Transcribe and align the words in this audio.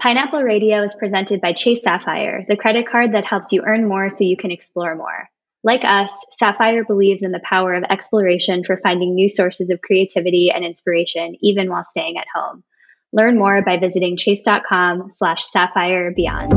Pineapple 0.00 0.42
Radio 0.42 0.82
is 0.82 0.94
presented 0.94 1.42
by 1.42 1.52
Chase 1.52 1.82
Sapphire, 1.82 2.46
the 2.48 2.56
credit 2.56 2.88
card 2.88 3.12
that 3.12 3.26
helps 3.26 3.52
you 3.52 3.62
earn 3.66 3.86
more 3.86 4.08
so 4.08 4.24
you 4.24 4.34
can 4.34 4.50
explore 4.50 4.96
more. 4.96 5.28
Like 5.62 5.84
us, 5.84 6.10
Sapphire 6.30 6.86
believes 6.86 7.22
in 7.22 7.32
the 7.32 7.42
power 7.44 7.74
of 7.74 7.84
exploration 7.84 8.64
for 8.64 8.80
finding 8.82 9.14
new 9.14 9.28
sources 9.28 9.68
of 9.68 9.82
creativity 9.82 10.50
and 10.50 10.64
inspiration, 10.64 11.36
even 11.42 11.68
while 11.68 11.84
staying 11.84 12.16
at 12.16 12.24
home. 12.34 12.64
Learn 13.12 13.36
more 13.36 13.60
by 13.62 13.76
visiting 13.76 14.16
chase.com 14.16 15.10
slash 15.10 15.44
sapphire 15.44 16.14
beyond. 16.16 16.50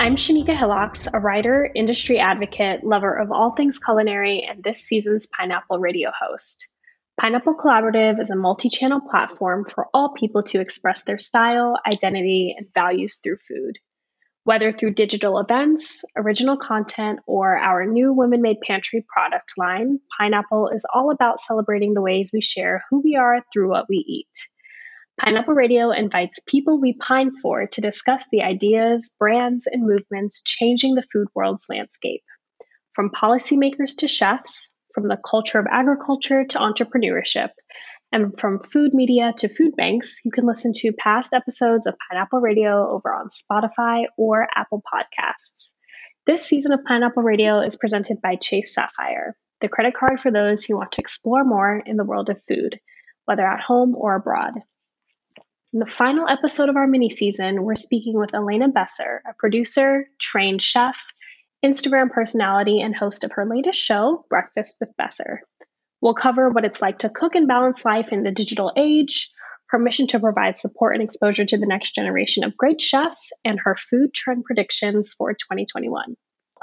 I'm 0.00 0.16
Shanika 0.16 0.56
Hillocks, 0.56 1.06
a 1.14 1.20
writer, 1.20 1.70
industry 1.76 2.18
advocate, 2.18 2.82
lover 2.82 3.14
of 3.14 3.30
all 3.30 3.52
things 3.52 3.78
culinary, 3.78 4.44
and 4.50 4.64
this 4.64 4.80
season's 4.80 5.28
Pineapple 5.28 5.78
Radio 5.78 6.10
host. 6.10 6.66
Pineapple 7.20 7.54
Collaborative 7.54 8.18
is 8.18 8.30
a 8.30 8.34
multi 8.34 8.70
channel 8.70 8.98
platform 8.98 9.66
for 9.74 9.88
all 9.92 10.14
people 10.14 10.42
to 10.44 10.58
express 10.58 11.02
their 11.02 11.18
style, 11.18 11.74
identity, 11.86 12.54
and 12.56 12.66
values 12.72 13.20
through 13.22 13.36
food. 13.46 13.76
Whether 14.44 14.72
through 14.72 14.94
digital 14.94 15.38
events, 15.38 16.02
original 16.16 16.56
content, 16.56 17.20
or 17.26 17.58
our 17.58 17.84
new 17.84 18.14
Women 18.14 18.40
Made 18.40 18.56
Pantry 18.66 19.04
product 19.06 19.52
line, 19.58 19.98
Pineapple 20.18 20.70
is 20.70 20.86
all 20.94 21.10
about 21.10 21.42
celebrating 21.42 21.92
the 21.92 22.00
ways 22.00 22.30
we 22.32 22.40
share 22.40 22.84
who 22.88 23.02
we 23.04 23.16
are 23.16 23.44
through 23.52 23.68
what 23.68 23.84
we 23.86 23.96
eat. 23.96 24.48
Pineapple 25.20 25.52
Radio 25.52 25.90
invites 25.90 26.40
people 26.46 26.80
we 26.80 26.94
pine 26.94 27.32
for 27.42 27.66
to 27.66 27.82
discuss 27.82 28.24
the 28.32 28.40
ideas, 28.40 29.10
brands, 29.18 29.66
and 29.70 29.82
movements 29.82 30.42
changing 30.42 30.94
the 30.94 31.06
food 31.12 31.28
world's 31.34 31.66
landscape. 31.68 32.22
From 32.94 33.10
policymakers 33.10 33.98
to 33.98 34.08
chefs, 34.08 34.69
from 34.94 35.08
the 35.08 35.18
culture 35.28 35.58
of 35.58 35.66
agriculture 35.70 36.44
to 36.44 36.58
entrepreneurship. 36.58 37.50
And 38.12 38.36
from 38.38 38.62
food 38.62 38.92
media 38.92 39.32
to 39.38 39.48
food 39.48 39.76
banks, 39.76 40.20
you 40.24 40.32
can 40.32 40.46
listen 40.46 40.72
to 40.76 40.92
past 40.92 41.32
episodes 41.32 41.86
of 41.86 41.94
Pineapple 42.08 42.40
Radio 42.40 42.90
over 42.90 43.12
on 43.12 43.28
Spotify 43.28 44.06
or 44.16 44.48
Apple 44.54 44.82
Podcasts. 44.92 45.70
This 46.26 46.44
season 46.44 46.72
of 46.72 46.84
Pineapple 46.84 47.22
Radio 47.22 47.60
is 47.60 47.76
presented 47.76 48.20
by 48.20 48.36
Chase 48.36 48.74
Sapphire, 48.74 49.36
the 49.60 49.68
credit 49.68 49.94
card 49.94 50.20
for 50.20 50.30
those 50.30 50.64
who 50.64 50.76
want 50.76 50.92
to 50.92 51.00
explore 51.00 51.44
more 51.44 51.82
in 51.84 51.96
the 51.96 52.04
world 52.04 52.30
of 52.30 52.42
food, 52.48 52.80
whether 53.26 53.46
at 53.46 53.60
home 53.60 53.94
or 53.96 54.16
abroad. 54.16 54.54
In 55.72 55.78
the 55.78 55.86
final 55.86 56.28
episode 56.28 56.68
of 56.68 56.74
our 56.74 56.88
mini 56.88 57.10
season, 57.10 57.62
we're 57.62 57.76
speaking 57.76 58.18
with 58.18 58.34
Elena 58.34 58.68
Besser, 58.68 59.22
a 59.24 59.34
producer, 59.38 60.08
trained 60.18 60.60
chef, 60.60 61.00
Instagram 61.64 62.10
personality, 62.10 62.80
and 62.80 62.96
host 62.96 63.24
of 63.24 63.32
her 63.32 63.46
latest 63.46 63.78
show, 63.78 64.24
Breakfast 64.28 64.76
with 64.80 64.96
Besser. 64.96 65.42
We'll 66.00 66.14
cover 66.14 66.48
what 66.48 66.64
it's 66.64 66.80
like 66.80 67.00
to 67.00 67.10
cook 67.10 67.34
and 67.34 67.46
balance 67.46 67.84
life 67.84 68.12
in 68.12 68.22
the 68.22 68.30
digital 68.30 68.72
age, 68.76 69.30
her 69.66 69.78
mission 69.78 70.06
to 70.08 70.20
provide 70.20 70.58
support 70.58 70.94
and 70.94 71.02
exposure 71.02 71.44
to 71.44 71.58
the 71.58 71.66
next 71.66 71.94
generation 71.94 72.44
of 72.44 72.56
great 72.56 72.80
chefs, 72.80 73.32
and 73.44 73.60
her 73.60 73.76
food 73.76 74.14
trend 74.14 74.44
predictions 74.44 75.14
for 75.14 75.32
2021. 75.32 76.16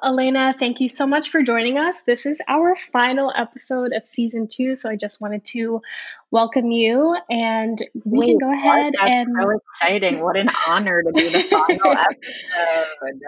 Elena, 0.04 0.54
thank 0.58 0.80
you 0.80 0.90
so 0.90 1.08
much 1.08 1.30
for 1.30 1.42
joining 1.42 1.78
us. 1.80 2.02
This 2.02 2.28
is 2.28 2.40
our 2.48 2.76
final 2.76 3.34
episode 3.36 3.94
of 3.94 4.06
season 4.06 4.48
two, 4.48 4.76
so 4.76 4.90
I 4.90 4.96
just 4.96 5.20
wanted 5.22 5.44
to 5.46 5.82
welcome 6.30 6.72
you, 6.72 7.18
and 7.30 7.82
we 8.06 8.20
Wait, 8.20 8.28
can 8.28 8.38
go 8.38 8.54
ahead 8.54 8.94
and. 9.00 9.30
So 9.40 9.50
exciting! 9.50 10.24
What 10.24 10.38
an 10.38 10.50
honor 10.68 11.02
to 11.02 11.12
be 11.14 11.30
the 11.30 11.44
final 11.44 11.92
episode. 11.92 13.22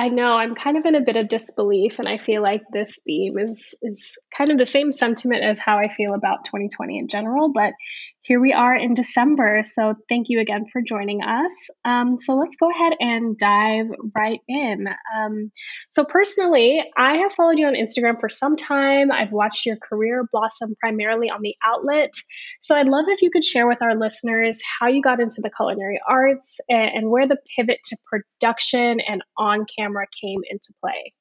I 0.00 0.08
know 0.08 0.32
I'm 0.32 0.54
kind 0.54 0.78
of 0.78 0.86
in 0.86 0.94
a 0.94 1.02
bit 1.02 1.16
of 1.16 1.28
disbelief, 1.28 1.98
and 1.98 2.08
I 2.08 2.16
feel 2.16 2.40
like 2.40 2.62
this 2.72 2.98
theme 3.04 3.38
is 3.38 3.74
is 3.82 4.16
kind 4.34 4.48
of 4.48 4.56
the 4.56 4.64
same 4.64 4.92
sentiment 4.92 5.44
of 5.44 5.58
how 5.58 5.76
I 5.76 5.88
feel 5.88 6.14
about 6.14 6.46
2020 6.46 6.98
in 6.98 7.06
general. 7.06 7.52
But 7.52 7.74
here 8.22 8.40
we 8.40 8.52
are 8.52 8.76
in 8.76 8.92
December, 8.92 9.62
so 9.64 9.94
thank 10.08 10.28
you 10.28 10.40
again 10.40 10.66
for 10.66 10.82
joining 10.82 11.22
us. 11.22 11.52
Um, 11.86 12.18
so 12.18 12.34
let's 12.34 12.56
go 12.56 12.70
ahead 12.70 12.92
and 13.00 13.36
dive 13.38 13.86
right 14.14 14.40
in. 14.46 14.88
Um, 15.16 15.50
so 15.88 16.04
personally, 16.04 16.82
I 16.98 17.16
have 17.16 17.32
followed 17.32 17.58
you 17.58 17.66
on 17.66 17.74
Instagram 17.74 18.20
for 18.20 18.28
some 18.28 18.56
time. 18.56 19.10
I've 19.10 19.32
watched 19.32 19.64
your 19.64 19.76
career 19.76 20.26
blossom 20.30 20.74
primarily 20.80 21.30
on 21.30 21.40
the 21.40 21.54
outlet. 21.64 22.12
So 22.60 22.76
I'd 22.76 22.88
love 22.88 23.06
if 23.08 23.22
you 23.22 23.30
could 23.30 23.44
share 23.44 23.66
with 23.66 23.80
our 23.80 23.96
listeners 23.96 24.60
how 24.78 24.88
you 24.88 25.00
got 25.00 25.20
into 25.20 25.40
the 25.42 25.50
culinary 25.50 26.00
arts 26.06 26.58
and, 26.68 26.90
and 26.94 27.10
where 27.10 27.26
the 27.26 27.38
pivot 27.56 27.78
to 27.84 27.96
production 28.06 29.00
and 29.00 29.22
on 29.38 29.64
camera 29.78 30.04
came 30.22 30.40
into 30.50 30.74
play? 30.82 31.14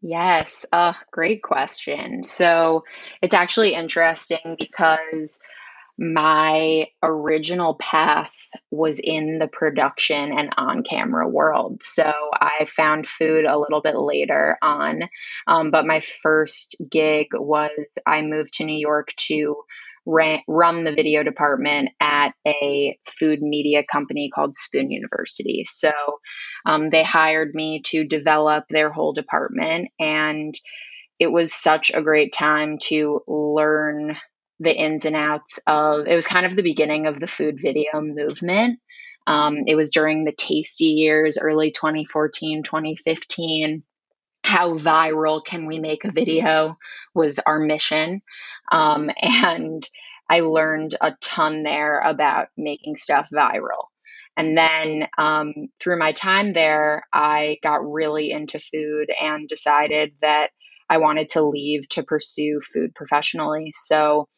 Yes, 0.00 0.64
uh, 0.72 0.94
great 1.12 1.42
question. 1.42 2.24
So 2.24 2.84
it's 3.20 3.34
actually 3.34 3.74
interesting 3.74 4.56
because 4.58 5.40
my 6.00 6.86
original 7.02 7.74
path 7.74 8.34
was 8.70 8.98
in 8.98 9.38
the 9.38 9.46
production 9.46 10.32
and 10.32 10.48
on 10.56 10.82
camera 10.82 11.28
world. 11.28 11.82
So 11.82 12.10
I 12.32 12.64
found 12.64 13.06
food 13.06 13.44
a 13.44 13.58
little 13.58 13.82
bit 13.82 13.96
later 13.96 14.56
on. 14.62 15.02
Um, 15.46 15.70
but 15.70 15.86
my 15.86 16.00
first 16.00 16.76
gig 16.90 17.26
was 17.34 17.70
I 18.06 18.22
moved 18.22 18.54
to 18.54 18.64
New 18.64 18.78
York 18.78 19.08
to 19.28 19.56
run 20.06 20.84
the 20.84 20.94
video 20.94 21.22
department 21.22 21.90
at 22.00 22.30
a 22.46 22.98
food 23.06 23.42
media 23.42 23.82
company 23.92 24.30
called 24.34 24.54
Spoon 24.54 24.90
University. 24.90 25.64
So 25.66 25.92
um, 26.64 26.88
they 26.88 27.04
hired 27.04 27.54
me 27.54 27.82
to 27.88 28.06
develop 28.06 28.64
their 28.70 28.90
whole 28.90 29.12
department, 29.12 29.90
and 30.00 30.54
it 31.18 31.30
was 31.30 31.52
such 31.52 31.90
a 31.92 32.02
great 32.02 32.32
time 32.32 32.78
to 32.84 33.20
learn 33.28 34.16
the 34.60 34.74
ins 34.74 35.04
and 35.04 35.16
outs 35.16 35.58
of 35.66 36.06
it 36.06 36.14
was 36.14 36.26
kind 36.26 36.46
of 36.46 36.54
the 36.54 36.62
beginning 36.62 37.06
of 37.06 37.18
the 37.18 37.26
food 37.26 37.58
video 37.60 38.00
movement. 38.00 38.78
Um, 39.26 39.64
it 39.66 39.74
was 39.74 39.90
during 39.90 40.24
the 40.24 40.32
tasty 40.32 40.86
years, 40.86 41.38
early 41.38 41.70
2014, 41.70 42.62
2015 42.62 43.82
how 44.42 44.74
viral 44.76 45.44
can 45.44 45.66
we 45.66 45.78
make 45.78 46.04
a 46.04 46.12
video 46.12 46.76
was 47.14 47.38
our 47.40 47.58
mission. 47.58 48.22
Um, 48.72 49.10
and 49.22 49.88
I 50.28 50.40
learned 50.40 50.94
a 51.00 51.12
ton 51.20 51.62
there 51.62 52.00
about 52.00 52.48
making 52.56 52.96
stuff 52.96 53.28
viral. 53.34 53.86
And 54.36 54.56
then 54.56 55.08
um, 55.18 55.52
through 55.80 55.98
my 55.98 56.12
time 56.12 56.52
there, 56.52 57.04
I 57.12 57.58
got 57.62 57.90
really 57.90 58.30
into 58.30 58.58
food 58.58 59.10
and 59.20 59.48
decided 59.48 60.12
that 60.22 60.50
I 60.88 60.98
wanted 60.98 61.30
to 61.30 61.42
leave 61.42 61.88
to 61.90 62.04
pursue 62.04 62.60
food 62.60 62.94
professionally. 62.94 63.72
So 63.74 64.28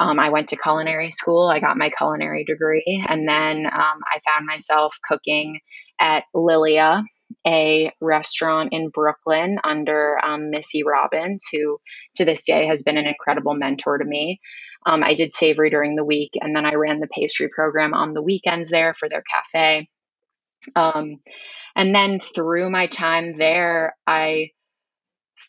um, 0.00 0.18
I 0.18 0.30
went 0.30 0.48
to 0.48 0.56
culinary 0.56 1.10
school. 1.10 1.46
I 1.46 1.60
got 1.60 1.76
my 1.76 1.90
culinary 1.90 2.44
degree. 2.44 3.04
And 3.06 3.28
then 3.28 3.66
um, 3.66 4.00
I 4.10 4.18
found 4.26 4.46
myself 4.46 4.96
cooking 5.06 5.60
at 6.00 6.24
Lilia, 6.32 7.04
a 7.46 7.92
restaurant 8.00 8.70
in 8.72 8.88
Brooklyn 8.88 9.58
under 9.62 10.18
um, 10.24 10.48
Missy 10.48 10.84
Robbins, 10.84 11.44
who 11.52 11.78
to 12.16 12.24
this 12.24 12.46
day 12.46 12.66
has 12.66 12.82
been 12.82 12.96
an 12.96 13.06
incredible 13.06 13.54
mentor 13.54 13.98
to 13.98 14.04
me. 14.04 14.40
Um, 14.86 15.04
I 15.04 15.12
did 15.12 15.34
savory 15.34 15.68
during 15.68 15.96
the 15.96 16.04
week, 16.04 16.30
and 16.40 16.56
then 16.56 16.64
I 16.64 16.74
ran 16.74 17.00
the 17.00 17.06
pastry 17.06 17.50
program 17.54 17.92
on 17.92 18.14
the 18.14 18.22
weekends 18.22 18.70
there 18.70 18.94
for 18.94 19.06
their 19.06 19.22
cafe. 19.22 19.90
Um, 20.74 21.20
and 21.76 21.94
then 21.94 22.20
through 22.20 22.70
my 22.70 22.86
time 22.86 23.36
there, 23.36 23.94
I 24.06 24.52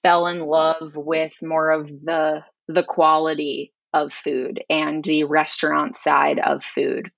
fell 0.03 0.27
in 0.27 0.41
love 0.41 0.91
with 0.93 1.35
more 1.41 1.71
of 1.71 1.87
the 1.87 2.43
the 2.67 2.83
quality 2.83 3.73
of 3.93 4.13
food 4.13 4.63
and 4.69 5.03
the 5.03 5.23
restaurant 5.25 5.95
side 5.95 6.39
of 6.39 6.63
food 6.63 7.11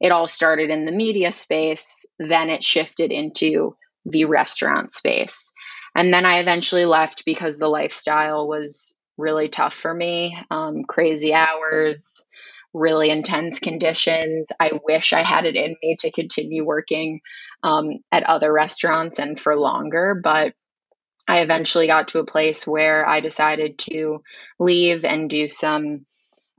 it 0.00 0.12
all 0.12 0.26
started 0.26 0.70
in 0.70 0.84
the 0.84 0.92
media 0.92 1.32
space, 1.32 2.04
then 2.18 2.50
it 2.50 2.62
shifted 2.62 3.12
into 3.12 3.76
the 4.04 4.26
restaurant 4.26 4.92
space. 4.92 5.52
And 5.94 6.12
then 6.12 6.26
I 6.26 6.40
eventually 6.40 6.84
left 6.84 7.24
because 7.24 7.58
the 7.58 7.68
lifestyle 7.68 8.46
was 8.46 8.98
really 9.16 9.48
tough 9.48 9.72
for 9.72 9.94
me. 9.94 10.36
Um, 10.50 10.84
crazy 10.86 11.32
hours, 11.32 12.26
really 12.74 13.08
intense 13.08 13.58
conditions. 13.58 14.48
I 14.60 14.72
wish 14.84 15.14
I 15.14 15.22
had 15.22 15.46
it 15.46 15.56
in 15.56 15.74
me 15.82 15.96
to 16.00 16.12
continue 16.12 16.64
working 16.64 17.20
um, 17.62 17.88
at 18.12 18.24
other 18.24 18.52
restaurants 18.52 19.18
and 19.18 19.40
for 19.40 19.56
longer, 19.56 20.20
but 20.22 20.52
I 21.28 21.40
eventually 21.40 21.86
got 21.86 22.08
to 22.08 22.20
a 22.20 22.26
place 22.26 22.66
where 22.66 23.06
I 23.06 23.20
decided 23.20 23.78
to 23.80 24.22
leave 24.58 25.04
and 25.04 25.28
do 25.28 25.48
some 25.48 26.06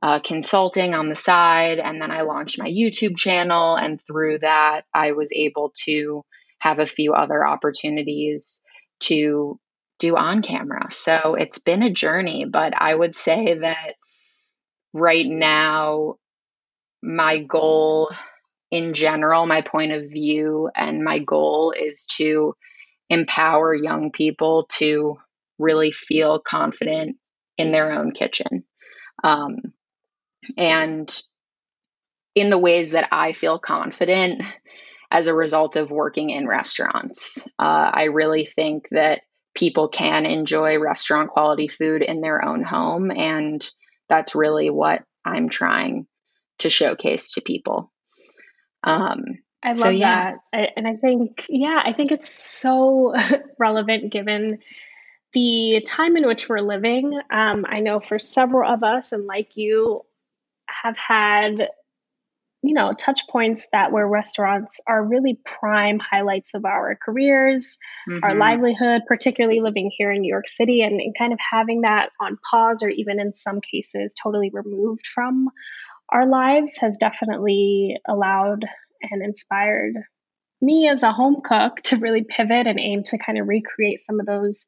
uh, 0.01 0.19
consulting 0.19 0.93
on 0.93 1.09
the 1.09 1.15
side. 1.15 1.79
And 1.79 2.01
then 2.01 2.11
I 2.11 2.21
launched 2.21 2.59
my 2.59 2.69
YouTube 2.69 3.17
channel. 3.17 3.75
And 3.75 4.01
through 4.01 4.39
that, 4.39 4.81
I 4.93 5.13
was 5.13 5.31
able 5.33 5.71
to 5.85 6.23
have 6.59 6.79
a 6.79 6.85
few 6.85 7.13
other 7.13 7.45
opportunities 7.45 8.61
to 9.01 9.59
do 9.99 10.15
on 10.15 10.41
camera. 10.41 10.91
So 10.91 11.35
it's 11.35 11.59
been 11.59 11.81
a 11.81 11.93
journey, 11.93 12.45
but 12.45 12.73
I 12.75 12.93
would 12.93 13.15
say 13.15 13.57
that 13.59 13.93
right 14.93 15.25
now, 15.25 16.15
my 17.01 17.39
goal 17.39 18.11
in 18.69 18.93
general, 18.93 19.45
my 19.45 19.61
point 19.61 19.93
of 19.93 20.09
view, 20.09 20.69
and 20.75 21.03
my 21.03 21.19
goal 21.19 21.73
is 21.79 22.05
to 22.17 22.53
empower 23.09 23.73
young 23.73 24.11
people 24.11 24.67
to 24.73 25.17
really 25.59 25.91
feel 25.91 26.39
confident 26.39 27.17
in 27.57 27.71
their 27.71 27.91
own 27.91 28.11
kitchen. 28.11 28.63
Um, 29.23 29.57
and 30.55 31.13
in 32.35 32.49
the 32.49 32.59
ways 32.59 32.91
that 32.91 33.07
I 33.11 33.33
feel 33.33 33.57
confident 33.57 34.43
as 35.09 35.27
a 35.27 35.33
result 35.33 35.75
of 35.75 35.89
working 35.89 36.29
in 36.29 36.47
restaurants. 36.47 37.47
Uh, 37.57 37.91
I 37.93 38.03
really 38.05 38.45
think 38.45 38.89
that 38.91 39.21
people 39.55 39.87
can 39.87 40.25
enjoy 40.25 40.79
restaurant 40.79 41.31
quality 41.31 41.67
food 41.67 42.03
in 42.03 42.21
their 42.21 42.45
own 42.45 42.63
home. 42.63 43.09
And 43.09 43.67
that's 44.07 44.35
really 44.35 44.69
what 44.69 45.03
I'm 45.25 45.49
trying 45.49 46.05
to 46.59 46.69
showcase 46.69 47.33
to 47.33 47.41
people. 47.41 47.91
Um, 48.83 49.23
I 49.67 49.71
love 49.71 49.77
so, 49.77 49.89
yeah. 49.89 50.31
that. 50.31 50.37
I, 50.53 50.69
and 50.77 50.87
I 50.87 50.95
think, 50.95 51.45
yeah, 51.49 51.81
I 51.83 51.91
think 51.91 52.11
it's 52.11 52.29
so 52.29 53.13
relevant 53.59 54.11
given 54.11 54.59
the 55.33 55.83
time 55.85 56.15
in 56.15 56.25
which 56.25 56.47
we're 56.47 56.59
living. 56.59 57.19
Um, 57.29 57.65
I 57.67 57.81
know 57.81 57.99
for 57.99 58.17
several 58.17 58.71
of 58.71 58.83
us, 58.83 59.11
and 59.11 59.25
like 59.25 59.57
you, 59.57 60.03
have 60.83 60.97
had 60.97 61.69
you 62.63 62.73
know 62.73 62.93
touch 62.93 63.27
points 63.29 63.67
that 63.71 63.91
where 63.91 64.07
restaurants 64.07 64.79
are 64.87 65.03
really 65.03 65.39
prime 65.45 65.99
highlights 65.99 66.53
of 66.53 66.65
our 66.65 66.97
careers 67.01 67.77
mm-hmm. 68.09 68.23
our 68.23 68.35
livelihood 68.35 69.01
particularly 69.07 69.61
living 69.61 69.91
here 69.95 70.11
in 70.11 70.21
new 70.21 70.29
york 70.29 70.47
city 70.47 70.81
and, 70.81 70.99
and, 70.99 71.15
kind 71.17 71.33
of 71.33 71.39
having 71.51 71.81
that 71.81 72.09
on 72.19 72.37
pause 72.49 72.81
or 72.81 72.89
even 72.89 73.19
in 73.19 73.31
some 73.31 73.61
cases 73.61 74.15
totally 74.21 74.49
removed 74.51 75.05
from 75.05 75.49
our 76.09 76.27
lives 76.27 76.77
has 76.77 76.97
definitely 76.97 77.97
allowed 78.07 78.65
and 79.01 79.23
inspired 79.23 79.93
me 80.61 80.87
as 80.87 81.03
a 81.03 81.11
home 81.11 81.41
cook 81.43 81.81
to 81.83 81.97
really 81.97 82.23
pivot 82.23 82.67
and 82.67 82.79
aim 82.79 83.03
to 83.03 83.17
kind 83.17 83.37
of 83.37 83.47
recreate 83.47 83.99
some 83.99 84.19
of 84.19 84.25
those 84.25 84.65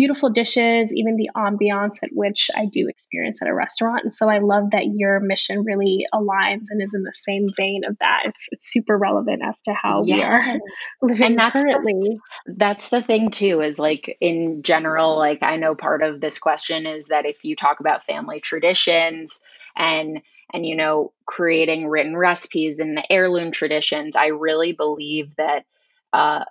beautiful 0.00 0.30
dishes, 0.30 0.90
even 0.94 1.16
the 1.16 1.28
ambiance 1.36 2.02
at 2.02 2.08
which 2.12 2.50
I 2.56 2.64
do 2.64 2.88
experience 2.88 3.42
at 3.42 3.48
a 3.48 3.54
restaurant. 3.54 4.02
And 4.04 4.14
so 4.14 4.30
I 4.30 4.38
love 4.38 4.70
that 4.70 4.86
your 4.86 5.20
mission 5.20 5.62
really 5.62 6.06
aligns 6.14 6.64
and 6.70 6.82
is 6.82 6.94
in 6.94 7.02
the 7.02 7.12
same 7.12 7.48
vein 7.54 7.82
of 7.86 7.98
that. 8.00 8.22
It's, 8.24 8.48
it's 8.50 8.72
super 8.72 8.96
relevant 8.96 9.42
as 9.46 9.60
to 9.62 9.74
how 9.74 10.04
yeah. 10.06 10.16
we 10.16 10.22
are 10.22 10.60
living 11.02 11.26
and 11.26 11.38
that's 11.38 11.60
currently. 11.60 12.18
The, 12.46 12.54
that's 12.56 12.88
the 12.88 13.02
thing 13.02 13.30
too, 13.30 13.60
is 13.60 13.78
like 13.78 14.16
in 14.22 14.62
general, 14.62 15.18
like 15.18 15.40
I 15.42 15.56
know 15.56 15.74
part 15.74 16.02
of 16.02 16.18
this 16.18 16.38
question 16.38 16.86
is 16.86 17.08
that 17.08 17.26
if 17.26 17.44
you 17.44 17.54
talk 17.54 17.80
about 17.80 18.06
family 18.06 18.40
traditions 18.40 19.42
and 19.76 20.22
and 20.52 20.66
you 20.66 20.76
know 20.76 21.12
creating 21.26 21.88
written 21.88 22.16
recipes 22.16 22.80
and 22.80 22.96
the 22.96 23.12
heirloom 23.12 23.52
traditions, 23.52 24.16
I 24.16 24.28
really 24.28 24.72
believe 24.72 25.34
that 25.36 25.64
uh, 26.12 26.44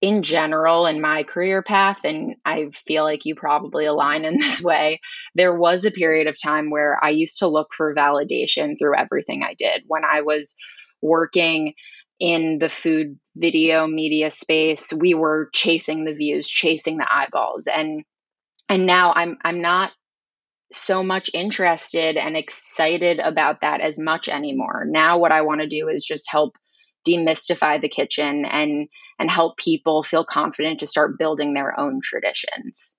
in 0.00 0.22
general 0.22 0.86
in 0.86 1.00
my 1.00 1.24
career 1.24 1.60
path 1.62 2.04
and 2.04 2.36
i 2.44 2.68
feel 2.70 3.02
like 3.02 3.24
you 3.24 3.34
probably 3.34 3.84
align 3.84 4.24
in 4.24 4.38
this 4.38 4.62
way 4.62 5.00
there 5.34 5.54
was 5.54 5.84
a 5.84 5.90
period 5.90 6.26
of 6.26 6.40
time 6.40 6.70
where 6.70 6.98
i 7.02 7.10
used 7.10 7.38
to 7.38 7.48
look 7.48 7.68
for 7.76 7.94
validation 7.94 8.78
through 8.78 8.96
everything 8.96 9.42
i 9.42 9.54
did. 9.58 9.82
When 9.86 10.04
i 10.04 10.20
was 10.20 10.56
working 11.02 11.74
in 12.20 12.58
the 12.58 12.68
food 12.68 13.18
video 13.36 13.86
media 13.86 14.30
space 14.30 14.92
we 14.92 15.14
were 15.14 15.50
chasing 15.52 16.04
the 16.04 16.14
views 16.14 16.48
chasing 16.48 16.98
the 16.98 17.06
eyeballs 17.12 17.66
and 17.66 18.04
and 18.68 18.86
now 18.86 19.12
i'm 19.14 19.36
i'm 19.44 19.60
not 19.60 19.92
so 20.72 21.02
much 21.02 21.30
interested 21.32 22.16
and 22.16 22.36
excited 22.36 23.18
about 23.20 23.62
that 23.62 23.80
as 23.80 23.98
much 23.98 24.28
anymore 24.28 24.84
now 24.86 25.18
what 25.18 25.32
i 25.32 25.42
want 25.42 25.60
to 25.60 25.68
do 25.68 25.88
is 25.88 26.04
just 26.04 26.30
help 26.30 26.54
demystify 27.08 27.80
the 27.80 27.88
kitchen 27.88 28.44
and 28.44 28.88
and 29.18 29.30
help 29.30 29.56
people 29.56 30.02
feel 30.02 30.24
confident 30.24 30.80
to 30.80 30.86
start 30.86 31.18
building 31.18 31.54
their 31.54 31.78
own 31.78 32.00
traditions. 32.02 32.98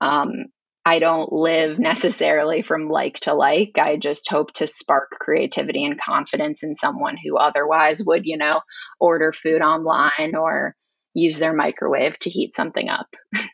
Um, 0.00 0.46
I 0.84 0.98
don't 1.00 1.32
live 1.32 1.78
necessarily 1.78 2.62
from 2.62 2.88
like 2.88 3.16
to 3.20 3.34
like. 3.34 3.72
I 3.78 3.96
just 3.96 4.30
hope 4.30 4.52
to 4.54 4.66
spark 4.66 5.10
creativity 5.20 5.84
and 5.84 6.00
confidence 6.00 6.62
in 6.62 6.76
someone 6.76 7.16
who 7.16 7.36
otherwise 7.36 8.02
would, 8.04 8.22
you 8.24 8.36
know, 8.38 8.60
order 9.00 9.32
food 9.32 9.62
online 9.62 10.34
or 10.36 10.74
use 11.14 11.38
their 11.38 11.54
microwave 11.54 12.18
to 12.20 12.30
heat 12.30 12.54
something 12.54 12.88
up. 12.88 13.08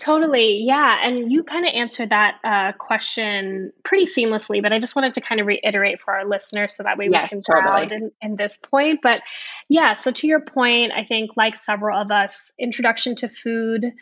Totally. 0.00 0.62
Yeah. 0.64 0.98
And 1.02 1.30
you 1.30 1.44
kind 1.44 1.66
of 1.66 1.74
answered 1.74 2.08
that 2.08 2.38
uh, 2.42 2.72
question 2.72 3.70
pretty 3.82 4.06
seamlessly, 4.06 4.62
but 4.62 4.72
I 4.72 4.78
just 4.78 4.96
wanted 4.96 5.12
to 5.14 5.20
kind 5.20 5.42
of 5.42 5.46
reiterate 5.46 6.00
for 6.00 6.14
our 6.14 6.24
listeners 6.24 6.74
so 6.74 6.84
that 6.84 6.96
way 6.96 7.10
yes, 7.12 7.34
we 7.34 7.42
can 7.42 7.42
totally. 7.42 7.94
in, 7.94 8.12
in 8.22 8.36
this 8.36 8.56
point. 8.56 9.00
But 9.02 9.20
yeah, 9.68 9.94
so 9.94 10.10
to 10.10 10.26
your 10.26 10.40
point, 10.40 10.92
I 10.96 11.04
think 11.04 11.32
like 11.36 11.54
several 11.54 12.00
of 12.00 12.10
us, 12.10 12.50
introduction 12.58 13.14
to 13.16 13.28
food 13.28 13.92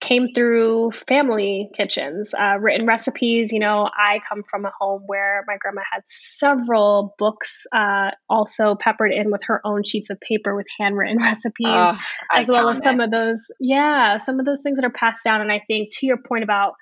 came 0.00 0.28
through 0.32 0.92
family 0.92 1.70
kitchens, 1.74 2.32
uh, 2.38 2.58
written 2.58 2.86
recipes. 2.86 3.52
You 3.52 3.58
know, 3.58 3.88
I 3.92 4.20
come 4.28 4.42
from 4.48 4.64
a 4.64 4.72
home 4.78 5.02
where 5.06 5.44
my 5.46 5.56
grandma 5.58 5.82
had 5.90 6.02
several 6.06 7.14
books, 7.18 7.66
uh, 7.72 8.12
also 8.28 8.74
peppered 8.74 9.12
in 9.12 9.30
with 9.30 9.42
her 9.44 9.60
own 9.64 9.82
sheets 9.84 10.10
of 10.10 10.20
paper 10.20 10.54
with 10.54 10.66
handwritten 10.78 11.18
recipes, 11.20 11.66
oh, 11.66 12.00
as 12.32 12.48
well 12.48 12.68
as 12.68 12.82
some 12.82 13.00
of 13.00 13.10
those, 13.10 13.50
yeah, 13.58 14.18
some 14.18 14.38
of 14.38 14.46
those 14.46 14.62
things 14.62 14.78
that 14.78 14.84
are 14.84 14.90
passed 14.90 15.24
down. 15.24 15.40
And 15.40 15.50
I 15.50 15.62
think 15.66 15.88
to 15.98 16.06
your 16.06 16.18
point 16.18 16.44
about 16.44 16.74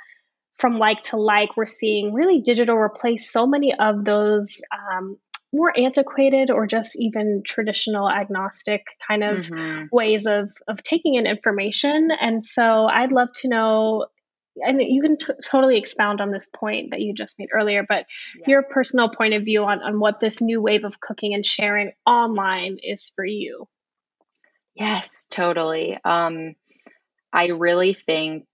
from 0.58 0.78
like 0.78 1.02
to 1.04 1.16
like, 1.16 1.56
we're 1.56 1.66
seeing 1.66 2.14
really 2.14 2.40
digital 2.40 2.76
replace 2.76 3.30
so 3.30 3.46
many 3.46 3.74
of 3.74 4.04
those 4.04 4.58
um, 4.72 5.18
more 5.56 5.72
antiquated 5.76 6.50
or 6.50 6.66
just 6.66 6.96
even 6.96 7.42
traditional 7.44 8.10
agnostic 8.10 8.86
kind 9.06 9.24
of 9.24 9.46
mm-hmm. 9.46 9.84
ways 9.90 10.26
of 10.26 10.50
of 10.68 10.82
taking 10.82 11.14
in 11.14 11.26
information 11.26 12.10
and 12.20 12.44
so 12.44 12.86
i'd 12.86 13.10
love 13.10 13.28
to 13.34 13.48
know 13.48 14.06
and 14.56 14.80
you 14.80 15.02
can 15.02 15.16
t- 15.16 15.32
totally 15.44 15.76
expound 15.78 16.20
on 16.20 16.30
this 16.30 16.48
point 16.48 16.90
that 16.90 17.02
you 17.02 17.14
just 17.14 17.38
made 17.38 17.48
earlier 17.52 17.84
but 17.88 18.04
yes. 18.38 18.48
your 18.48 18.62
personal 18.62 19.08
point 19.08 19.34
of 19.34 19.44
view 19.44 19.64
on, 19.64 19.82
on 19.82 19.98
what 19.98 20.20
this 20.20 20.40
new 20.40 20.60
wave 20.60 20.84
of 20.84 21.00
cooking 21.00 21.34
and 21.34 21.44
sharing 21.44 21.92
online 22.06 22.76
is 22.82 23.10
for 23.16 23.24
you 23.24 23.66
yes 24.74 25.26
totally 25.30 25.98
um, 26.04 26.54
i 27.32 27.48
really 27.48 27.94
think 27.94 28.44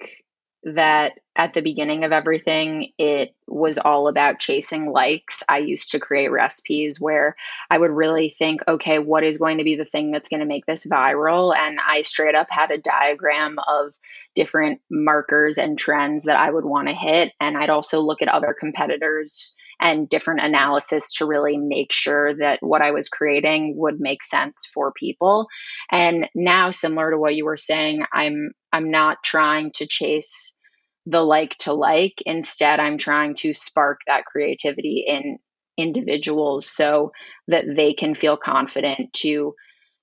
that 0.64 1.19
at 1.35 1.55
the 1.55 1.62
beginning 1.62 2.05
of 2.05 2.12
everything, 2.12 2.93
it 2.99 3.35
was 3.47 3.79
all 3.79 4.06
about 4.06 4.38
chasing 4.38 4.91
likes. 4.91 5.43
I 5.49 5.59
used 5.59 5.91
to 5.93 5.99
create 5.99 6.31
recipes 6.31 7.00
where 7.00 7.37
I 7.70 7.79
would 7.79 7.91
really 7.91 8.31
think, 8.31 8.61
okay, 8.69 8.99
what 8.99 9.25
is 9.25 9.38
going 9.38 9.59
to 9.59 9.64
be 9.64 9.76
the 9.76 9.85
thing 9.85 10.11
that's 10.11 10.29
going 10.29 10.41
to 10.41 10.47
make 10.47 10.67
this 10.67 10.87
viral? 10.87 11.56
And 11.56 11.79
I 11.81 12.03
straight 12.03 12.35
up 12.35 12.49
had 12.50 12.70
a 12.70 12.79
diagram 12.79 13.56
of 13.67 13.94
different 14.35 14.81
markers 14.91 15.59
and 15.59 15.79
trends 15.79 16.25
that 16.25 16.37
I 16.37 16.50
would 16.50 16.64
want 16.64 16.88
to 16.88 16.94
hit. 16.94 17.32
And 17.41 17.56
I'd 17.56 17.70
also 17.70 18.00
look 18.00 18.23
at 18.23 18.29
other 18.29 18.55
competitors 18.59 19.56
and 19.82 20.08
different 20.08 20.40
analysis 20.44 21.12
to 21.14 21.26
really 21.26 21.58
make 21.58 21.93
sure 21.93 22.34
that 22.37 22.62
what 22.62 22.82
I 22.82 22.93
was 22.93 23.08
creating 23.08 23.75
would 23.76 23.99
make 23.99 24.23
sense 24.23 24.71
for 24.73 24.92
people. 24.92 25.49
And 25.90 26.30
now, 26.37 26.71
similar 26.71 27.11
to 27.11 27.18
what 27.18 27.35
you 27.35 27.45
were 27.45 27.57
saying, 27.57 28.04
I'm 28.12 28.52
I'm 28.73 28.92
not 28.92 29.25
trying 29.25 29.73
to 29.73 29.87
chase 29.87 30.57
the 31.04 31.21
like 31.21 31.57
to 31.59 31.73
like. 31.73 32.23
Instead, 32.25 32.78
I'm 32.78 32.97
trying 32.97 33.35
to 33.37 33.52
spark 33.52 34.02
that 34.07 34.25
creativity 34.25 35.04
in 35.07 35.38
individuals 35.76 36.71
so 36.71 37.11
that 37.49 37.64
they 37.75 37.92
can 37.92 38.14
feel 38.14 38.37
confident 38.37 39.12
to, 39.14 39.54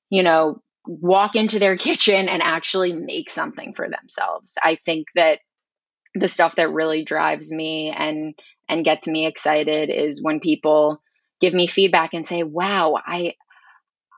you 0.10 0.24
know, 0.24 0.62
walk 0.86 1.38
into 1.38 1.58
their 1.58 1.78
kitchen 1.88 2.28
and 2.28 2.42
actually 2.42 2.92
make 2.92 3.30
something 3.30 3.74
for 3.74 3.88
themselves. 3.88 4.58
I 4.62 4.76
think 4.76 5.08
that 5.16 5.40
the 6.16 6.28
stuff 6.28 6.56
that 6.56 6.72
really 6.72 7.04
drives 7.04 7.52
me 7.52 7.94
and 7.96 8.34
and 8.68 8.86
gets 8.86 9.08
me 9.08 9.26
excited 9.26 9.90
is 9.90 10.22
when 10.22 10.40
people 10.40 11.02
give 11.42 11.54
me 11.54 11.68
feedback 11.68 12.14
and 12.14 12.26
say, 12.26 12.44
"Wow, 12.44 12.98
I 13.06 13.34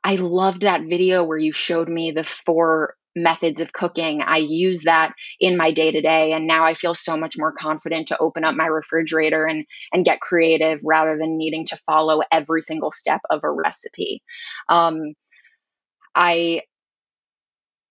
I 0.04 0.16
loved 0.16 0.62
that 0.62 0.82
video 0.82 1.24
where 1.24 1.38
you 1.38 1.52
showed 1.52 1.88
me 1.90 2.12
the 2.12 2.24
four 2.24 2.96
methods 3.16 3.60
of 3.62 3.74
cooking. 3.74 4.22
I 4.22 4.38
use 4.38 4.84
that 4.84 5.14
in 5.40 5.58
my 5.58 5.72
day 5.72 5.92
to 5.92 6.02
day. 6.02 6.32
And 6.34 6.48
now 6.48 6.64
I 6.64 6.74
feel 6.74 6.94
so 6.94 7.18
much 7.18 7.38
more 7.38 7.52
confident 7.52 8.08
to 8.08 8.18
open 8.18 8.46
up 8.46 8.56
my 8.56 8.66
refrigerator 8.66 9.46
and, 9.46 9.66
and 9.92 10.06
get 10.06 10.22
creative 10.22 10.80
rather 10.84 11.18
than 11.18 11.38
needing 11.38 11.66
to 11.66 11.78
follow 11.78 12.22
every 12.32 12.62
single 12.62 12.92
step 12.92 13.22
of 13.30 13.42
a 13.44 13.52
recipe. 13.52 14.24
Um, 14.70 15.14
I, 16.16 16.62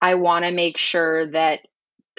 I 0.00 0.14
want 0.14 0.46
to 0.46 0.52
make 0.52 0.78
sure 0.78 1.30
that 1.32 1.60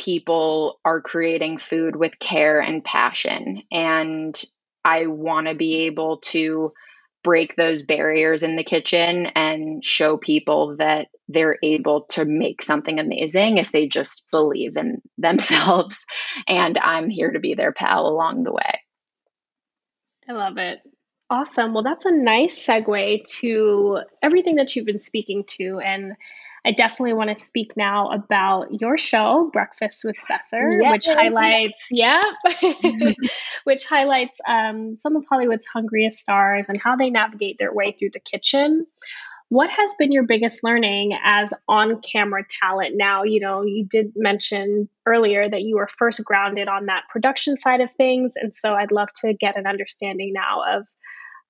people 0.01 0.79
are 0.83 0.99
creating 0.99 1.59
food 1.59 1.95
with 1.95 2.17
care 2.17 2.59
and 2.59 2.83
passion. 2.83 3.61
And 3.71 4.39
I 4.83 5.05
want 5.05 5.47
to 5.47 5.55
be 5.55 5.85
able 5.85 6.17
to 6.17 6.73
break 7.23 7.55
those 7.55 7.83
barriers 7.83 8.41
in 8.41 8.55
the 8.55 8.63
kitchen 8.63 9.27
and 9.27 9.83
show 9.83 10.17
people 10.17 10.77
that 10.77 11.09
they're 11.27 11.59
able 11.61 12.05
to 12.09 12.25
make 12.25 12.63
something 12.63 12.99
amazing 12.99 13.59
if 13.59 13.71
they 13.71 13.87
just 13.87 14.25
believe 14.31 14.75
in 14.75 15.01
themselves. 15.19 16.05
And 16.47 16.79
I'm 16.79 17.09
here 17.09 17.31
to 17.31 17.39
be 17.39 17.53
their 17.53 17.71
pal 17.71 18.07
along 18.07 18.43
the 18.43 18.53
way. 18.53 18.81
I 20.27 20.33
love 20.33 20.57
it. 20.57 20.79
Awesome. 21.29 21.73
Well, 21.73 21.83
that's 21.83 22.05
a 22.05 22.11
nice 22.11 22.65
segue 22.65 23.23
to 23.39 23.99
everything 24.21 24.55
that 24.55 24.75
you've 24.75 24.87
been 24.87 24.99
speaking 24.99 25.43
to. 25.59 25.79
And 25.79 26.13
I 26.63 26.71
definitely 26.71 27.13
want 27.13 27.35
to 27.35 27.43
speak 27.43 27.71
now 27.75 28.11
about 28.11 28.67
your 28.79 28.95
show, 28.97 29.49
Breakfast 29.51 30.03
with 30.03 30.15
Besser, 30.27 30.77
which 30.91 31.07
highlights, 31.07 31.87
yeah, 31.89 32.21
which 33.63 33.85
highlights 33.85 34.39
um, 34.47 34.93
some 34.93 35.15
of 35.15 35.25
Hollywood's 35.27 35.65
hungriest 35.65 36.19
stars 36.19 36.69
and 36.69 36.79
how 36.79 36.95
they 36.95 37.09
navigate 37.09 37.57
their 37.57 37.73
way 37.73 37.95
through 37.97 38.11
the 38.13 38.19
kitchen. 38.19 38.85
What 39.49 39.69
has 39.69 39.95
been 39.97 40.11
your 40.11 40.23
biggest 40.23 40.63
learning 40.63 41.17
as 41.21 41.51
on 41.67 41.99
camera 42.01 42.43
talent 42.47 42.95
now? 42.95 43.23
You 43.23 43.41
know, 43.41 43.63
you 43.63 43.85
did 43.85 44.13
mention 44.15 44.87
earlier 45.05 45.49
that 45.49 45.63
you 45.63 45.75
were 45.75 45.89
first 45.97 46.23
grounded 46.23 46.67
on 46.67 46.85
that 46.85 47.03
production 47.09 47.57
side 47.57 47.81
of 47.81 47.91
things. 47.95 48.35
And 48.37 48.53
so 48.53 48.73
I'd 48.73 48.93
love 48.93 49.09
to 49.23 49.33
get 49.33 49.57
an 49.57 49.67
understanding 49.67 50.31
now 50.33 50.77
of 50.77 50.87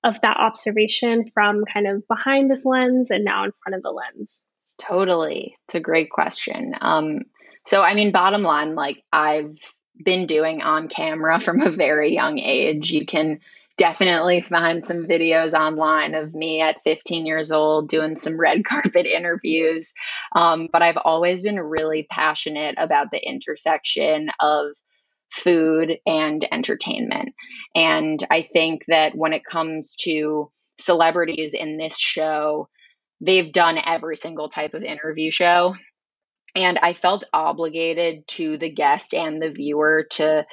of 0.03 0.19
that 0.21 0.37
observation 0.37 1.29
from 1.33 1.63
kind 1.71 1.85
of 1.85 2.07
behind 2.07 2.49
this 2.49 2.65
lens 2.65 3.11
and 3.11 3.23
now 3.23 3.43
in 3.43 3.51
front 3.63 3.75
of 3.75 3.83
the 3.83 3.91
lens. 3.91 4.41
Totally. 4.81 5.57
It's 5.65 5.75
a 5.75 5.79
great 5.79 6.09
question. 6.09 6.73
Um, 6.81 7.19
so, 7.65 7.83
I 7.83 7.93
mean, 7.93 8.11
bottom 8.11 8.41
line, 8.41 8.73
like 8.73 9.03
I've 9.13 9.57
been 10.03 10.25
doing 10.25 10.61
on 10.61 10.88
camera 10.88 11.39
from 11.39 11.61
a 11.61 11.69
very 11.69 12.13
young 12.13 12.39
age. 12.39 12.91
You 12.91 13.05
can 13.05 13.39
definitely 13.77 14.41
find 14.41 14.85
some 14.85 15.05
videos 15.07 15.53
online 15.53 16.15
of 16.15 16.33
me 16.33 16.61
at 16.61 16.83
15 16.83 17.25
years 17.25 17.51
old 17.51 17.89
doing 17.89 18.17
some 18.17 18.39
red 18.39 18.65
carpet 18.65 19.05
interviews. 19.05 19.93
Um, 20.35 20.67
but 20.71 20.81
I've 20.81 20.97
always 20.97 21.43
been 21.43 21.59
really 21.59 22.07
passionate 22.09 22.75
about 22.77 23.11
the 23.11 23.23
intersection 23.23 24.29
of 24.39 24.71
food 25.31 25.97
and 26.05 26.43
entertainment. 26.51 27.33
And 27.75 28.25
I 28.31 28.41
think 28.41 28.85
that 28.88 29.15
when 29.15 29.33
it 29.33 29.45
comes 29.45 29.95
to 30.01 30.51
celebrities 30.79 31.53
in 31.53 31.77
this 31.77 31.97
show, 31.97 32.67
they've 33.21 33.53
done 33.53 33.77
every 33.83 34.15
single 34.15 34.49
type 34.49 34.73
of 34.73 34.83
interview 34.83 35.31
show. 35.31 35.75
And 36.55 36.77
I 36.79 36.93
felt 36.93 37.23
obligated 37.31 38.27
to 38.29 38.57
the 38.57 38.69
guest 38.69 39.13
and 39.13 39.41
the 39.41 39.51
viewer 39.51 40.07
to 40.11 40.45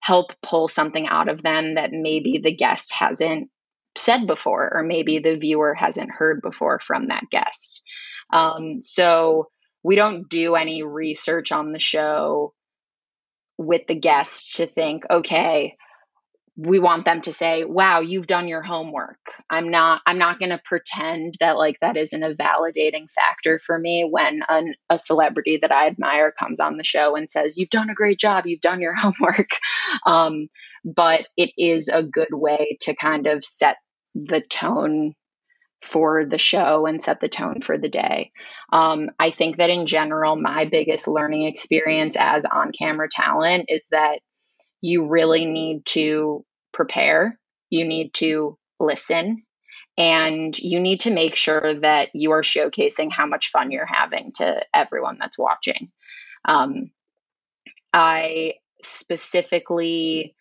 help 0.00 0.32
pull 0.42 0.68
something 0.68 1.06
out 1.06 1.28
of 1.28 1.42
them 1.42 1.74
that 1.74 1.92
maybe 1.92 2.40
the 2.42 2.54
guest 2.54 2.92
hasn't 2.92 3.50
said 3.96 4.26
before, 4.26 4.72
or 4.74 4.82
maybe 4.82 5.18
the 5.18 5.36
viewer 5.36 5.74
hasn't 5.74 6.10
heard 6.10 6.40
before 6.42 6.80
from 6.80 7.08
that 7.08 7.24
guest. 7.30 7.82
Um, 8.32 8.80
so 8.80 9.50
we 9.82 9.96
don't 9.96 10.28
do 10.28 10.54
any 10.54 10.82
research 10.82 11.52
on 11.52 11.72
the 11.72 11.78
show 11.78 12.54
with 13.58 13.86
the 13.86 13.94
guests 13.94 14.56
to 14.56 14.66
think, 14.66 15.04
okay, 15.10 15.76
we 16.56 16.78
want 16.78 17.06
them 17.06 17.22
to 17.22 17.32
say 17.32 17.64
wow 17.64 18.00
you've 18.00 18.26
done 18.26 18.48
your 18.48 18.62
homework. 18.62 19.18
I'm 19.48 19.70
not 19.70 20.02
i'm 20.06 20.18
not 20.18 20.38
going 20.38 20.50
to 20.50 20.60
pretend 20.64 21.34
that 21.40 21.56
like 21.56 21.78
that 21.80 21.96
isn't 21.96 22.22
a 22.22 22.34
validating 22.34 23.10
factor 23.10 23.58
for 23.58 23.78
me 23.78 24.06
when 24.08 24.42
an, 24.48 24.74
a 24.90 24.98
celebrity 24.98 25.58
that 25.62 25.72
i 25.72 25.86
admire 25.86 26.32
comes 26.32 26.60
on 26.60 26.76
the 26.76 26.84
show 26.84 27.16
and 27.16 27.30
says 27.30 27.56
you've 27.56 27.70
done 27.70 27.90
a 27.90 27.94
great 27.94 28.18
job. 28.18 28.46
You've 28.46 28.60
done 28.60 28.80
your 28.80 28.94
homework. 28.96 29.50
Um, 30.06 30.48
but 30.84 31.26
it 31.36 31.50
is 31.56 31.88
a 31.88 32.02
good 32.02 32.32
way 32.32 32.78
to 32.82 32.94
kind 32.94 33.26
of 33.26 33.44
set 33.44 33.76
the 34.14 34.40
tone 34.40 35.14
for 35.82 36.24
the 36.24 36.38
show 36.38 36.86
and 36.86 37.02
set 37.02 37.20
the 37.20 37.28
tone 37.28 37.60
for 37.60 37.76
the 37.76 37.88
day. 37.88 38.30
Um, 38.72 39.10
I 39.18 39.30
think 39.30 39.56
that 39.56 39.70
in 39.70 39.86
general, 39.86 40.36
my 40.36 40.64
biggest 40.64 41.08
learning 41.08 41.44
experience 41.44 42.16
as 42.18 42.44
on 42.44 42.70
camera 42.76 43.08
talent 43.10 43.64
is 43.68 43.84
that 43.90 44.20
you 44.82 45.06
really 45.06 45.46
need 45.46 45.86
to 45.86 46.44
prepare, 46.72 47.38
you 47.70 47.86
need 47.86 48.12
to 48.14 48.58
listen, 48.78 49.44
and 49.96 50.58
you 50.58 50.80
need 50.80 51.00
to 51.00 51.10
make 51.10 51.34
sure 51.34 51.74
that 51.80 52.14
you 52.14 52.32
are 52.32 52.42
showcasing 52.42 53.10
how 53.10 53.26
much 53.26 53.50
fun 53.50 53.70
you're 53.70 53.86
having 53.86 54.32
to 54.32 54.62
everyone 54.74 55.16
that's 55.18 55.38
watching. 55.38 55.90
Um, 56.44 56.90
I 57.92 58.54
specifically 58.82 60.34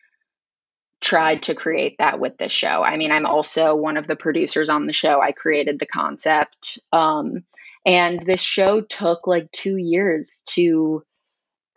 tried 1.02 1.44
to 1.44 1.56
create 1.56 1.96
that 2.00 2.20
with 2.20 2.38
this 2.38 2.52
show. 2.52 2.84
I 2.84 2.96
mean, 2.98 3.12
I'm 3.12 3.26
also 3.26 3.76
one 3.76 3.98
of 3.98 4.08
the 4.08 4.16
producers 4.16 4.70
on 4.70 4.88
the 4.88 4.94
show. 4.94 5.20
I 5.20 5.32
created 5.32 5.80
the 5.80 5.86
concept. 5.86 6.80
Um, 6.94 7.44
and 7.86 8.26
this 8.26 8.42
show 8.42 8.82
took 8.82 9.28
like 9.28 9.52
two 9.52 9.78
years 9.78 10.44
to 10.50 11.04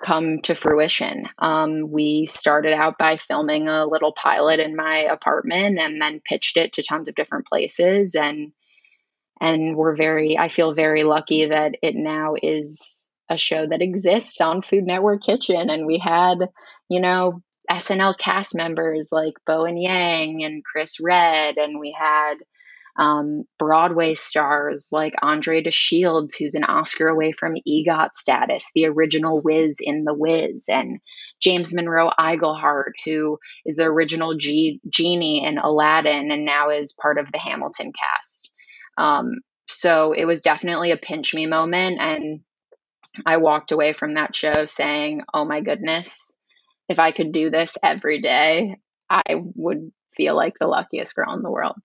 come 0.03 0.41
to 0.43 0.55
fruition. 0.55 1.29
Um, 1.39 1.91
we 1.91 2.27
started 2.27 2.73
out 2.73 2.99
by 2.99 3.17
filming 3.17 3.69
a 3.69 3.87
little 3.87 4.13
pilot 4.13 4.61
in 4.61 4.77
my 4.77 4.99
apartment 4.99 5.79
and 5.79 6.01
then 6.01 6.21
pitched 6.25 6.57
it 6.57 6.73
to 6.75 6.83
tons 6.83 7.09
of 7.09 7.15
different 7.15 7.47
places 7.47 8.15
and 8.15 8.53
and 9.41 9.77
we're 9.77 9.97
very 9.97 10.39
I 10.39 10.49
feel 10.49 10.75
very 10.75 11.05
lucky 11.05 11.47
that 11.47 11.77
it 11.83 11.95
now 11.95 12.35
is 12.41 13.11
a 13.29 13.39
show 13.39 13.67
that 13.67 13.83
exists 13.83 14.41
on 14.41 14.63
Food 14.63 14.85
Network 14.85 15.23
Kitchen 15.23 15.71
and 15.71 15.87
we 15.87 15.99
had, 15.99 16.49
you 16.89 17.01
know, 17.01 17.41
SNL 17.71 18.19
cast 18.19 18.55
members 18.55 19.09
like 19.11 19.35
Bowen 19.47 19.77
Yang 19.77 20.45
and 20.45 20.65
Chris 20.65 20.99
Redd 21.01 21.57
and 21.57 21.81
we 21.81 21.97
had 21.99 22.35
um, 22.97 23.45
Broadway 23.59 24.15
stars 24.15 24.89
like 24.93 25.15
Andre 25.21 25.63
de 25.63 25.71
Shields, 25.71 26.35
who's 26.35 26.55
an 26.55 26.65
Oscar 26.65 27.07
away 27.07 27.33
from 27.33 27.57
EGOT 27.69 28.15
status, 28.15 28.71
the 28.75 28.87
original 28.87 29.41
Wiz 29.41 29.79
in 29.81 30.05
The 30.05 30.15
Wiz, 30.15 30.67
and 30.69 31.01
James 31.41 31.75
Monroe 31.75 32.11
Iglehart, 32.19 32.93
who 33.05 33.39
is 33.67 33.77
the 33.77 33.85
original 33.85 34.37
G- 34.37 34.81
genie 34.89 35.45
in 35.45 35.59
Aladdin 35.59 36.31
and 36.31 36.45
now 36.45 36.71
is 36.71 36.93
part 36.93 37.19
of 37.19 37.33
the 37.33 37.39
Hamilton 37.39 37.93
cast. 37.93 38.51
Um, 38.97 39.41
so 39.67 40.13
it 40.13 40.25
was 40.25 40.41
definitely 40.41 40.93
a 40.93 40.97
pinch 40.97 41.35
me 41.35 41.47
moment. 41.47 42.01
And 42.01 42.41
I 43.27 43.39
walked 43.39 43.73
away 43.73 43.93
from 43.93 44.15
that 44.15 44.37
show 44.37 44.67
saying, 44.67 45.23
oh 45.33 45.45
my 45.45 45.61
goodness, 45.61 46.39
if 46.89 46.99
I 46.99 47.11
could 47.11 47.33
do 47.33 47.51
this 47.51 47.77
every 47.83 48.21
day, 48.21 48.77
I 49.11 49.23
would 49.37 49.91
feel 50.17 50.37
like 50.37 50.55
the 50.59 50.67
luckiest 50.67 51.17
girl 51.17 51.35
in 51.35 51.43
the 51.43 51.51
world. 51.51 51.81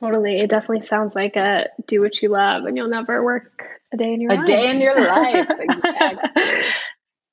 Totally. 0.00 0.40
It 0.40 0.50
definitely 0.50 0.80
sounds 0.80 1.14
like 1.14 1.36
a 1.36 1.66
do 1.86 2.00
what 2.00 2.20
you 2.20 2.28
love 2.28 2.64
and 2.64 2.76
you'll 2.76 2.88
never 2.88 3.24
work 3.24 3.62
a 3.92 3.96
day 3.96 4.12
in 4.12 4.20
your 4.20 4.32
a 4.32 4.36
life. 4.36 4.44
A 4.44 4.46
day 4.46 4.70
in 4.70 4.80
your 4.80 5.00
life. 5.00 5.50
Exactly. 5.60 6.42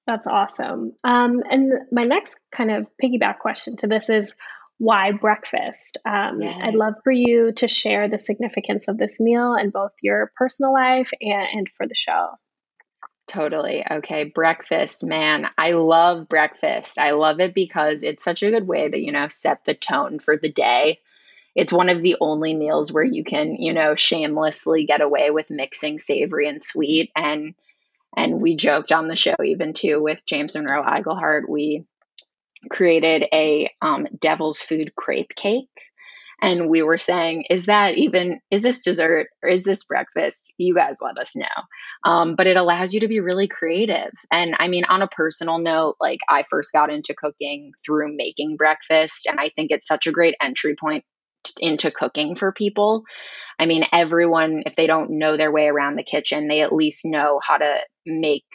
That's 0.06 0.28
awesome. 0.28 0.94
Um, 1.04 1.44
and 1.50 1.72
my 1.92 2.04
next 2.04 2.38
kind 2.54 2.72
of 2.72 2.88
piggyback 3.02 3.40
question 3.40 3.78
to 3.78 3.88
this 3.88 4.10
is 4.10 4.34
why 4.78 5.14
breakfast? 5.14 5.98
Um, 6.06 6.42
yes. 6.42 6.60
I'd 6.62 6.74
love 6.76 6.96
for 7.04 7.12
you 7.12 7.54
to 7.54 7.70
share 7.70 8.10
the 8.10 8.20
significance 8.20 8.90
of 8.90 8.98
this 8.98 9.20
meal 9.22 9.56
in 9.56 9.70
both 9.70 9.94
your 10.02 10.32
personal 10.36 10.74
life 10.74 11.12
and, 11.22 11.48
and 11.54 11.70
for 11.78 11.88
the 11.88 11.96
show. 11.96 12.32
Totally. 13.28 13.86
Okay. 13.90 14.26
Breakfast, 14.26 15.06
man. 15.06 15.48
I 15.58 15.72
love 15.72 16.28
breakfast. 16.28 17.00
I 17.00 17.12
love 17.12 17.40
it 17.40 17.54
because 17.56 18.04
it's 18.04 18.26
such 18.26 18.44
a 18.44 18.52
good 18.52 18.68
way 18.68 18.90
to, 18.90 18.98
you 18.98 19.14
know, 19.14 19.30
set 19.30 19.64
the 19.64 19.74
tone 19.74 20.20
for 20.20 20.36
the 20.36 20.52
day 20.52 21.00
it's 21.56 21.74
one 21.74 21.90
of 21.90 22.02
the 22.02 22.16
only 22.20 22.56
meals 22.56 22.92
where 22.92 23.04
you 23.04 23.24
can, 23.24 23.56
you 23.56 23.74
know, 23.74 23.96
shamelessly 23.96 24.86
get 24.86 25.02
away 25.02 25.32
with 25.32 25.50
mixing 25.50 26.00
savory 26.00 26.48
and 26.48 26.62
sweet. 26.62 27.12
And 27.16 27.56
and 28.16 28.42
we 28.42 28.56
joked 28.56 28.92
on 28.92 29.08
the 29.08 29.16
show 29.16 29.36
even 29.44 29.74
too 29.74 30.02
with 30.02 30.26
James 30.26 30.56
Monroe 30.56 30.84
Iglehart. 30.84 31.50
We 31.50 31.86
created 32.70 33.26
a 33.34 33.72
um, 33.82 34.08
devil's 34.20 34.60
food 34.60 34.96
crepe 34.96 35.36
cake. 35.36 35.70
And 36.42 36.70
we 36.70 36.82
were 36.82 36.98
saying, 36.98 37.46
is 37.50 37.68
that 37.68 37.98
even, 37.98 38.42
is 38.52 38.62
this 38.64 38.82
dessert 38.82 39.28
or 39.42 39.50
is 39.50 39.64
this 39.64 39.86
breakfast? 39.86 40.54
You 40.58 40.76
guys 40.76 40.98
let 41.02 41.18
us 41.18 41.38
know. 41.38 41.46
Um, 42.04 42.36
but 42.36 42.48
it 42.48 42.58
allows 42.58 42.94
you 42.94 43.00
to 43.00 43.08
be 43.08 43.22
really 43.22 43.48
creative. 43.48 44.12
And 44.30 44.54
I 44.60 44.68
mean, 44.68 44.84
on 44.84 45.02
a 45.02 45.08
personal 45.08 45.60
note, 45.60 45.96
like 46.02 46.20
I 46.28 46.44
first 46.44 46.74
got 46.74 46.92
into 46.92 47.14
cooking 47.14 47.72
through 47.86 48.18
making 48.18 48.58
breakfast. 48.58 49.26
And 49.26 49.40
I 49.40 49.52
think 49.56 49.72
it's 49.72 49.88
such 49.88 50.06
a 50.06 50.12
great 50.12 50.36
entry 50.42 50.76
point 50.78 51.06
into 51.60 51.92
cooking 51.92 52.36
for 52.36 52.52
people. 52.52 53.04
I 53.60 53.66
mean, 53.66 53.84
everyone, 53.92 54.64
if 54.66 54.76
they 54.76 54.88
don't 54.88 55.18
know 55.18 55.38
their 55.38 55.52
way 55.52 55.68
around 55.68 55.96
the 55.96 56.04
kitchen, 56.04 56.48
they 56.48 56.62
at 56.62 56.74
least 56.74 57.06
know 57.06 57.40
how 57.42 57.58
to 57.58 57.76
make 58.06 58.46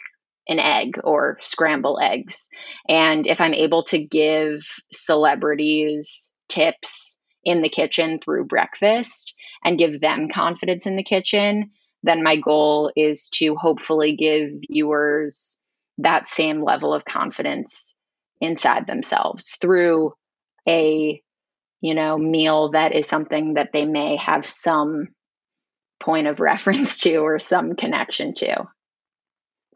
an 0.47 0.59
egg 0.59 0.99
or 1.03 1.37
scramble 1.41 1.99
eggs. 2.01 2.49
And 2.87 3.27
if 3.27 3.39
I'm 3.39 3.53
able 3.53 3.83
to 3.83 4.03
give 4.03 4.61
celebrities 4.91 6.33
tips 6.49 7.21
in 7.43 7.61
the 7.61 7.69
kitchen 7.69 8.19
through 8.19 8.45
breakfast 8.45 9.35
and 9.63 9.77
give 9.77 10.01
them 10.01 10.29
confidence 10.33 10.87
in 10.87 10.95
the 10.95 11.03
kitchen, 11.03 11.71
then 12.03 12.23
my 12.23 12.37
goal 12.37 12.91
is 12.95 13.29
to 13.35 13.55
hopefully 13.55 14.15
give 14.15 14.49
viewers 14.69 15.59
that 15.99 16.27
same 16.27 16.63
level 16.63 16.93
of 16.93 17.05
confidence 17.05 17.95
inside 18.41 18.87
themselves 18.87 19.57
through 19.61 20.13
a 20.67 21.21
you 21.81 21.93
know, 21.93 22.17
meal 22.17 22.71
that 22.71 22.93
is 22.93 23.07
something 23.07 23.55
that 23.55 23.71
they 23.71 23.85
may 23.85 24.17
have 24.17 24.45
some 24.45 25.09
point 25.99 26.27
of 26.27 26.39
reference 26.39 26.99
to 26.99 27.17
or 27.17 27.39
some 27.39 27.75
connection 27.75 28.33
to. 28.35 28.67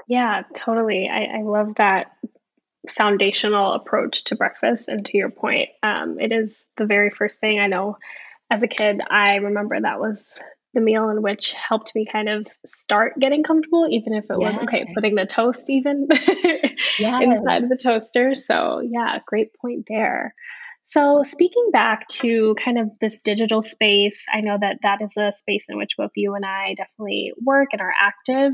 Yeah, 0.08 0.44
totally. 0.54 1.10
I, 1.10 1.40
I 1.40 1.42
love 1.44 1.76
that 1.76 2.12
foundational 2.90 3.74
approach 3.74 4.26
to 4.26 4.36
breakfast. 4.36 4.88
And 4.88 5.06
to 5.06 5.18
your 5.18 5.30
point, 5.30 5.70
um, 5.82 6.20
it 6.20 6.32
is 6.32 6.66
the 6.76 6.86
very 6.86 7.10
first 7.10 7.40
thing 7.40 7.60
I 7.60 7.68
know 7.68 7.98
as 8.52 8.64
a 8.64 8.68
kid. 8.68 9.00
I 9.10 9.36
remember 9.36 9.80
that 9.80 10.00
was 10.00 10.38
the 10.74 10.82
meal 10.82 11.10
in 11.10 11.22
which 11.22 11.54
helped 11.54 11.94
me 11.96 12.06
kind 12.12 12.28
of 12.28 12.48
start 12.66 13.20
getting 13.20 13.44
comfortable, 13.44 13.88
even 13.90 14.14
if 14.14 14.26
it 14.26 14.38
yes. 14.40 14.54
was 14.54 14.64
okay, 14.64 14.92
putting 14.94 15.16
the 15.16 15.26
toast 15.26 15.70
even 15.70 16.08
yes. 17.00 17.22
inside 17.22 17.64
of 17.64 17.70
the 17.70 17.80
toaster. 17.82 18.36
So, 18.36 18.82
yeah, 18.82 19.20
great 19.26 19.54
point 19.54 19.86
there. 19.88 20.34
So, 20.86 21.24
speaking 21.24 21.70
back 21.72 22.08
to 22.10 22.56
kind 22.56 22.78
of 22.78 22.90
this 23.00 23.18
digital 23.24 23.62
space, 23.62 24.26
I 24.34 24.42
know 24.42 24.58
that 24.60 24.80
that 24.84 25.02
is 25.02 25.16
a 25.18 25.32
space 25.32 25.68
in 25.70 25.78
which 25.78 25.96
both 25.98 26.12
you 26.16 26.36
and 26.36 26.46
I 26.46 26.76
definitely 26.76 27.34
work 27.42 27.70
and 27.72 27.82
are 27.82 27.94
active. 28.00 28.54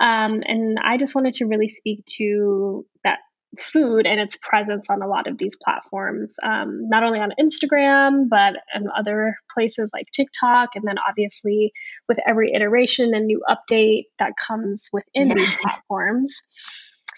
Um, 0.00 0.42
and 0.46 0.78
I 0.82 0.96
just 0.96 1.14
wanted 1.14 1.34
to 1.34 1.46
really 1.46 1.68
speak 1.68 2.06
to 2.16 2.86
that 3.04 3.18
food 3.58 4.06
and 4.06 4.20
its 4.20 4.36
presence 4.40 4.88
on 4.90 5.02
a 5.02 5.06
lot 5.06 5.26
of 5.26 5.38
these 5.38 5.56
platforms, 5.62 6.36
um, 6.42 6.88
not 6.88 7.02
only 7.02 7.18
on 7.18 7.32
Instagram, 7.40 8.28
but 8.28 8.54
in 8.74 8.88
other 8.96 9.36
places 9.52 9.90
like 9.92 10.06
TikTok. 10.12 10.70
And 10.74 10.84
then 10.86 10.96
obviously, 11.06 11.72
with 12.08 12.18
every 12.26 12.52
iteration 12.54 13.14
and 13.14 13.26
new 13.26 13.42
update 13.48 14.04
that 14.18 14.32
comes 14.46 14.88
within 14.92 15.28
these 15.28 15.52
platforms. 15.60 16.40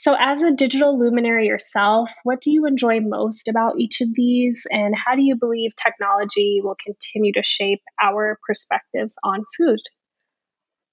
So, 0.00 0.16
as 0.18 0.40
a 0.40 0.50
digital 0.50 0.98
luminary 0.98 1.46
yourself, 1.46 2.10
what 2.22 2.40
do 2.40 2.50
you 2.50 2.64
enjoy 2.64 3.00
most 3.00 3.48
about 3.48 3.78
each 3.78 4.00
of 4.00 4.08
these? 4.14 4.64
And 4.70 4.94
how 4.96 5.14
do 5.14 5.20
you 5.20 5.36
believe 5.36 5.72
technology 5.76 6.62
will 6.64 6.76
continue 6.82 7.34
to 7.34 7.42
shape 7.42 7.82
our 8.02 8.38
perspectives 8.46 9.18
on 9.22 9.44
food? 9.58 9.78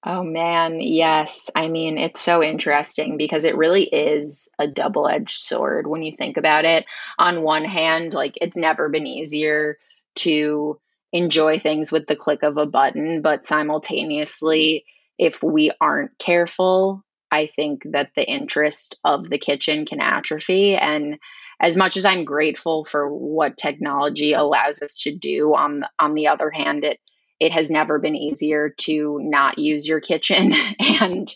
Oh 0.06 0.24
man, 0.24 0.82
yes. 0.82 1.50
I 1.56 1.70
mean, 1.70 1.98
it's 1.98 2.20
so 2.20 2.44
interesting 2.44 3.16
because 3.16 3.46
it 3.46 3.56
really 3.56 3.86
is 3.86 4.50
a 4.60 4.68
double 4.68 5.08
edged 5.08 5.40
sword 5.40 5.88
when 5.88 6.04
you 6.04 6.14
think 6.18 6.36
about 6.36 6.66
it. 6.66 6.86
On 7.18 7.44
one 7.44 7.64
hand, 7.64 8.14
like 8.14 8.34
it's 8.42 8.58
never 8.58 8.90
been 8.90 9.08
easier 9.08 9.78
to 10.16 10.82
enjoy 11.14 11.60
things 11.60 11.94
with 11.94 12.08
the 12.08 12.18
click 12.18 12.44
of 12.44 12.58
a 12.58 12.66
button, 12.66 13.22
but 13.22 13.46
simultaneously, 13.46 14.84
if 15.18 15.42
we 15.42 15.72
aren't 15.80 16.20
careful, 16.20 17.06
I 17.32 17.50
think 17.56 17.84
that 17.92 18.12
the 18.16 18.24
interest 18.24 19.00
of 19.04 19.30
the 19.30 19.38
kitchen 19.38 19.86
can 19.86 20.00
atrophy. 20.00 20.76
And 20.76 21.18
as 21.60 21.76
much 21.76 21.98
as 21.98 22.06
I'm 22.06 22.26
grateful 22.26 22.86
for 22.86 23.10
what 23.10 23.58
technology 23.58 24.34
allows 24.34 24.82
us 24.82 25.02
to 25.04 25.16
do, 25.16 25.54
on 25.56 25.84
on 26.00 26.14
the 26.14 26.28
other 26.28 26.50
hand, 26.50 26.86
it 26.86 27.00
it 27.40 27.52
has 27.52 27.70
never 27.70 28.00
been 28.00 28.16
easier 28.16 28.70
to 28.70 29.20
not 29.22 29.60
use 29.60 29.88
your 29.88 30.00
kitchen 30.00 30.54
and 31.02 31.34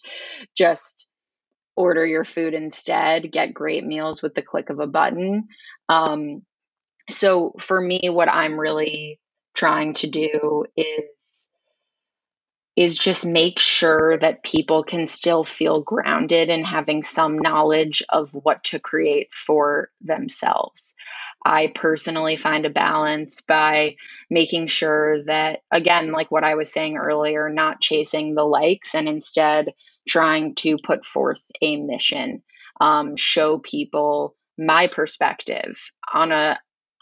just 0.55 1.07
order 1.75 2.05
your 2.05 2.25
food 2.25 2.53
instead. 2.53 3.31
Get 3.31 3.53
great 3.53 3.85
meals 3.85 4.21
with 4.21 4.33
the 4.33 4.41
click 4.41 4.69
of 4.69 4.79
a 4.79 4.87
button. 4.87 5.47
Um, 5.89 6.43
so 7.09 7.53
for 7.59 7.79
me, 7.79 8.09
what 8.09 8.29
I'm 8.29 8.59
really 8.59 9.19
trying 9.53 9.93
to 9.95 10.07
do 10.09 10.65
is 10.75 11.21
is 12.81 12.97
just 12.97 13.25
make 13.25 13.59
sure 13.59 14.17
that 14.17 14.43
people 14.43 14.83
can 14.83 15.05
still 15.05 15.43
feel 15.43 15.83
grounded 15.83 16.49
and 16.49 16.65
having 16.65 17.03
some 17.03 17.37
knowledge 17.37 18.01
of 18.09 18.31
what 18.33 18.63
to 18.63 18.79
create 18.79 19.31
for 19.31 19.91
themselves. 20.01 20.95
I 21.45 21.71
personally 21.75 22.37
find 22.37 22.65
a 22.65 22.71
balance 22.71 23.41
by 23.41 23.97
making 24.29 24.67
sure 24.67 25.23
that, 25.25 25.59
again, 25.69 26.11
like 26.11 26.31
what 26.31 26.43
I 26.43 26.55
was 26.55 26.73
saying 26.73 26.97
earlier, 26.97 27.49
not 27.49 27.81
chasing 27.81 28.33
the 28.33 28.43
likes 28.43 28.95
and 28.95 29.07
instead 29.07 29.73
trying 30.07 30.55
to 30.55 30.77
put 30.83 31.05
forth 31.05 31.43
a 31.61 31.77
mission, 31.77 32.41
um, 32.79 33.15
show 33.15 33.59
people 33.59 34.35
my 34.57 34.87
perspective 34.87 35.91
on 36.11 36.31
a, 36.31 36.59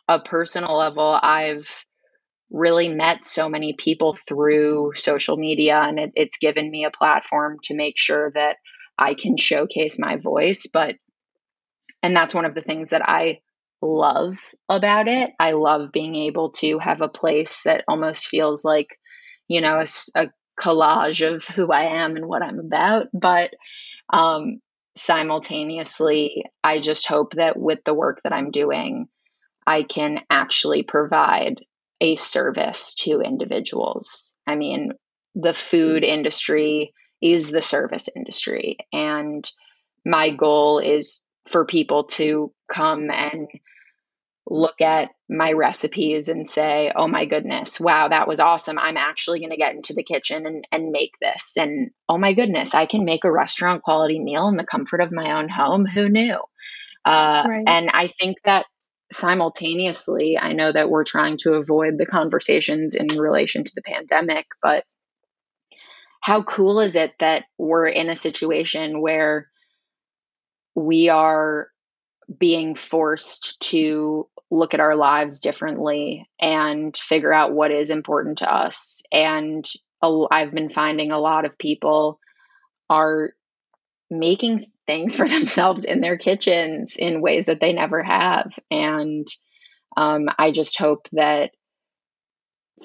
a 0.09 0.19
personal 0.19 0.77
level. 0.77 1.17
I've 1.21 1.85
really 2.51 2.89
met 2.89 3.23
so 3.23 3.47
many 3.47 3.73
people 3.73 4.13
through 4.13 4.93
social 4.95 5.37
media, 5.37 5.79
and 5.79 5.99
it, 5.99 6.11
it's 6.15 6.37
given 6.37 6.69
me 6.69 6.85
a 6.85 6.91
platform 6.91 7.57
to 7.63 7.75
make 7.75 7.97
sure 7.97 8.31
that 8.33 8.57
I 8.97 9.13
can 9.13 9.37
showcase 9.37 9.97
my 9.99 10.17
voice. 10.17 10.67
But, 10.71 10.95
and 12.01 12.15
that's 12.15 12.33
one 12.33 12.45
of 12.45 12.55
the 12.55 12.61
things 12.61 12.89
that 12.89 13.07
I 13.07 13.41
love 13.81 14.37
about 14.67 15.07
it. 15.07 15.31
I 15.39 15.51
love 15.51 15.91
being 15.93 16.15
able 16.15 16.51
to 16.53 16.79
have 16.79 17.01
a 17.01 17.07
place 17.07 17.61
that 17.63 17.83
almost 17.87 18.27
feels 18.27 18.65
like, 18.65 18.87
you 19.47 19.61
know, 19.61 19.79
a, 19.79 19.85
a 20.19 20.29
collage 20.59 21.21
of 21.25 21.45
who 21.45 21.71
I 21.71 22.01
am 22.01 22.15
and 22.15 22.25
what 22.25 22.41
I'm 22.41 22.59
about. 22.59 23.07
But, 23.13 23.51
um, 24.11 24.59
simultaneously, 24.97 26.43
I 26.61 26.79
just 26.79 27.07
hope 27.07 27.35
that 27.35 27.57
with 27.57 27.79
the 27.85 27.93
work 27.93 28.19
that 28.23 28.33
I'm 28.33 28.51
doing, 28.51 29.07
I 29.65 29.83
can 29.83 30.19
actually 30.29 30.83
provide 30.83 31.61
a 32.01 32.15
service 32.15 32.95
to 32.95 33.21
individuals. 33.21 34.35
I 34.47 34.55
mean, 34.55 34.93
the 35.35 35.53
food 35.53 36.03
industry 36.03 36.93
is 37.21 37.51
the 37.51 37.61
service 37.61 38.09
industry. 38.15 38.77
And 38.93 39.49
my 40.05 40.29
goal 40.29 40.79
is 40.79 41.23
for 41.47 41.65
people 41.65 42.05
to 42.05 42.53
come 42.71 43.09
and 43.11 43.47
look 44.49 44.81
at 44.81 45.09
my 45.29 45.51
recipes 45.51 46.27
and 46.27 46.47
say, 46.47 46.91
oh 46.95 47.07
my 47.07 47.25
goodness, 47.25 47.79
wow, 47.79 48.07
that 48.07 48.27
was 48.27 48.39
awesome. 48.39 48.79
I'm 48.79 48.97
actually 48.97 49.39
going 49.39 49.51
to 49.51 49.57
get 49.57 49.75
into 49.75 49.93
the 49.93 50.03
kitchen 50.03 50.45
and, 50.47 50.67
and 50.71 50.91
make 50.91 51.13
this. 51.21 51.53
And 51.55 51.91
oh 52.07 52.17
my 52.17 52.33
goodness, 52.33 52.73
I 52.73 52.85
can 52.85 53.05
make 53.05 53.25
a 53.25 53.31
restaurant 53.31 53.83
quality 53.83 54.19
meal 54.19 54.47
in 54.47 54.57
the 54.57 54.65
comfort 54.65 55.01
of 55.01 55.11
my 55.11 55.37
own 55.37 55.49
home. 55.49 55.85
Who 55.85 56.09
knew? 56.09 56.37
Uh, 57.05 57.45
right. 57.47 57.63
And 57.67 57.89
I 57.93 58.07
think 58.07 58.37
that 58.45 58.65
simultaneously, 59.11 60.37
I 60.37 60.53
know 60.53 60.71
that 60.71 60.89
we're 60.89 61.03
trying 61.03 61.37
to 61.39 61.53
avoid 61.53 61.97
the 61.97 62.05
conversations 62.05 62.95
in 62.95 63.07
relation 63.07 63.63
to 63.63 63.71
the 63.75 63.81
pandemic, 63.81 64.45
but 64.61 64.83
how 66.21 66.43
cool 66.43 66.79
is 66.79 66.95
it 66.95 67.13
that 67.19 67.45
we're 67.57 67.87
in 67.87 68.09
a 68.09 68.15
situation 68.15 69.01
where 69.01 69.49
we 70.75 71.09
are 71.09 71.69
being 72.37 72.75
forced 72.75 73.59
to 73.59 74.27
look 74.51 74.73
at 74.73 74.79
our 74.79 74.95
lives 74.95 75.39
differently 75.39 76.27
and 76.39 76.95
figure 76.95 77.33
out 77.33 77.53
what 77.53 77.71
is 77.71 77.89
important 77.89 78.39
to 78.39 78.53
us. 78.53 79.01
And 79.11 79.65
I've 80.01 80.51
been 80.51 80.69
finding 80.69 81.11
a 81.11 81.19
lot 81.19 81.45
of 81.45 81.57
people 81.57 82.19
are 82.89 83.33
making 84.09 84.67
things 84.89 85.15
for 85.15 85.27
themselves 85.27 85.85
in 85.85 86.01
their 86.01 86.17
kitchens 86.17 86.95
in 86.97 87.21
ways 87.21 87.45
that 87.45 87.61
they 87.61 87.73
never 87.73 88.01
have. 88.01 88.57
And 88.71 89.27
um, 89.95 90.29
I 90.37 90.51
just 90.51 90.79
hope 90.79 91.07
that 91.11 91.51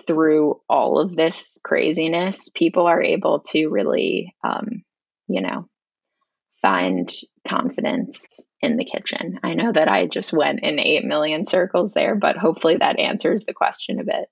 through 0.06 0.60
all 0.68 0.98
of 0.98 1.16
this 1.16 1.58
craziness, 1.64 2.50
people 2.50 2.86
are 2.86 3.02
able 3.02 3.40
to 3.50 3.68
really, 3.68 4.34
um, 4.44 4.82
you 5.28 5.40
know, 5.40 5.66
find 6.60 7.10
confidence 7.48 8.48
in 8.60 8.76
the 8.76 8.84
kitchen. 8.84 9.38
I 9.42 9.54
know 9.54 9.72
that 9.72 9.88
I 9.88 10.06
just 10.06 10.32
went 10.32 10.60
in 10.60 10.78
8 10.78 11.04
million 11.04 11.44
circles 11.44 11.92
there, 11.92 12.16
but 12.16 12.36
hopefully 12.36 12.76
that 12.78 12.98
answers 12.98 13.44
the 13.44 13.54
question 13.54 14.00
a 14.00 14.04
bit. 14.04 14.28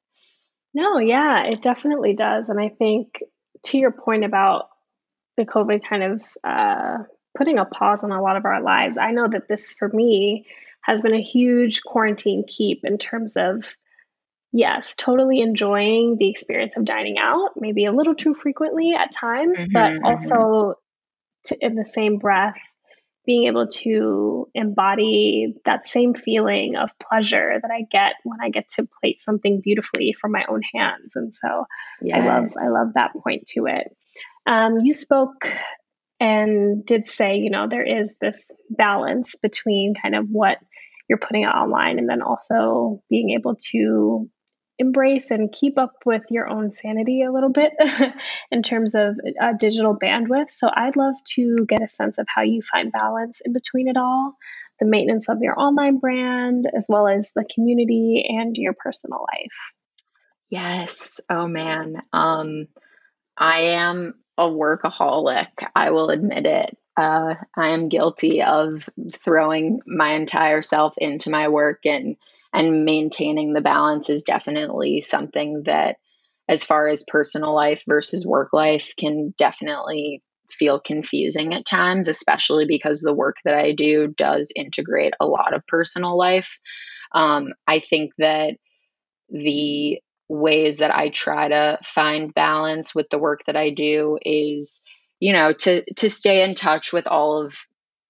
No, 0.75 0.99
yeah, 0.99 1.45
it 1.45 1.63
definitely 1.63 2.15
does. 2.15 2.49
And 2.49 2.59
I 2.61 2.71
think 2.71 3.09
to 3.67 3.79
your 3.79 3.93
point 3.93 4.25
about 4.25 4.65
the 5.37 5.45
COVID 5.45 5.83
kind 5.89 6.03
of 6.03 6.23
uh, 6.43 6.99
putting 7.37 7.59
a 7.59 7.65
pause 7.65 8.05
on 8.05 8.13
a 8.13 8.23
lot 8.23 8.37
of 8.37 8.45
our 8.45 8.63
lives. 8.63 8.99
I 8.99 9.13
know 9.13 9.27
that 9.29 9.49
this, 9.49 9.73
for 9.73 9.89
me, 9.89 10.47
has 10.83 11.03
been 11.03 11.15
a 11.15 11.23
huge 11.23 11.83
quarantine 11.83 12.45
keep 12.47 12.85
in 12.85 12.99
terms 12.99 13.37
of, 13.37 13.75
yes, 14.53 14.95
totally 14.97 15.41
enjoying 15.41 16.17
the 16.19 16.29
experience 16.29 16.77
of 16.77 16.85
dining 16.85 17.17
out, 17.19 17.51
maybe 17.57 17.85
a 17.85 17.93
little 17.93 18.15
too 18.15 18.35
frequently 18.35 18.93
at 18.93 19.13
times, 19.13 19.61
mm-hmm, 19.61 19.73
but 19.73 19.93
mm-hmm. 19.93 20.05
also 20.05 20.75
to, 21.45 21.57
in 21.61 21.75
the 21.75 21.85
same 21.85 22.19
breath, 22.19 22.57
being 23.25 23.45
able 23.45 23.69
to 23.69 24.49
embody 24.55 25.55
that 25.65 25.87
same 25.87 26.13
feeling 26.13 26.75
of 26.77 26.91
pleasure 26.99 27.59
that 27.63 27.71
I 27.71 27.83
get 27.89 28.15
when 28.25 28.41
I 28.41 28.51
get 28.51 28.69
to 28.71 28.89
plate 29.01 29.21
something 29.21 29.61
beautifully 29.61 30.13
from 30.13 30.33
my 30.33 30.45
own 30.49 30.63
hands. 30.75 31.15
And 31.15 31.33
so 31.33 31.67
yes. 32.01 32.21
I 32.21 32.27
love 32.27 32.53
I 32.61 32.69
love 32.69 32.95
that 32.95 33.13
point 33.23 33.47
to 33.51 33.67
it. 33.67 33.97
Um, 34.45 34.81
you 34.81 34.93
spoke 34.93 35.49
and 36.23 36.87
did 36.87 37.09
say, 37.09 37.39
you 37.39 37.51
know, 37.51 37.67
there 37.69 37.83
is 37.85 38.15
this 38.21 38.47
balance 38.71 39.35
between 39.43 39.95
kind 40.01 40.15
of 40.15 40.29
what 40.31 40.59
you're 41.09 41.19
putting 41.19 41.43
out 41.43 41.57
online 41.57 41.99
and 41.99 42.09
then 42.09 42.23
also 42.23 43.03
being 43.11 43.31
able 43.31 43.57
to 43.73 44.31
embrace 44.79 45.33
and 45.33 45.53
keep 45.53 45.79
up 45.79 45.95
with 46.07 46.23
your 46.31 46.49
own 46.49 46.71
sanity 46.71 47.25
a 47.25 47.33
little 47.33 47.51
bit 47.51 47.73
in 48.53 48.63
terms 48.63 48.95
of 48.95 49.17
uh, 49.43 49.53
digital 49.59 49.99
bandwidth. 49.99 50.51
So 50.51 50.71
I'd 50.73 50.95
love 50.95 51.17
to 51.35 51.57
get 51.69 51.83
a 51.83 51.89
sense 51.89 52.19
of 52.19 52.27
how 52.29 52.43
you 52.43 52.63
find 52.63 52.93
balance 52.93 53.41
in 53.45 53.53
between 53.53 53.89
it 53.89 53.97
all 53.97 54.37
the 54.79 54.87
maintenance 54.87 55.29
of 55.29 55.39
your 55.41 55.59
online 55.59 55.99
brand, 55.99 56.65
as 56.75 56.87
well 56.89 57.09
as 57.09 57.33
the 57.35 57.45
community 57.53 58.25
and 58.29 58.57
your 58.57 58.75
personal 58.75 59.21
life. 59.21 59.73
Yes. 60.51 61.21
Oh 61.29 61.49
man. 61.49 62.01
Um, 62.13 62.69
I 63.37 63.61
am 63.75 64.15
a 64.39 64.49
workaholic. 64.49 65.49
I 65.75 65.91
will 65.91 66.11
admit 66.11 66.47
it. 66.47 66.77
Uh, 66.97 67.35
I 67.57 67.71
am 67.71 67.89
guilty 67.89 68.43
of 68.43 68.89
throwing 69.15 69.81
my 69.87 70.13
entire 70.13 70.63
self 70.63 70.95
into 70.99 71.31
my 71.31 71.49
work 71.49 71.81
and 71.85 72.17
and 72.55 72.85
maintaining 72.85 73.55
the 73.55 73.63
balance 73.63 74.11
is 74.11 74.25
definitely 74.25 75.01
something 75.01 75.63
that 75.65 75.97
as 76.49 76.65
far 76.65 76.89
as 76.89 77.05
personal 77.09 77.55
life 77.55 77.83
versus 77.89 78.27
work 78.27 78.53
life 78.53 78.93
can 78.99 79.33
definitely 79.39 80.23
feel 80.51 80.79
confusing 80.79 81.55
at 81.55 81.65
times, 81.65 82.09
especially 82.09 82.67
because 82.67 83.01
the 83.01 83.15
work 83.15 83.37
that 83.45 83.55
I 83.55 83.73
do 83.73 84.09
does 84.09 84.53
integrate 84.55 85.15
a 85.19 85.27
lot 85.27 85.55
of 85.55 85.67
personal 85.67 86.19
life. 86.19 86.59
Um, 87.13 87.55
I 87.67 87.79
think 87.79 88.13
that 88.19 88.57
the 89.31 90.01
ways 90.33 90.79
that 90.79 90.95
I 90.95 91.11
try 91.11 91.49
to 91.49 91.79
find 91.85 92.33
balance 92.33 92.95
with 92.95 93.11
the 93.11 93.19
work 93.19 93.45
that 93.47 93.57
I 93.57 93.71
do 93.71 94.19
is, 94.25 94.83
you 95.21 95.33
know, 95.33 95.53
to 95.53 95.85
to 95.95 96.09
stay 96.09 96.43
in 96.43 96.55
touch 96.55 96.93
with 96.93 97.07
all 97.07 97.45
of 97.45 97.55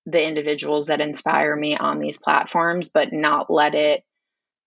the 0.06 0.24
individuals 0.24 0.86
that 0.86 1.00
inspire 1.00 1.54
me 1.56 1.76
on 1.76 1.98
these 1.98 2.18
platforms, 2.18 2.90
but 2.90 3.12
not 3.12 3.50
let 3.50 3.74
it 3.74 4.04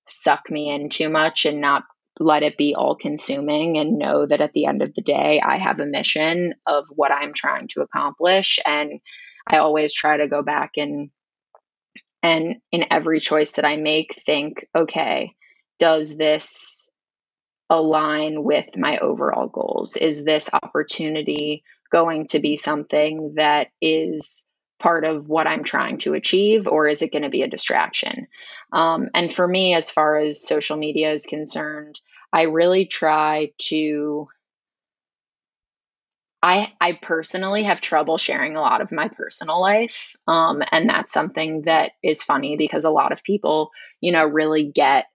suck 0.08 0.50
me 0.50 0.70
in 0.70 0.90
too 0.90 1.10
much 1.10 1.46
and 1.46 1.62
not 1.62 1.84
let 2.20 2.44
it 2.44 2.58
be 2.58 2.76
all 2.76 2.96
consuming 2.96 3.78
and 3.78 3.98
know 3.98 4.26
that 4.26 4.42
at 4.42 4.54
the 4.54 4.66
end 4.66 4.82
of 4.82 4.94
the 4.94 5.02
day, 5.02 5.42
I 5.42 5.58
have 5.58 5.80
a 5.80 5.86
mission 5.86 6.54
of 6.66 6.86
what 6.90 7.12
I'm 7.12 7.34
trying 7.34 7.68
to 7.70 7.82
accomplish. 7.82 8.60
And 8.66 9.00
I 9.48 9.58
always 9.58 9.94
try 9.94 10.18
to 10.18 10.28
go 10.28 10.42
back 10.42 10.72
and 10.78 11.10
and 12.22 12.56
in 12.72 12.86
every 12.90 13.20
choice 13.20 13.54
that 13.54 13.66
I 13.66 13.76
make, 13.76 14.16
think, 14.26 14.66
okay, 14.76 15.36
does 15.78 16.18
this 16.18 16.85
align 17.70 18.44
with 18.44 18.78
my 18.78 18.98
overall 18.98 19.48
goals? 19.48 19.98
Is 19.98 20.24
this 20.24 20.50
opportunity 20.54 21.64
going 21.92 22.28
to 22.28 22.40
be 22.40 22.56
something 22.56 23.34
that 23.36 23.70
is 23.82 24.50
part 24.80 25.06
of 25.06 25.30
what 25.30 25.48
I'm 25.48 25.64
trying 25.64 25.98
to 26.00 26.14
achieve, 26.14 26.68
or 26.68 26.88
is 26.88 27.02
it 27.02 27.12
going 27.12 27.24
to 27.24 27.30
be 27.30 27.42
a 27.42 27.48
distraction? 27.48 28.28
Um, 28.72 29.10
and 29.14 29.34
for 29.34 29.48
me, 29.48 29.74
as 29.74 29.90
far 29.90 30.18
as 30.18 30.46
social 30.46 30.78
media 30.78 31.12
is 31.14 31.26
concerned, 31.26 32.00
I 32.32 32.44
really 32.44 32.86
try 32.86 33.52
to. 33.70 34.28
I, 36.44 36.72
I 36.80 36.94
personally 37.02 37.64
have 37.64 37.82
trouble 37.82 38.20
sharing 38.20 38.56
a 38.56 38.62
lot 38.62 38.82
of 38.82 38.92
my 38.92 39.08
personal 39.08 39.60
life. 39.60 40.16
Um, 40.28 40.62
and 40.72 40.88
that's 40.88 41.12
something 41.12 41.64
that 41.64 41.94
is 42.04 42.22
funny 42.22 42.56
because 42.56 42.86
a 42.86 42.92
lot 42.92 43.12
of 43.12 43.24
people, 43.24 43.72
you 44.00 44.12
know, 44.12 44.28
really 44.28 44.64
get 44.64 45.08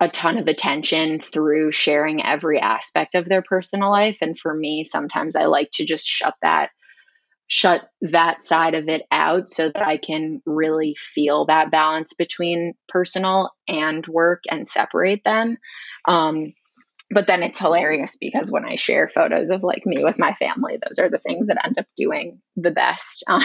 a 0.00 0.08
ton 0.08 0.38
of 0.38 0.48
attention 0.48 1.20
through 1.20 1.72
sharing 1.72 2.24
every 2.24 2.60
aspect 2.60 3.14
of 3.14 3.26
their 3.26 3.42
personal 3.42 3.90
life. 3.90 4.18
And 4.20 4.38
for 4.38 4.54
me, 4.54 4.84
sometimes 4.84 5.36
I 5.36 5.44
like 5.44 5.70
to 5.74 5.84
just 5.84 6.06
shut 6.06 6.34
that 6.42 6.70
shut 7.46 7.82
that 8.00 8.42
side 8.42 8.74
of 8.74 8.88
it 8.88 9.02
out 9.10 9.48
so 9.48 9.68
that 9.68 9.86
I 9.86 9.98
can 9.98 10.40
really 10.46 10.96
feel 10.98 11.46
that 11.46 11.70
balance 11.70 12.14
between 12.14 12.72
personal 12.88 13.50
and 13.68 14.06
work 14.06 14.42
and 14.50 14.66
separate 14.66 15.22
them. 15.24 15.58
Um, 16.08 16.52
but 17.10 17.26
then 17.26 17.42
it's 17.42 17.58
hilarious 17.58 18.16
because 18.18 18.50
when 18.50 18.64
I 18.64 18.76
share 18.76 19.08
photos 19.08 19.50
of 19.50 19.62
like 19.62 19.84
me 19.84 20.02
with 20.02 20.18
my 20.18 20.32
family, 20.34 20.78
those 20.82 20.98
are 20.98 21.10
the 21.10 21.18
things 21.18 21.48
that 21.48 21.64
end 21.64 21.78
up 21.78 21.86
doing 21.96 22.40
the 22.56 22.70
best 22.70 23.24
on 23.28 23.42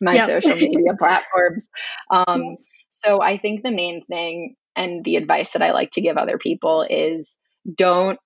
my 0.00 0.14
yep. 0.14 0.28
social 0.28 0.54
media 0.54 0.92
platforms. 0.98 1.68
Um, 2.10 2.58
so 2.90 3.20
I 3.22 3.38
think 3.38 3.62
the 3.62 3.72
main 3.72 4.04
thing 4.04 4.56
and 4.76 5.04
the 5.04 5.16
advice 5.16 5.52
that 5.52 5.62
I 5.62 5.72
like 5.72 5.90
to 5.92 6.00
give 6.00 6.16
other 6.16 6.38
people 6.38 6.86
is 6.88 7.38
don't 7.72 8.18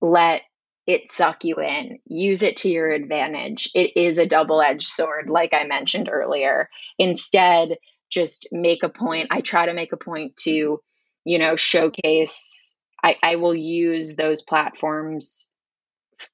let 0.00 0.42
it 0.86 1.08
suck 1.08 1.44
you 1.44 1.56
in. 1.56 1.98
Use 2.06 2.42
it 2.42 2.58
to 2.58 2.70
your 2.70 2.90
advantage. 2.90 3.70
It 3.74 3.92
is 3.96 4.18
a 4.18 4.26
double 4.26 4.62
edged 4.62 4.88
sword, 4.88 5.28
like 5.28 5.52
I 5.52 5.64
mentioned 5.64 6.08
earlier. 6.10 6.68
Instead, 6.98 7.76
just 8.10 8.48
make 8.50 8.82
a 8.82 8.88
point. 8.88 9.28
I 9.30 9.40
try 9.40 9.66
to 9.66 9.74
make 9.74 9.92
a 9.92 9.96
point 9.96 10.36
to, 10.38 10.80
you 11.24 11.38
know, 11.38 11.56
showcase. 11.56 12.78
I, 13.02 13.16
I 13.22 13.36
will 13.36 13.54
use 13.54 14.16
those 14.16 14.42
platforms 14.42 15.52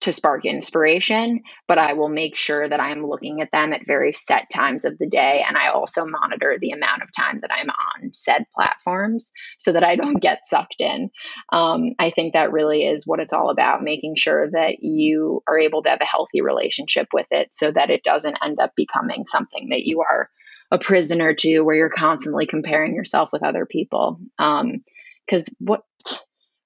to 0.00 0.12
spark 0.12 0.44
inspiration, 0.44 1.42
but 1.68 1.78
I 1.78 1.94
will 1.94 2.08
make 2.08 2.36
sure 2.36 2.68
that 2.68 2.80
I'm 2.80 3.06
looking 3.06 3.40
at 3.40 3.50
them 3.50 3.72
at 3.72 3.86
very 3.86 4.12
set 4.12 4.48
times 4.52 4.84
of 4.84 4.98
the 4.98 5.06
day. 5.06 5.44
And 5.46 5.56
I 5.56 5.68
also 5.68 6.04
monitor 6.04 6.56
the 6.60 6.72
amount 6.72 7.02
of 7.02 7.08
time 7.12 7.40
that 7.42 7.52
I'm 7.52 7.70
on 7.70 8.12
said 8.12 8.46
platforms 8.54 9.32
so 9.58 9.72
that 9.72 9.84
I 9.84 9.96
don't 9.96 10.20
get 10.20 10.46
sucked 10.46 10.80
in. 10.80 11.10
Um, 11.52 11.94
I 11.98 12.10
think 12.10 12.34
that 12.34 12.52
really 12.52 12.84
is 12.84 13.06
what 13.06 13.20
it's 13.20 13.32
all 13.32 13.50
about 13.50 13.82
making 13.82 14.16
sure 14.16 14.50
that 14.50 14.82
you 14.82 15.42
are 15.48 15.58
able 15.58 15.82
to 15.82 15.90
have 15.90 16.00
a 16.00 16.04
healthy 16.04 16.40
relationship 16.40 17.08
with 17.12 17.26
it 17.30 17.52
so 17.52 17.70
that 17.70 17.90
it 17.90 18.02
doesn't 18.02 18.38
end 18.42 18.60
up 18.60 18.72
becoming 18.76 19.24
something 19.26 19.68
that 19.70 19.84
you 19.84 20.00
are 20.00 20.28
a 20.70 20.78
prisoner 20.78 21.32
to 21.32 21.60
where 21.60 21.76
you're 21.76 21.90
constantly 21.90 22.46
comparing 22.46 22.94
yourself 22.94 23.30
with 23.32 23.42
other 23.42 23.66
people. 23.66 24.20
Because 24.36 25.48
um, 25.48 25.54
what 25.58 25.82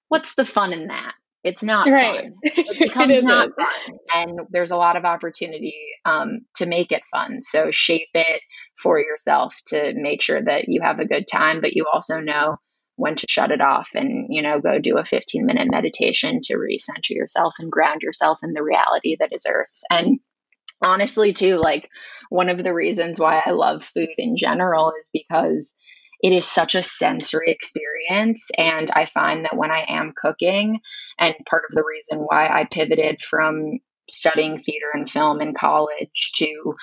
what's 0.08 0.34
the 0.34 0.44
fun 0.44 0.72
in 0.72 0.88
that? 0.88 1.14
It's 1.42 1.62
not 1.62 1.88
right. 1.88 2.24
fun. 2.24 2.34
It 2.44 2.78
becomes 2.78 3.16
it 3.16 3.24
not 3.24 3.50
fun. 3.56 3.98
And 4.14 4.40
there's 4.50 4.70
a 4.70 4.76
lot 4.76 4.96
of 4.96 5.04
opportunity 5.04 5.74
um, 6.04 6.40
to 6.56 6.66
make 6.66 6.92
it 6.92 7.02
fun. 7.10 7.40
So 7.40 7.70
shape 7.70 8.08
it 8.14 8.42
for 8.78 8.98
yourself 8.98 9.56
to 9.68 9.92
make 9.96 10.22
sure 10.22 10.42
that 10.42 10.64
you 10.68 10.82
have 10.82 10.98
a 10.98 11.06
good 11.06 11.26
time, 11.30 11.60
but 11.60 11.74
you 11.74 11.86
also 11.90 12.20
know 12.20 12.56
when 12.96 13.14
to 13.14 13.26
shut 13.28 13.50
it 13.50 13.62
off 13.62 13.90
and, 13.94 14.26
you 14.28 14.42
know, 14.42 14.60
go 14.60 14.78
do 14.78 14.98
a 14.98 15.04
15 15.04 15.46
minute 15.46 15.68
meditation 15.70 16.40
to 16.44 16.56
recenter 16.56 17.10
yourself 17.10 17.54
and 17.58 17.72
ground 17.72 18.02
yourself 18.02 18.40
in 18.42 18.52
the 18.52 18.62
reality 18.62 19.16
that 19.18 19.32
is 19.32 19.46
Earth. 19.48 19.80
And 19.88 20.20
honestly, 20.82 21.32
too, 21.32 21.56
like 21.56 21.88
one 22.28 22.50
of 22.50 22.62
the 22.62 22.74
reasons 22.74 23.18
why 23.18 23.42
I 23.44 23.52
love 23.52 23.82
food 23.82 24.10
in 24.18 24.36
general 24.36 24.92
is 25.00 25.08
because 25.12 25.76
it 26.22 26.32
is 26.32 26.46
such 26.46 26.74
a 26.74 26.82
sensory 26.82 27.50
experience. 27.50 28.50
And 28.56 28.90
I 28.92 29.04
find 29.04 29.44
that 29.44 29.56
when 29.56 29.70
I 29.70 29.86
am 29.88 30.12
cooking, 30.14 30.80
and 31.18 31.34
part 31.48 31.64
of 31.68 31.74
the 31.74 31.84
reason 31.84 32.24
why 32.24 32.46
I 32.46 32.64
pivoted 32.64 33.20
from 33.20 33.78
studying 34.08 34.58
theater 34.60 34.86
and 34.92 35.08
film 35.08 35.40
in 35.40 35.54
college 35.54 36.32
to 36.36 36.74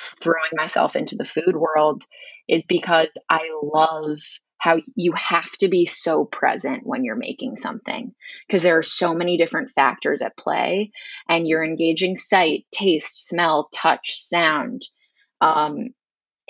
throwing 0.00 0.52
myself 0.52 0.96
into 0.96 1.16
the 1.16 1.24
food 1.24 1.56
world 1.56 2.04
is 2.48 2.64
because 2.66 3.10
I 3.28 3.50
love 3.62 4.18
how 4.58 4.78
you 4.96 5.12
have 5.12 5.50
to 5.52 5.68
be 5.68 5.86
so 5.86 6.24
present 6.24 6.84
when 6.84 7.04
you're 7.04 7.16
making 7.16 7.56
something 7.56 8.12
because 8.46 8.62
there 8.62 8.76
are 8.76 8.82
so 8.82 9.14
many 9.14 9.36
different 9.36 9.70
factors 9.70 10.20
at 10.20 10.36
play 10.36 10.90
and 11.28 11.46
you're 11.46 11.64
engaging 11.64 12.16
sight, 12.16 12.66
taste, 12.72 13.28
smell, 13.28 13.68
touch, 13.72 14.14
sound. 14.14 14.82
Um, 15.40 15.90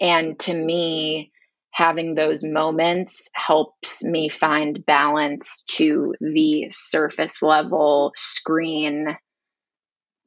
and 0.00 0.38
to 0.40 0.56
me, 0.56 1.32
having 1.78 2.16
those 2.16 2.42
moments 2.42 3.30
helps 3.34 4.02
me 4.02 4.28
find 4.28 4.84
balance 4.84 5.62
to 5.68 6.12
the 6.20 6.66
surface 6.70 7.40
level 7.40 8.10
screen 8.16 9.16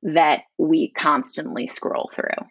that 0.02 0.44
we 0.58 0.90
constantly 0.92 1.68
scroll 1.68 2.10
through. 2.16 2.48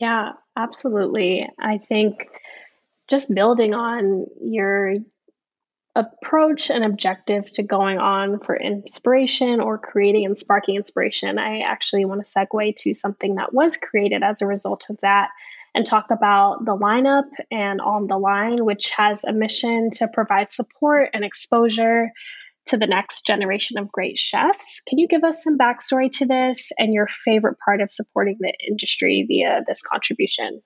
Yeah, 0.00 0.32
absolutely. 0.56 1.46
I 1.58 1.76
think 1.76 2.26
just 3.06 3.34
building 3.34 3.74
on 3.74 4.24
your 4.40 4.94
approach 5.94 6.70
and 6.70 6.84
objective 6.84 7.52
to 7.52 7.62
going 7.62 7.98
on 7.98 8.38
for 8.38 8.56
inspiration 8.56 9.60
or 9.60 9.76
creating 9.76 10.24
and 10.24 10.38
sparking 10.38 10.76
inspiration, 10.76 11.38
I 11.38 11.60
actually 11.60 12.06
want 12.06 12.24
to 12.24 12.32
segue 12.32 12.76
to 12.76 12.94
something 12.94 13.34
that 13.34 13.52
was 13.52 13.76
created 13.76 14.22
as 14.22 14.40
a 14.40 14.46
result 14.46 14.88
of 14.88 14.98
that 15.02 15.28
and 15.78 15.86
talk 15.86 16.10
about 16.10 16.64
the 16.64 16.76
lineup 16.76 17.28
and 17.52 17.80
on 17.80 18.08
the 18.08 18.18
line, 18.18 18.64
which 18.64 18.90
has 18.90 19.22
a 19.22 19.32
mission 19.32 19.90
to 19.92 20.08
provide 20.12 20.50
support 20.50 21.10
and 21.14 21.24
exposure 21.24 22.10
to 22.66 22.76
the 22.76 22.88
next 22.88 23.24
generation 23.24 23.78
of 23.78 23.92
great 23.92 24.18
chefs. 24.18 24.82
Can 24.88 24.98
you 24.98 25.06
give 25.06 25.22
us 25.22 25.44
some 25.44 25.56
backstory 25.56 26.10
to 26.18 26.26
this 26.26 26.72
and 26.78 26.92
your 26.92 27.06
favorite 27.06 27.58
part 27.64 27.80
of 27.80 27.92
supporting 27.92 28.38
the 28.40 28.52
industry 28.68 29.24
via 29.28 29.62
this 29.68 29.80
contribution? 29.80 30.62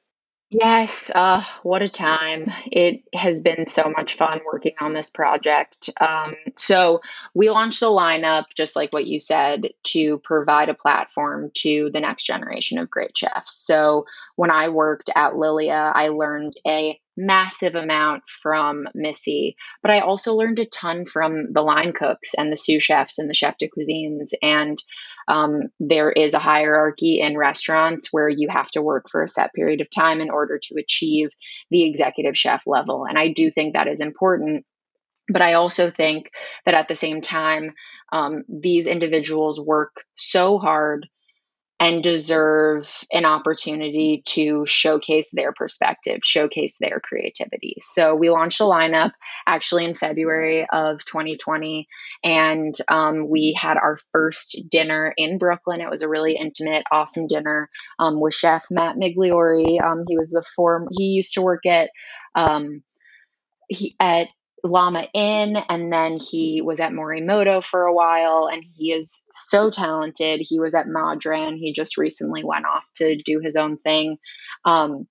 Yes, 0.54 1.10
uh, 1.14 1.42
what 1.62 1.80
a 1.80 1.88
time. 1.88 2.52
It 2.66 3.04
has 3.14 3.40
been 3.40 3.64
so 3.64 3.90
much 3.96 4.16
fun 4.16 4.42
working 4.44 4.74
on 4.80 4.92
this 4.92 5.08
project. 5.08 5.88
Um, 5.98 6.34
so, 6.58 7.00
we 7.34 7.48
launched 7.48 7.80
the 7.80 7.86
lineup, 7.86 8.44
just 8.54 8.76
like 8.76 8.92
what 8.92 9.06
you 9.06 9.18
said, 9.18 9.70
to 9.84 10.18
provide 10.18 10.68
a 10.68 10.74
platform 10.74 11.50
to 11.54 11.88
the 11.90 12.00
next 12.00 12.24
generation 12.24 12.76
of 12.76 12.90
great 12.90 13.16
chefs. 13.16 13.64
So, 13.64 14.04
when 14.36 14.50
I 14.50 14.68
worked 14.68 15.10
at 15.14 15.36
Lilia, 15.36 15.92
I 15.94 16.08
learned 16.08 16.54
a 16.66 16.98
massive 17.16 17.74
amount 17.74 18.22
from 18.26 18.86
Missy, 18.94 19.56
but 19.82 19.90
I 19.90 20.00
also 20.00 20.34
learned 20.34 20.58
a 20.58 20.66
ton 20.66 21.04
from 21.04 21.52
the 21.52 21.62
line 21.62 21.92
cooks 21.92 22.30
and 22.36 22.50
the 22.50 22.56
sous 22.56 22.82
chefs 22.82 23.18
and 23.18 23.28
the 23.28 23.34
chef 23.34 23.58
de 23.58 23.68
cuisines. 23.68 24.30
And 24.42 24.78
um, 25.28 25.64
there 25.78 26.10
is 26.10 26.34
a 26.34 26.38
hierarchy 26.38 27.20
in 27.20 27.36
restaurants 27.36 28.08
where 28.12 28.28
you 28.28 28.48
have 28.48 28.70
to 28.70 28.82
work 28.82 29.06
for 29.10 29.22
a 29.22 29.28
set 29.28 29.52
period 29.52 29.80
of 29.80 29.90
time 29.90 30.20
in 30.20 30.30
order 30.30 30.58
to 30.62 30.74
achieve 30.78 31.28
the 31.70 31.84
executive 31.88 32.36
chef 32.36 32.62
level. 32.66 33.04
And 33.08 33.18
I 33.18 33.28
do 33.28 33.50
think 33.50 33.74
that 33.74 33.88
is 33.88 34.00
important. 34.00 34.64
But 35.28 35.42
I 35.42 35.54
also 35.54 35.88
think 35.88 36.30
that 36.66 36.74
at 36.74 36.88
the 36.88 36.94
same 36.94 37.20
time, 37.20 37.72
um, 38.12 38.42
these 38.48 38.86
individuals 38.86 39.60
work 39.60 40.02
so 40.16 40.58
hard 40.58 41.06
and 41.82 42.00
deserve 42.00 42.88
an 43.10 43.24
opportunity 43.24 44.22
to 44.24 44.64
showcase 44.66 45.30
their 45.32 45.52
perspective, 45.52 46.20
showcase 46.22 46.76
their 46.78 47.00
creativity. 47.00 47.74
So 47.80 48.14
we 48.14 48.30
launched 48.30 48.60
a 48.60 48.64
lineup 48.64 49.10
actually 49.48 49.86
in 49.86 49.94
February 49.94 50.64
of 50.72 51.04
2020, 51.04 51.88
and 52.22 52.72
um, 52.86 53.28
we 53.28 53.52
had 53.60 53.78
our 53.78 53.98
first 54.12 54.60
dinner 54.70 55.12
in 55.16 55.38
Brooklyn. 55.38 55.80
It 55.80 55.90
was 55.90 56.02
a 56.02 56.08
really 56.08 56.36
intimate, 56.36 56.84
awesome 56.92 57.26
dinner 57.26 57.68
um, 57.98 58.20
with 58.20 58.34
Chef 58.34 58.64
Matt 58.70 58.94
Migliori. 58.94 59.82
Um, 59.82 60.04
he 60.06 60.16
was 60.16 60.30
the 60.30 60.44
form. 60.54 60.86
He 60.92 61.06
used 61.06 61.34
to 61.34 61.42
work 61.42 61.66
at 61.66 61.90
um, 62.36 62.84
he 63.68 63.96
at 63.98 64.28
Llama 64.64 65.06
Inn, 65.12 65.56
and 65.68 65.92
then 65.92 66.18
he 66.18 66.62
was 66.62 66.80
at 66.80 66.92
Morimoto 66.92 67.62
for 67.62 67.84
a 67.84 67.92
while, 67.92 68.48
and 68.52 68.64
he 68.76 68.92
is 68.92 69.24
so 69.32 69.70
talented. 69.70 70.40
He 70.42 70.60
was 70.60 70.74
at 70.74 70.86
Madran. 70.86 71.56
He 71.56 71.72
just 71.72 71.98
recently 71.98 72.44
went 72.44 72.66
off 72.66 72.86
to 72.96 73.16
do 73.16 73.40
his 73.42 73.56
own 73.56 73.78
thing. 73.78 74.18
Um, 74.64 75.08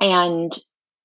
and 0.00 0.52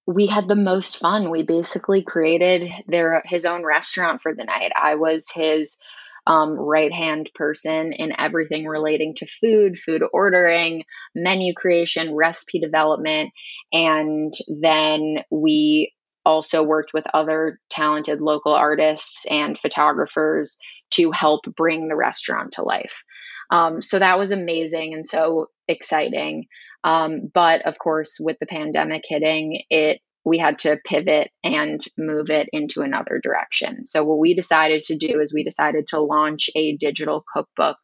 we 0.06 0.28
had 0.28 0.48
the 0.48 0.56
most 0.56 0.98
fun. 0.98 1.30
We 1.30 1.44
basically 1.44 2.02
created 2.02 2.70
their 2.88 3.22
his 3.26 3.46
own 3.46 3.64
restaurant 3.64 4.22
for 4.22 4.34
the 4.34 4.46
night. 4.46 4.72
I 4.76 4.96
was 4.96 5.30
his 5.34 5.78
um, 6.26 6.52
right 6.52 6.94
hand 6.94 7.30
person 7.36 7.94
in 7.94 8.14
everything 8.18 8.66
relating 8.66 9.16
to 9.16 9.26
food, 9.26 9.78
food 9.78 10.04
ordering, 10.12 10.84
menu 11.16 11.54
creation, 11.54 12.16
recipe 12.16 12.60
development. 12.60 13.32
And 13.72 14.34
then 14.48 15.20
we 15.32 15.94
also 16.28 16.62
worked 16.62 16.94
with 16.94 17.06
other 17.14 17.60
talented 17.70 18.20
local 18.20 18.54
artists 18.54 19.26
and 19.32 19.58
photographers 19.58 20.58
to 20.92 21.12
help 21.12 21.46
bring 21.56 21.88
the 21.88 21.96
restaurant 21.96 22.52
to 22.52 22.64
life. 22.64 23.04
Um, 23.50 23.82
so 23.82 23.98
that 24.00 24.20
was 24.20 24.32
amazing 24.32 24.94
and 24.94 25.06
so 25.06 25.48
exciting. 25.70 26.48
Um, 26.84 27.32
but 27.34 27.66
of 27.66 27.80
course, 27.80 28.18
with 28.20 28.38
the 28.40 28.46
pandemic 28.46 29.04
hitting, 29.08 29.62
it 29.70 30.02
we 30.26 30.38
had 30.38 30.60
to 30.60 30.78
pivot 30.86 31.32
and 31.42 31.80
move 31.98 32.30
it 32.30 32.50
into 32.52 32.82
another 32.82 33.18
direction. 33.24 33.86
So 33.86 34.04
what 34.04 34.20
we 34.20 34.34
decided 34.34 34.82
to 34.82 34.98
do 34.98 35.22
is 35.22 35.34
we 35.34 35.46
decided 35.46 35.88
to 35.88 36.02
launch 36.02 36.50
a 36.54 36.76
digital 36.76 37.24
cookbook 37.34 37.78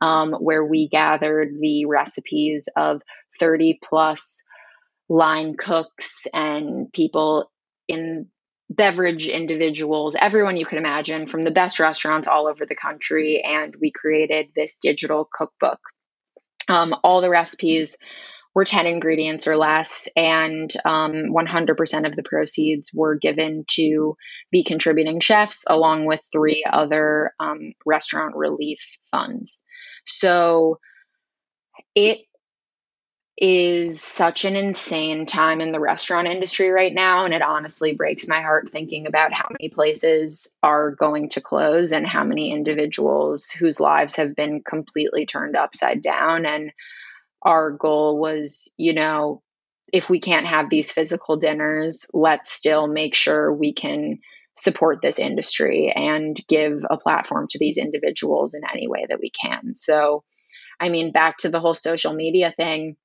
um, 0.00 0.32
where 0.32 0.64
we 0.64 0.88
gathered 0.88 1.50
the 1.60 1.84
recipes 1.84 2.70
of 2.74 3.02
30 3.38 3.80
plus 3.84 4.42
line 5.10 5.56
cooks 5.58 6.26
and 6.32 6.90
people 6.94 7.50
in 7.88 8.28
beverage 8.70 9.28
individuals, 9.28 10.16
everyone 10.18 10.56
you 10.56 10.66
could 10.66 10.78
imagine 10.78 11.26
from 11.26 11.42
the 11.42 11.50
best 11.50 11.78
restaurants 11.78 12.28
all 12.28 12.46
over 12.46 12.64
the 12.66 12.74
country. 12.74 13.42
And 13.44 13.74
we 13.80 13.92
created 13.92 14.48
this 14.54 14.78
digital 14.80 15.28
cookbook. 15.32 15.80
Um, 16.68 16.94
all 17.04 17.20
the 17.20 17.30
recipes 17.30 17.98
were 18.54 18.64
10 18.64 18.86
ingredients 18.86 19.48
or 19.48 19.56
less, 19.56 20.08
and 20.16 20.72
um, 20.84 21.32
100% 21.34 22.06
of 22.06 22.14
the 22.14 22.22
proceeds 22.22 22.92
were 22.94 23.16
given 23.16 23.64
to 23.72 24.16
the 24.52 24.62
contributing 24.62 25.18
chefs, 25.18 25.64
along 25.68 26.06
with 26.06 26.20
three 26.32 26.64
other 26.70 27.32
um, 27.40 27.72
restaurant 27.84 28.36
relief 28.36 28.96
funds. 29.10 29.64
So 30.06 30.78
it 31.96 32.20
is 33.36 34.00
such 34.00 34.44
an 34.44 34.54
insane 34.54 35.26
time 35.26 35.60
in 35.60 35.72
the 35.72 35.80
restaurant 35.80 36.28
industry 36.28 36.70
right 36.70 36.94
now. 36.94 37.24
And 37.24 37.34
it 37.34 37.42
honestly 37.42 37.94
breaks 37.94 38.28
my 38.28 38.40
heart 38.40 38.68
thinking 38.68 39.06
about 39.06 39.32
how 39.32 39.48
many 39.50 39.68
places 39.70 40.54
are 40.62 40.92
going 40.92 41.30
to 41.30 41.40
close 41.40 41.90
and 41.90 42.06
how 42.06 42.22
many 42.22 42.52
individuals 42.52 43.50
whose 43.50 43.80
lives 43.80 44.16
have 44.16 44.36
been 44.36 44.62
completely 44.62 45.26
turned 45.26 45.56
upside 45.56 46.00
down. 46.00 46.46
And 46.46 46.72
our 47.42 47.72
goal 47.72 48.20
was, 48.20 48.72
you 48.76 48.92
know, 48.94 49.42
if 49.92 50.08
we 50.08 50.20
can't 50.20 50.46
have 50.46 50.70
these 50.70 50.92
physical 50.92 51.36
dinners, 51.36 52.06
let's 52.14 52.52
still 52.52 52.86
make 52.86 53.14
sure 53.14 53.52
we 53.52 53.72
can 53.72 54.20
support 54.56 55.02
this 55.02 55.18
industry 55.18 55.90
and 55.90 56.36
give 56.48 56.84
a 56.88 56.96
platform 56.96 57.48
to 57.50 57.58
these 57.58 57.78
individuals 57.78 58.54
in 58.54 58.62
any 58.72 58.86
way 58.86 59.06
that 59.08 59.20
we 59.20 59.30
can. 59.30 59.74
So, 59.74 60.22
I 60.78 60.88
mean, 60.88 61.10
back 61.10 61.38
to 61.38 61.48
the 61.48 61.60
whole 61.60 61.74
social 61.74 62.14
media 62.14 62.54
thing 62.56 62.96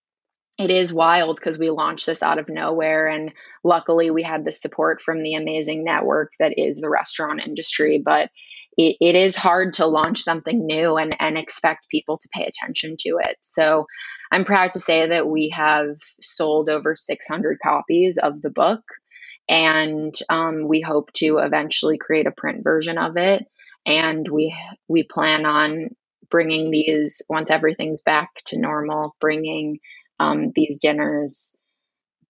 it 0.60 0.70
is 0.70 0.94
wild 0.94 1.38
because 1.38 1.58
we 1.58 1.70
launched 1.70 2.06
this 2.06 2.22
out 2.22 2.38
of 2.38 2.50
nowhere 2.50 3.08
and 3.08 3.34
luckily 3.64 4.12
we 4.12 4.22
had 4.22 4.44
the 4.46 4.52
support 4.52 5.02
from 5.02 5.24
the 5.24 5.36
amazing 5.36 5.84
network 5.86 6.34
that 6.38 6.54
is 6.58 6.80
the 6.80 6.90
restaurant 6.90 7.42
industry 7.44 8.02
but 8.04 8.30
it, 8.78 8.98
it 9.02 9.16
is 9.16 9.36
hard 9.36 9.74
to 9.74 9.88
launch 9.88 10.22
something 10.22 10.66
new 10.66 10.98
and, 10.98 11.16
and 11.20 11.38
expect 11.38 11.90
people 11.90 12.18
to 12.18 12.30
pay 12.34 12.44
attention 12.46 12.96
to 13.00 13.18
it. 13.22 13.38
So 13.42 13.88
i'm 14.32 14.46
proud 14.46 14.74
to 14.74 14.80
say 14.80 15.08
that 15.08 15.28
we 15.28 15.50
have 15.56 15.96
sold 16.22 16.70
over 16.70 16.94
600 16.94 17.58
copies 17.64 18.18
of 18.18 18.42
the 18.42 18.52
book 18.52 18.84
and 19.48 20.14
um, 20.30 20.68
we 20.68 20.82
hope 20.82 21.12
to 21.14 21.40
eventually 21.40 21.98
create 21.98 22.28
a 22.28 22.32
print 22.32 22.64
version 22.64 22.98
of 22.98 23.18
it 23.18 23.46
and 23.86 24.28
we 24.28 24.56
we 24.88 25.04
plan 25.04 25.46
on 25.46 25.90
bringing 26.30 26.70
these 26.70 27.24
once 27.30 27.50
everything's 27.50 28.02
back 28.02 28.30
to 28.46 28.60
normal 28.60 29.16
bringing 29.20 29.80
um, 30.20 30.50
these 30.56 30.78
dinners 30.78 31.58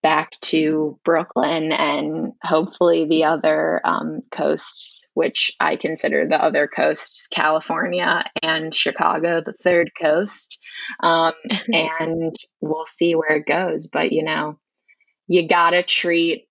back 0.02 0.32
to 0.41 0.97
Brooklyn 1.04 1.71
and 1.71 2.34
hopefully 2.41 3.06
the 3.06 3.25
other 3.25 3.82
um, 3.84 4.21
coasts, 4.32 5.10
which 5.13 5.52
I 5.60 5.75
consider 5.75 6.25
the 6.25 6.41
other 6.41 6.67
coasts, 6.67 7.28
California 7.28 8.23
and 8.41 8.73
Chicago, 8.73 9.41
the 9.45 9.54
third 9.62 9.91
coast. 9.99 10.60
Um, 11.02 11.34
and 11.73 12.36
we'll 12.62 12.86
see 12.86 13.15
where 13.15 13.38
it 13.38 13.45
goes. 13.45 13.88
But, 13.88 14.12
you 14.12 14.23
know, 14.23 14.58
you 15.28 15.47
got 15.47 15.71
to 15.71 15.84
treat 15.84 16.47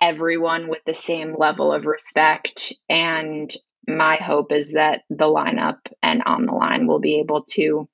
everyone 0.00 0.68
with 0.68 0.80
the 0.86 0.94
same 0.94 1.34
level 1.36 1.72
of 1.72 1.86
respect. 1.86 2.74
And 2.88 3.52
my 3.86 4.16
hope 4.16 4.52
is 4.52 4.72
that 4.72 5.02
the 5.08 5.26
lineup 5.26 5.78
and 6.02 6.22
on 6.24 6.46
the 6.46 6.52
line 6.52 6.86
will 6.86 7.00
be 7.00 7.20
able 7.20 7.44
to 7.52 7.88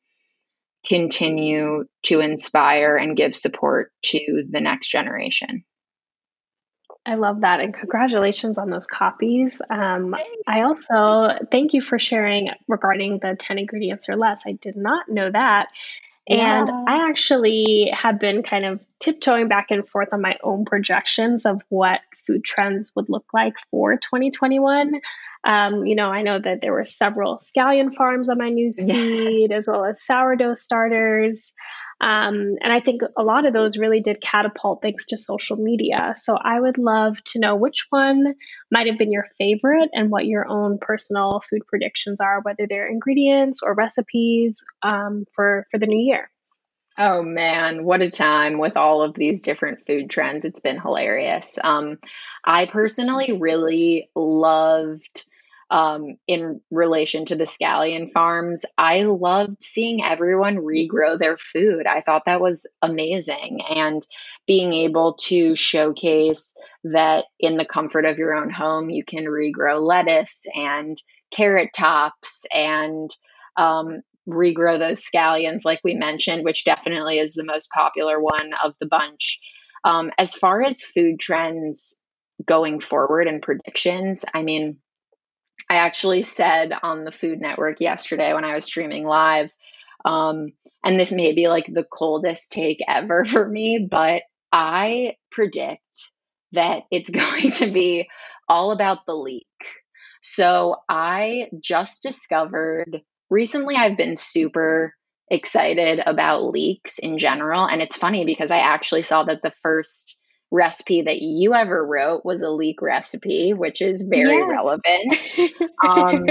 continue 0.87 1.85
to 2.05 2.21
inspire 2.21 2.97
and 2.97 3.17
give 3.17 3.35
support 3.35 3.93
to 4.05 4.45
the 4.51 4.61
next 4.61 4.89
generation. 4.89 5.65
I 7.07 7.15
love 7.15 7.43
that. 7.43 7.61
And 7.61 7.73
congratulations 7.73 8.59
on 8.59 8.69
those 8.69 8.87
copies. 8.87 9.63
Um, 9.71 10.17
I 10.47 10.63
also 10.63 11.31
thank 11.53 11.73
you 11.73 11.81
for 11.81 12.01
sharing 12.01 12.51
regarding 12.67 13.21
the 13.21 13.37
10 13.39 13.59
ingredients 13.59 14.09
or 14.09 14.17
less. 14.17 14.43
I 14.45 14.53
did 14.53 14.77
not 14.77 15.09
know 15.09 15.31
that. 15.31 15.69
Yeah. 16.27 16.61
And 16.61 16.71
I 16.89 17.09
actually 17.09 17.93
have 17.95 18.19
been 18.19 18.43
kind 18.43 18.65
of 18.65 18.81
tiptoeing 18.99 19.47
back 19.47 19.71
and 19.71 19.87
forth 19.87 20.09
on 20.13 20.21
my 20.21 20.37
own 20.43 20.65
projections 20.65 21.47
of 21.47 21.63
what 21.69 22.01
food 22.27 22.45
trends 22.45 22.93
would 22.97 23.09
look 23.09 23.27
like 23.33 23.55
for 23.71 23.97
2021. 23.97 25.01
Um, 25.45 25.87
you 25.87 25.95
know, 25.95 26.09
I 26.09 26.23
know 26.23 26.39
that 26.39 26.61
there 26.61 26.73
were 26.73 26.87
several 26.87 27.39
scallion 27.39 27.95
farms 27.95 28.29
on 28.29 28.39
my 28.39 28.51
newsfeed, 28.51 29.49
yeah. 29.51 29.57
as 29.57 29.67
well 29.69 29.85
as 29.85 30.05
sourdough 30.05 30.55
starters. 30.55 31.53
Um, 32.01 32.57
and 32.61 32.73
I 32.73 32.81
think 32.81 33.01
a 33.17 33.23
lot 33.23 33.47
of 33.47 33.55
those 33.55 33.79
really 33.79 34.01
did 34.01 34.21
catapult 34.21 34.83
thanks 34.83 35.07
to 35.07 35.19
social 35.19 35.57
media. 35.57 36.13
So 36.17 36.37
I 36.37 36.61
would 36.61 36.77
love 36.77 37.23
to 37.29 37.39
know 37.39 37.57
which 37.57 37.87
one 37.89 38.35
might 38.71 38.87
have 38.87 38.99
been 38.99 39.13
your 39.13 39.27
favorite 39.39 39.89
and 39.95 40.11
what 40.11 40.27
your 40.27 40.47
own 40.47 40.79
personal 40.79 41.41
food 41.49 41.63
predictions 41.67 42.21
are, 42.21 42.43
whether 42.43 42.67
they're 42.69 42.89
ingredients 42.89 43.61
or 43.63 43.75
recipes 43.75 44.63
um, 44.83 45.25
for, 45.35 45.65
for 45.71 45.79
the 45.79 45.87
new 45.87 45.99
year. 45.99 46.31
Oh 46.99 47.23
man, 47.23 47.85
what 47.85 48.01
a 48.01 48.11
time 48.11 48.59
with 48.59 48.77
all 48.77 49.03
of 49.03 49.15
these 49.15 49.43
different 49.43 49.87
food 49.87 50.09
trends. 50.09 50.45
It's 50.45 50.61
been 50.63 50.81
hilarious. 50.81 51.59
Um, 51.63 51.99
I 52.43 52.67
personally 52.67 53.37
really 53.39 54.11
loved 54.15 55.27
um, 55.69 56.17
in 56.27 56.61
relation 56.71 57.27
to 57.27 57.37
the 57.37 57.45
scallion 57.45 58.11
farms. 58.11 58.65
I 58.79 59.03
loved 59.03 59.63
seeing 59.63 60.03
everyone 60.03 60.59
regrow 60.59 61.19
their 61.19 61.37
food. 61.37 61.87
I 61.87 62.01
thought 62.01 62.23
that 62.27 62.41
was 62.41 62.67
amazing. 62.81 63.61
And 63.69 64.07
being 64.47 64.73
able 64.73 65.15
to 65.25 65.55
showcase 65.55 66.57
that 66.85 67.25
in 67.41 67.57
the 67.57 67.65
comfort 67.67 68.07
of 68.07 68.19
your 68.19 68.35
own 68.35 68.49
home, 68.49 68.89
you 68.91 69.05
can 69.05 69.25
regrow 69.25 69.85
lettuce 69.85 70.47
and 70.55 70.97
carrot 71.31 71.71
tops 71.75 72.47
and 72.55 73.11
um, 73.57 74.03
regrow 74.29 74.79
those 74.79 75.05
scallions, 75.05 75.65
like 75.65 75.81
we 75.85 75.95
mentioned, 75.95 76.45
which 76.45 76.65
definitely 76.65 77.19
is 77.19 77.35
the 77.35 77.45
most 77.45 77.71
popular 77.71 78.21
one 78.21 78.53
of 78.63 78.75
the 78.81 78.87
bunch. 78.87 79.39
Um, 79.85 80.11
as 80.19 80.35
far 80.35 80.63
as 80.63 80.83
food 80.83 81.21
trends 81.21 81.99
going 82.45 82.81
forward 82.81 83.29
and 83.29 83.43
predictions, 83.43 84.25
I 84.35 84.43
mean, 84.43 84.79
I 85.71 85.77
actually 85.77 86.23
said 86.23 86.73
on 86.83 87.05
the 87.05 87.13
Food 87.13 87.41
Network 87.41 87.81
yesterday 87.81 88.33
when 88.35 88.45
I 88.45 88.55
was 88.55 88.65
streaming 88.65 89.05
live, 89.05 89.53
um, 90.05 90.53
and 90.85 91.01
this 91.01 91.13
may 91.13 91.35
be 91.35 91.49
like 91.49 91.67
the 91.67 91.87
coldest 91.91 92.53
take 92.53 92.79
ever 92.87 93.25
for 93.25 93.47
me, 93.47 93.87
but 93.91 94.23
I 94.53 95.17
predict 95.31 95.83
that 96.53 96.83
it's 96.91 97.11
going 97.43 97.51
to 97.53 97.67
be 97.67 98.09
all 98.49 98.71
about 98.71 99.07
the 99.07 99.15
leek. 99.15 99.47
So 100.23 100.77
I 100.89 101.49
just 101.61 102.03
discovered 102.03 103.03
recently, 103.31 103.77
I've 103.77 103.97
been 103.97 104.17
super 104.17 104.95
excited 105.31 106.01
about 106.05 106.51
leeks 106.51 106.99
in 106.99 107.19
general. 107.19 107.67
And 107.67 107.83
it's 107.83 107.97
funny 107.97 108.25
because 108.25 108.51
I 108.51 108.59
actually 108.59 109.03
saw 109.03 109.25
that 109.25 109.43
the 109.43 109.53
first 109.63 110.19
recipe 110.53 111.03
that 111.03 111.21
you 111.21 111.55
ever 111.55 111.85
wrote 111.85 112.25
was 112.25 112.43
a 112.43 112.51
leek 112.51 112.81
recipe, 112.81 113.53
which 113.53 113.83
is 113.83 114.07
very 114.09 114.39
yes. 114.39 114.49
relevant. 114.49 115.61
um, 115.87 116.27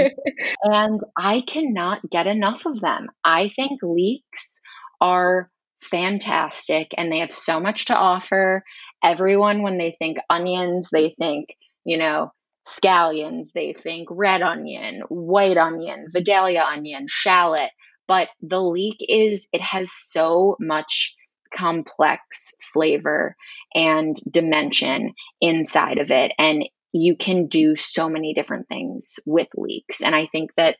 and 0.62 1.00
I 1.16 1.42
cannot 1.42 2.08
get 2.10 2.26
enough 2.26 2.66
of 2.66 2.80
them. 2.80 3.08
I 3.22 3.48
think 3.48 3.80
leeks 3.82 4.60
are 5.00 5.50
fantastic 5.80 6.92
and 6.96 7.12
they 7.12 7.18
have 7.18 7.32
so 7.32 7.60
much 7.60 7.86
to 7.86 7.96
offer. 7.96 8.64
Everyone, 9.04 9.62
when 9.62 9.76
they 9.76 9.92
think 9.92 10.16
onions, 10.30 10.88
they 10.90 11.14
think, 11.18 11.48
you 11.84 11.98
know, 11.98 12.32
scallions, 12.66 13.52
they 13.52 13.72
think 13.72 14.08
red 14.10 14.42
onion, 14.42 15.02
white 15.08 15.56
onion, 15.56 16.08
Vidalia 16.12 16.62
onion, 16.62 17.06
shallot. 17.08 17.70
But 18.08 18.28
the 18.40 18.62
leek 18.62 18.98
is, 19.00 19.48
it 19.52 19.60
has 19.60 19.90
so 19.92 20.56
much 20.60 21.14
complex 21.54 22.54
flavor 22.72 23.36
and 23.74 24.14
dimension 24.30 25.14
inside 25.40 25.98
of 25.98 26.10
it. 26.10 26.32
And 26.38 26.64
you 26.92 27.16
can 27.16 27.46
do 27.46 27.76
so 27.76 28.08
many 28.08 28.34
different 28.34 28.68
things 28.68 29.18
with 29.26 29.48
leeks. 29.56 30.02
And 30.02 30.14
I 30.14 30.26
think 30.26 30.50
that 30.56 30.76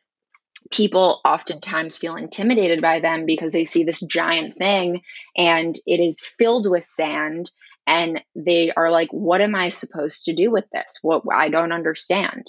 people 0.71 1.21
oftentimes 1.25 1.99
feel 1.99 2.17
intimidated 2.17 2.81
by 2.81 3.01
them 3.01 3.27
because 3.27 3.53
they 3.53 3.65
see 3.65 3.85
this 3.85 4.01
giant 4.01 4.55
thing 4.55 5.01
and 5.37 5.75
it 5.87 6.01
is 6.01 6.21
filled 6.21 6.69
with 6.69 6.83
sand 6.83 7.51
and 7.87 8.21
they 8.35 8.73
are 8.77 8.91
like 8.91 9.09
what 9.13 9.41
am 9.41 9.55
i 9.55 9.69
supposed 9.69 10.25
to 10.25 10.35
do 10.35 10.51
with 10.51 10.65
this? 10.73 10.99
What 11.03 11.23
i 11.33 11.49
don't 11.49 11.73
understand. 11.73 12.47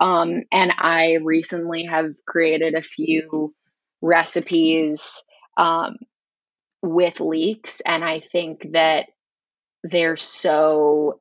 Um, 0.00 0.42
and 0.52 0.72
i 0.76 1.18
recently 1.22 1.84
have 1.84 2.12
created 2.26 2.74
a 2.74 2.82
few 2.82 3.54
recipes 4.02 5.22
um, 5.56 5.96
with 6.82 7.20
leeks 7.20 7.80
and 7.80 8.04
i 8.04 8.20
think 8.20 8.72
that 8.72 9.06
they're 9.82 10.16
so 10.16 11.20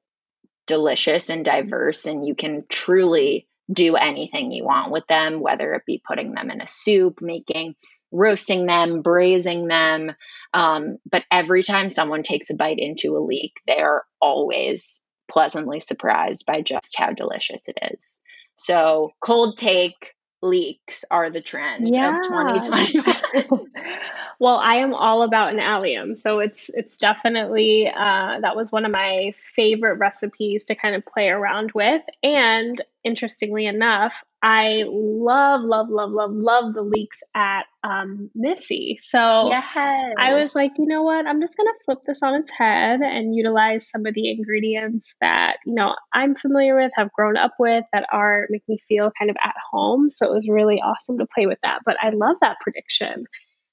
delicious 0.67 1.29
and 1.29 1.45
diverse 1.45 2.05
and 2.05 2.25
you 2.25 2.35
can 2.35 2.63
truly 2.69 3.47
do 3.71 3.95
anything 3.95 4.51
you 4.51 4.63
want 4.63 4.91
with 4.91 5.05
them, 5.07 5.39
whether 5.39 5.73
it 5.73 5.83
be 5.85 6.01
putting 6.05 6.33
them 6.33 6.51
in 6.51 6.61
a 6.61 6.67
soup, 6.67 7.19
making, 7.21 7.75
roasting 8.11 8.65
them, 8.65 9.01
braising 9.01 9.67
them. 9.67 10.11
Um, 10.53 10.97
but 11.09 11.23
every 11.31 11.63
time 11.63 11.89
someone 11.89 12.23
takes 12.23 12.49
a 12.49 12.55
bite 12.55 12.79
into 12.79 13.17
a 13.17 13.19
leek, 13.19 13.53
they're 13.67 14.03
always 14.21 15.03
pleasantly 15.27 15.79
surprised 15.79 16.45
by 16.45 16.61
just 16.61 16.97
how 16.97 17.11
delicious 17.11 17.67
it 17.67 17.77
is. 17.93 18.21
So, 18.55 19.11
cold 19.19 19.57
take 19.57 20.15
leeks 20.41 21.03
are 21.11 21.29
the 21.29 21.41
trend 21.41 21.93
yeah. 21.93 22.15
of 22.15 22.21
2020. 22.23 23.49
well, 24.39 24.57
I 24.57 24.75
am 24.75 24.93
all 24.93 25.23
about 25.23 25.53
an 25.53 25.59
allium, 25.59 26.15
so 26.15 26.39
it's 26.39 26.69
it's 26.73 26.97
definitely 26.97 27.91
uh, 27.93 28.39
that 28.41 28.55
was 28.55 28.71
one 28.71 28.85
of 28.85 28.91
my 28.91 29.33
favorite 29.55 29.95
recipes 29.95 30.65
to 30.65 30.75
kind 30.75 30.95
of 30.95 31.05
play 31.05 31.27
around 31.27 31.71
with. 31.73 32.03
And 32.23 32.81
interestingly 33.05 33.67
enough, 33.67 34.23
I 34.41 34.83
love, 34.87 35.61
love, 35.63 35.87
love, 35.89 36.11
love, 36.11 36.31
love 36.33 36.73
the 36.73 36.81
leeks 36.81 37.21
at 37.35 37.63
um, 37.83 38.29
Misi. 38.35 38.97
So 38.99 39.49
yes. 39.49 39.65
I 39.75 40.33
was 40.33 40.55
like, 40.55 40.71
you 40.77 40.87
know 40.87 41.03
what? 41.03 41.25
I'm 41.25 41.39
just 41.39 41.55
going 41.55 41.67
to 41.67 41.83
flip 41.85 41.99
this 42.05 42.21
on 42.23 42.35
its 42.35 42.51
head 42.51 43.01
and 43.01 43.35
utilize 43.35 43.89
some 43.89 44.05
of 44.05 44.13
the 44.13 44.29
ingredients 44.31 45.15
that, 45.21 45.57
you 45.65 45.75
know, 45.75 45.95
I'm 46.13 46.35
familiar 46.35 46.75
with, 46.75 46.91
have 46.97 47.11
grown 47.13 47.37
up 47.37 47.53
with, 47.59 47.85
that 47.93 48.07
are 48.11 48.47
make 48.49 48.63
me 48.67 48.79
feel 48.87 49.11
kind 49.17 49.29
of 49.29 49.37
at 49.43 49.55
home. 49.71 50.09
So 50.09 50.25
it 50.25 50.33
was 50.33 50.49
really 50.49 50.81
awesome 50.81 51.19
to 51.19 51.27
play 51.33 51.45
with 51.45 51.59
that. 51.63 51.81
But 51.85 51.97
I 52.01 52.09
love 52.09 52.37
that 52.41 52.57
prediction. 52.59 53.25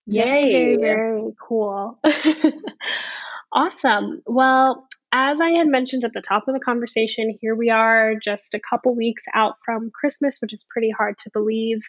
Yay. 0.07 0.43
Very, 0.43 0.77
very 0.77 1.33
cool. 1.49 1.99
awesome. 3.53 4.23
Well, 4.27 4.87
as 5.13 5.41
I 5.41 5.51
had 5.51 5.69
mentioned 5.69 6.05
at 6.05 6.15
the 6.15 6.23
top 6.23 6.49
of 6.49 6.55
the 6.55 6.61
conversation, 6.61 7.37
here 7.41 7.55
we 7.55 7.69
are 7.69 8.15
just 8.15 8.55
a 8.55 8.61
couple 8.61 8.97
weeks 8.97 9.23
out 9.35 9.57
from 9.65 9.91
Christmas, 9.91 10.39
which 10.41 10.55
is 10.55 10.67
pretty 10.69 10.91
hard 10.91 11.19
to 11.19 11.31
believe. 11.31 11.81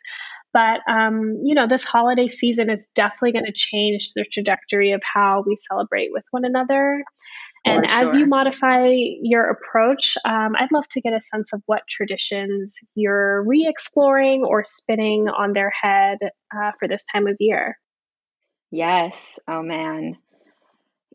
But, 0.52 0.82
um, 0.88 1.40
you 1.44 1.56
know, 1.56 1.66
this 1.66 1.86
holiday 1.86 2.28
season 2.28 2.70
is 2.70 2.88
definitely 2.94 3.32
going 3.32 3.46
to 3.46 3.54
change 3.54 4.12
the 4.14 4.26
trajectory 4.26 4.92
of 4.92 5.02
how 5.02 5.44
we 5.48 5.56
celebrate 5.56 6.10
with 6.12 6.26
one 6.32 6.46
another. 6.46 7.04
And 7.66 7.90
sure. 7.90 8.02
as 8.02 8.14
you 8.14 8.26
modify 8.26 8.90
your 9.22 9.50
approach, 9.50 10.18
um, 10.26 10.54
I'd 10.60 10.72
love 10.74 10.88
to 10.90 11.02
get 11.02 11.14
a 11.14 11.22
sense 11.22 11.54
of 11.54 11.62
what 11.66 11.84
traditions 11.90 12.78
you're 12.94 13.42
re 13.44 13.66
exploring 13.70 14.44
or 14.44 14.66
spinning 14.66 15.30
on 15.30 15.54
their 15.54 15.72
head 15.82 16.18
uh, 16.54 16.72
for 16.78 16.90
this 16.90 17.06
time 17.14 17.28
of 17.28 17.38
year. 17.40 17.80
Yes. 18.70 19.40
Oh, 19.48 19.62
man. 19.62 20.18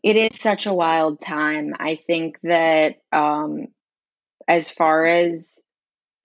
It 0.03 0.15
is 0.15 0.39
such 0.39 0.65
a 0.65 0.73
wild 0.73 1.19
time. 1.19 1.73
I 1.79 1.99
think 2.07 2.39
that 2.43 2.95
um, 3.11 3.67
as 4.47 4.71
far 4.71 5.05
as 5.05 5.61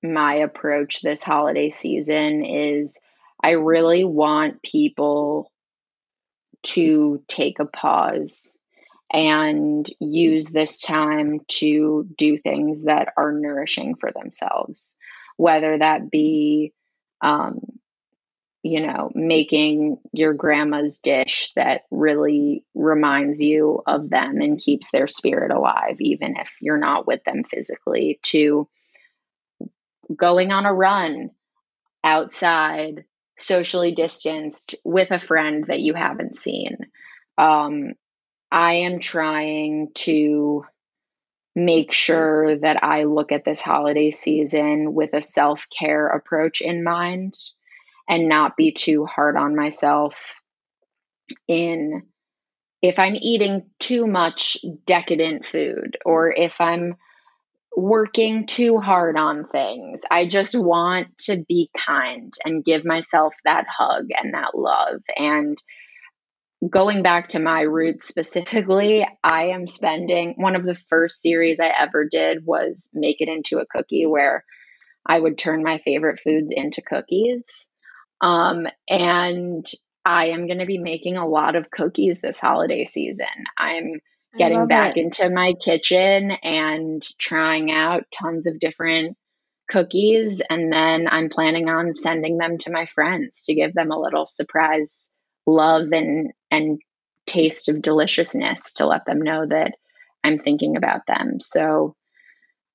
my 0.02 0.34
approach 0.36 1.00
this 1.00 1.22
holiday 1.22 1.70
season 1.70 2.44
is 2.44 3.00
I 3.42 3.52
really 3.52 4.04
want 4.04 4.62
people 4.62 5.50
to 6.64 7.22
take 7.28 7.58
a 7.58 7.66
pause 7.66 8.56
and 9.12 9.86
use 10.00 10.46
this 10.46 10.80
time 10.80 11.40
to 11.48 12.08
do 12.16 12.38
things 12.38 12.84
that 12.84 13.12
are 13.16 13.32
nourishing 13.32 13.94
for 13.96 14.10
themselves, 14.12 14.98
whether 15.36 15.78
that 15.78 16.10
be 16.10 16.72
um, 17.20 17.60
you 18.64 18.80
know, 18.80 19.10
making 19.14 19.98
your 20.14 20.32
grandma's 20.32 21.00
dish 21.00 21.52
that 21.54 21.82
really 21.90 22.64
reminds 22.74 23.42
you 23.42 23.82
of 23.86 24.08
them 24.08 24.40
and 24.40 24.58
keeps 24.58 24.90
their 24.90 25.06
spirit 25.06 25.50
alive, 25.50 26.00
even 26.00 26.36
if 26.38 26.56
you're 26.62 26.78
not 26.78 27.06
with 27.06 27.22
them 27.24 27.44
physically, 27.44 28.18
to 28.22 28.66
going 30.16 30.50
on 30.50 30.64
a 30.64 30.72
run 30.72 31.28
outside, 32.02 33.04
socially 33.36 33.94
distanced 33.94 34.76
with 34.82 35.10
a 35.10 35.18
friend 35.18 35.66
that 35.66 35.80
you 35.80 35.92
haven't 35.92 36.34
seen. 36.34 36.78
Um, 37.36 37.92
I 38.50 38.76
am 38.76 38.98
trying 38.98 39.90
to 39.96 40.64
make 41.54 41.92
sure 41.92 42.56
that 42.56 42.82
I 42.82 43.04
look 43.04 43.30
at 43.30 43.44
this 43.44 43.60
holiday 43.60 44.10
season 44.10 44.94
with 44.94 45.12
a 45.12 45.20
self 45.20 45.66
care 45.68 46.06
approach 46.06 46.62
in 46.62 46.82
mind 46.82 47.34
and 48.08 48.28
not 48.28 48.56
be 48.56 48.72
too 48.72 49.06
hard 49.06 49.36
on 49.36 49.56
myself 49.56 50.34
in 51.48 52.02
if 52.82 52.98
I'm 52.98 53.16
eating 53.16 53.70
too 53.78 54.06
much 54.06 54.58
decadent 54.86 55.44
food 55.46 55.96
or 56.04 56.30
if 56.30 56.60
I'm 56.60 56.96
working 57.76 58.46
too 58.46 58.78
hard 58.78 59.16
on 59.16 59.48
things. 59.48 60.02
I 60.10 60.28
just 60.28 60.54
want 60.54 61.08
to 61.20 61.44
be 61.48 61.70
kind 61.76 62.32
and 62.44 62.64
give 62.64 62.84
myself 62.84 63.34
that 63.44 63.66
hug 63.66 64.08
and 64.16 64.34
that 64.34 64.54
love. 64.54 65.00
And 65.16 65.56
going 66.68 67.02
back 67.02 67.30
to 67.30 67.40
my 67.40 67.62
roots 67.62 68.06
specifically, 68.06 69.06
I 69.22 69.46
am 69.46 69.66
spending 69.66 70.34
one 70.36 70.56
of 70.56 70.64
the 70.64 70.74
first 70.74 71.20
series 71.20 71.60
I 71.60 71.72
ever 71.78 72.06
did 72.08 72.44
was 72.44 72.90
Make 72.94 73.20
It 73.20 73.28
Into 73.28 73.58
a 73.58 73.66
Cookie, 73.66 74.06
where 74.06 74.44
I 75.06 75.18
would 75.18 75.36
turn 75.36 75.62
my 75.62 75.78
favorite 75.78 76.20
foods 76.20 76.52
into 76.54 76.80
cookies. 76.80 77.72
Um, 78.20 78.66
and 78.88 79.66
I 80.04 80.26
am 80.26 80.46
going 80.46 80.58
to 80.58 80.66
be 80.66 80.78
making 80.78 81.16
a 81.16 81.26
lot 81.26 81.56
of 81.56 81.70
cookies 81.70 82.20
this 82.20 82.40
holiday 82.40 82.84
season. 82.84 83.26
I'm 83.56 84.00
getting 84.36 84.66
back 84.66 84.96
it. 84.96 85.00
into 85.00 85.30
my 85.30 85.54
kitchen 85.54 86.32
and 86.42 87.02
trying 87.18 87.70
out 87.70 88.04
tons 88.12 88.46
of 88.46 88.58
different 88.58 89.16
cookies. 89.70 90.42
And 90.48 90.72
then 90.72 91.08
I'm 91.08 91.28
planning 91.28 91.68
on 91.68 91.94
sending 91.94 92.38
them 92.38 92.58
to 92.58 92.72
my 92.72 92.86
friends 92.86 93.44
to 93.44 93.54
give 93.54 93.72
them 93.74 93.90
a 93.90 93.98
little 93.98 94.26
surprise 94.26 95.10
love 95.46 95.92
and, 95.92 96.32
and 96.50 96.80
taste 97.26 97.68
of 97.68 97.82
deliciousness 97.82 98.74
to 98.74 98.86
let 98.86 99.06
them 99.06 99.20
know 99.20 99.46
that 99.46 99.74
I'm 100.22 100.38
thinking 100.38 100.76
about 100.76 101.06
them. 101.06 101.40
So 101.40 101.94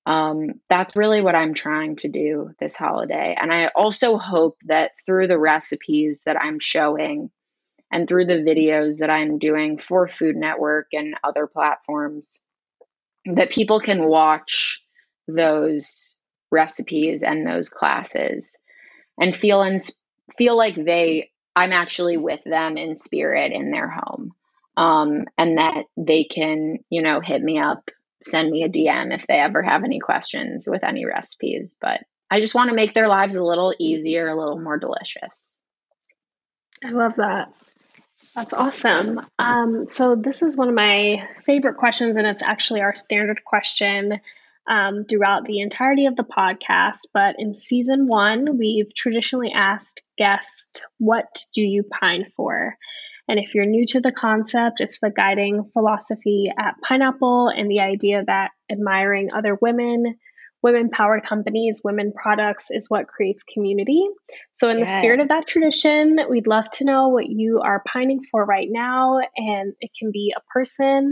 um, 0.09 0.59
that's 0.69 0.95
really 0.95 1.21
what 1.21 1.35
I'm 1.35 1.53
trying 1.53 1.97
to 1.97 2.07
do 2.07 2.49
this 2.59 2.75
holiday. 2.75 3.37
And 3.39 3.53
I 3.53 3.67
also 3.67 4.17
hope 4.17 4.57
that 4.65 4.93
through 5.05 5.27
the 5.27 5.37
recipes 5.37 6.23
that 6.25 6.35
I'm 6.35 6.57
showing 6.57 7.29
and 7.91 8.07
through 8.07 8.25
the 8.25 8.43
videos 8.43 8.97
that 9.01 9.11
I'm 9.11 9.37
doing 9.37 9.77
for 9.77 10.07
Food 10.07 10.35
Network 10.35 10.87
and 10.93 11.13
other 11.23 11.45
platforms, 11.45 12.43
that 13.35 13.51
people 13.51 13.79
can 13.79 14.07
watch 14.07 14.81
those 15.27 16.17
recipes 16.49 17.21
and 17.21 17.45
those 17.45 17.69
classes 17.69 18.57
and 19.21 19.35
feel 19.35 19.61
and 19.61 19.79
feel 20.39 20.57
like 20.57 20.73
they 20.73 21.29
I'm 21.55 21.71
actually 21.71 22.17
with 22.17 22.41
them 22.45 22.77
in 22.77 22.95
spirit 22.95 23.51
in 23.51 23.69
their 23.69 23.89
home. 23.89 24.31
Um, 24.75 25.25
and 25.37 25.59
that 25.59 25.83
they 25.97 26.23
can, 26.23 26.79
you 26.89 27.03
know, 27.03 27.19
hit 27.19 27.43
me 27.43 27.59
up 27.59 27.91
send 28.23 28.51
me 28.51 28.63
a 28.63 28.69
DM 28.69 29.13
if 29.13 29.25
they 29.27 29.39
ever 29.39 29.61
have 29.61 29.83
any 29.83 29.99
questions 29.99 30.67
with 30.69 30.83
any 30.83 31.05
recipes. 31.05 31.77
But 31.79 32.01
I 32.29 32.41
just 32.41 32.55
want 32.55 32.69
to 32.69 32.75
make 32.75 32.93
their 32.93 33.07
lives 33.07 33.35
a 33.35 33.43
little 33.43 33.73
easier, 33.79 34.27
a 34.27 34.35
little 34.35 34.59
more 34.59 34.77
delicious. 34.77 35.63
I 36.83 36.91
love 36.91 37.15
that. 37.17 37.53
That's 38.35 38.53
awesome. 38.53 39.19
Um, 39.37 39.87
so, 39.87 40.15
this 40.15 40.41
is 40.41 40.55
one 40.55 40.69
of 40.69 40.75
my 40.75 41.27
favorite 41.45 41.77
questions, 41.77 42.15
and 42.15 42.27
it's 42.27 42.43
actually 42.43 42.81
our 42.81 42.95
standard 42.95 43.43
question 43.43 44.19
um, 44.67 45.05
throughout 45.05 45.45
the 45.45 45.61
entirety 45.61 46.05
of 46.05 46.15
the 46.15 46.23
podcast. 46.23 47.07
But 47.13 47.35
in 47.39 47.53
season 47.53 48.07
one, 48.07 48.57
we've 48.57 48.93
traditionally 48.93 49.51
asked 49.53 50.03
guests, 50.17 50.81
What 50.99 51.43
do 51.53 51.61
you 51.61 51.83
pine 51.83 52.31
for? 52.35 52.77
And 53.29 53.39
if 53.39 53.53
you're 53.53 53.67
new 53.67 53.85
to 53.85 54.01
the 54.01 54.11
concept, 54.11 54.81
it's 54.81 54.97
the 54.99 55.11
guiding 55.11 55.69
philosophy 55.71 56.45
at 56.57 56.73
Pineapple 56.81 57.49
and 57.55 57.69
the 57.69 57.81
idea 57.81 58.23
that 58.25 58.49
admiring 58.71 59.29
other 59.35 59.55
women, 59.61 60.15
women 60.63 60.89
powered 60.89 61.23
companies, 61.23 61.81
women 61.83 62.11
products 62.11 62.71
is 62.71 62.87
what 62.89 63.07
creates 63.07 63.43
community. 63.43 64.03
So, 64.53 64.71
in 64.71 64.79
yes. 64.79 64.89
the 64.89 64.93
spirit 64.95 65.19
of 65.19 65.27
that 65.27 65.45
tradition, 65.45 66.17
we'd 66.27 66.47
love 66.47 66.71
to 66.71 66.85
know 66.85 67.09
what 67.09 67.29
you 67.29 67.59
are 67.59 67.83
pining 67.87 68.19
for 68.31 68.43
right 68.43 68.67
now. 68.67 69.19
And 69.37 69.75
it 69.79 69.91
can 69.97 70.09
be 70.11 70.33
a 70.35 70.41
person, 70.51 71.11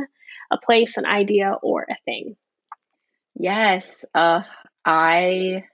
a 0.52 0.58
place, 0.58 0.98
an 0.98 1.06
idea, 1.06 1.54
or 1.62 1.86
a 1.88 1.96
thing. 2.04 2.36
Yes. 3.36 4.06
Uh, 4.16 4.42
I 4.84 5.66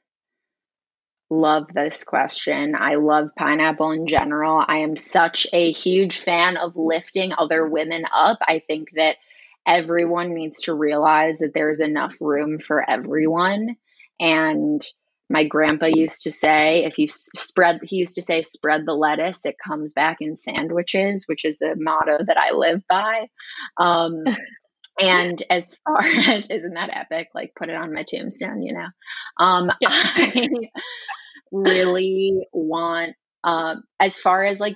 love 1.34 1.68
this 1.74 2.04
question. 2.04 2.76
I 2.78 2.96
love 2.96 3.30
pineapple 3.38 3.92
in 3.92 4.08
general. 4.08 4.64
I 4.66 4.80
am 4.80 4.96
such 4.96 5.48
a 5.52 5.72
huge 5.72 6.18
fan 6.18 6.58
of 6.58 6.76
lifting 6.76 7.32
other 7.38 7.68
women 7.68 8.06
up. 8.14 8.40
I 8.42 8.60
think 8.66 8.90
that 8.96 9.18
everyone 9.66 10.34
needs 10.34 10.62
to 10.62 10.74
realize 10.74 11.40
that 11.40 11.54
there's 11.54 11.82
enough 11.82 12.16
room 12.20 12.60
for 12.60 12.88
everyone. 12.88 13.76
And 14.20 14.82
my 15.30 15.46
grandpa 15.46 15.88
used 15.88 16.24
to 16.24 16.32
say, 16.32 16.84
if 16.86 16.98
you 17.00 17.08
spread, 17.08 17.80
he 17.84 17.96
used 17.98 18.16
to 18.16 18.22
say, 18.22 18.44
spread 18.44 18.86
the 18.86 18.94
lettuce, 18.94 19.46
it 19.46 19.56
comes 19.58 19.94
back 19.94 20.18
in 20.20 20.38
sandwiches, 20.38 21.26
which 21.28 21.46
is 21.46 21.62
a 21.62 21.76
motto 21.76 22.24
that 22.26 22.38
I 22.38 22.52
live 22.52 22.84
by. 22.88 23.28
Um, 23.78 24.26
and 25.02 25.42
as 25.50 25.80
far 25.86 26.02
as, 26.04 26.50
isn't 26.50 26.74
that 26.74 26.96
epic? 26.96 27.30
Like, 27.34 27.54
put 27.56 27.70
it 27.70 27.76
on 27.76 27.94
my 27.94 28.04
tombstone, 28.04 28.62
you 28.62 28.74
know? 28.74 28.88
Um, 29.38 29.72
yeah. 29.80 29.90
I 29.92 30.48
really 31.54 32.48
want, 32.52 33.16
um, 33.44 33.84
as 34.00 34.20
far 34.20 34.44
as 34.44 34.60
like 34.60 34.76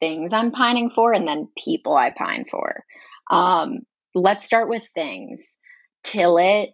things 0.00 0.32
I'm 0.32 0.50
pining 0.50 0.90
for 0.90 1.12
and 1.12 1.26
then 1.26 1.48
people 1.56 1.96
I 1.96 2.10
pine 2.10 2.44
for. 2.50 2.84
Um, 3.30 3.80
let's 4.14 4.44
start 4.44 4.68
with 4.68 4.86
things. 4.94 5.58
Tilit, 6.04 6.68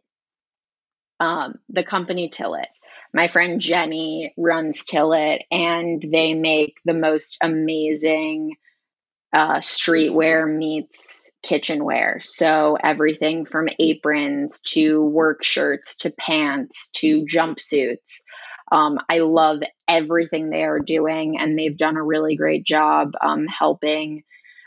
um, 1.21 1.57
the 1.69 1.85
company 1.85 2.31
Tilit. 2.31 2.67
My 3.13 3.29
friend 3.29 3.61
Jenny 3.61 4.35
runs 4.37 4.85
Tilit, 4.91 5.41
and 5.51 6.03
they 6.03 6.35
make 6.35 6.75
the 6.85 6.95
most 6.95 7.39
amazing 7.43 8.57
uh, 9.33 9.57
streetwear 9.57 10.49
meets 10.49 11.33
kitchenware. 11.43 12.21
So 12.23 12.79
everything 12.83 13.47
from 13.47 13.69
aprons 13.79 14.61
to 14.69 15.03
work 15.03 15.43
shirts 15.43 15.97
to 15.99 16.11
pants 16.11 16.91
to 16.97 17.25
jumpsuits. 17.25 18.23
Um, 18.71 18.99
I 19.09 19.19
love 19.19 19.62
everything 19.87 20.51
they 20.51 20.65
are 20.65 20.81
doing, 20.81 21.39
and 21.39 21.59
they've 21.59 21.77
done 21.77 21.97
a 21.97 22.03
really 22.03 22.37
great 22.37 22.65
job 22.65 23.12
um, 23.23 23.47
helping 23.47 24.25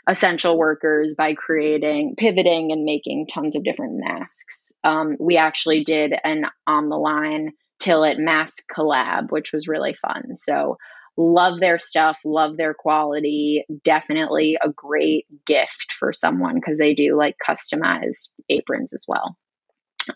essential 0.08 0.58
workers 0.58 1.14
by 1.16 1.34
creating, 1.34 2.14
pivoting, 2.16 2.72
and 2.72 2.84
making 2.84 3.26
tons 3.26 3.56
of 3.56 3.64
different 3.64 3.98
masks. 3.98 4.72
Um, 4.82 5.16
we 5.20 5.36
actually 5.36 5.84
did 5.84 6.14
an 6.24 6.46
on 6.66 6.88
the 6.88 6.96
line 6.96 7.52
Tilit 7.80 8.18
mask 8.18 8.64
collab, 8.74 9.30
which 9.30 9.52
was 9.52 9.68
really 9.68 9.94
fun. 9.94 10.34
So, 10.34 10.78
love 11.16 11.60
their 11.60 11.78
stuff, 11.78 12.20
love 12.24 12.56
their 12.56 12.74
quality. 12.74 13.64
Definitely 13.84 14.56
a 14.62 14.70
great 14.70 15.26
gift 15.44 15.94
for 15.98 16.12
someone 16.12 16.54
because 16.54 16.78
they 16.78 16.94
do 16.94 17.16
like 17.16 17.36
customized 17.46 18.32
aprons 18.48 18.94
as 18.94 19.04
well. 19.06 19.36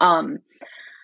Um, 0.01 0.39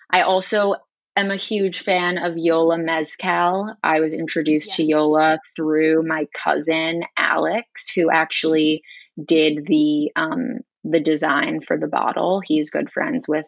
I 0.09 0.21
also 0.21 0.75
am 1.19 1.31
a 1.31 1.35
huge 1.35 1.81
fan 1.81 2.17
of 2.17 2.37
Yola 2.37 2.77
Mezcal. 2.77 3.75
I 3.83 3.99
was 3.99 4.13
introduced 4.13 4.69
yes. 4.69 4.77
to 4.77 4.83
Yola 4.83 5.39
through 5.55 6.03
my 6.03 6.27
cousin 6.33 7.03
Alex, 7.17 7.93
who 7.93 8.09
actually 8.11 8.83
did 9.23 9.65
the 9.65 10.11
um, 10.15 10.59
the 10.83 10.99
design 10.99 11.61
for 11.61 11.77
the 11.77 11.87
bottle. 11.87 12.41
He's 12.43 12.69
good 12.69 12.91
friends 12.91 13.27
with 13.27 13.45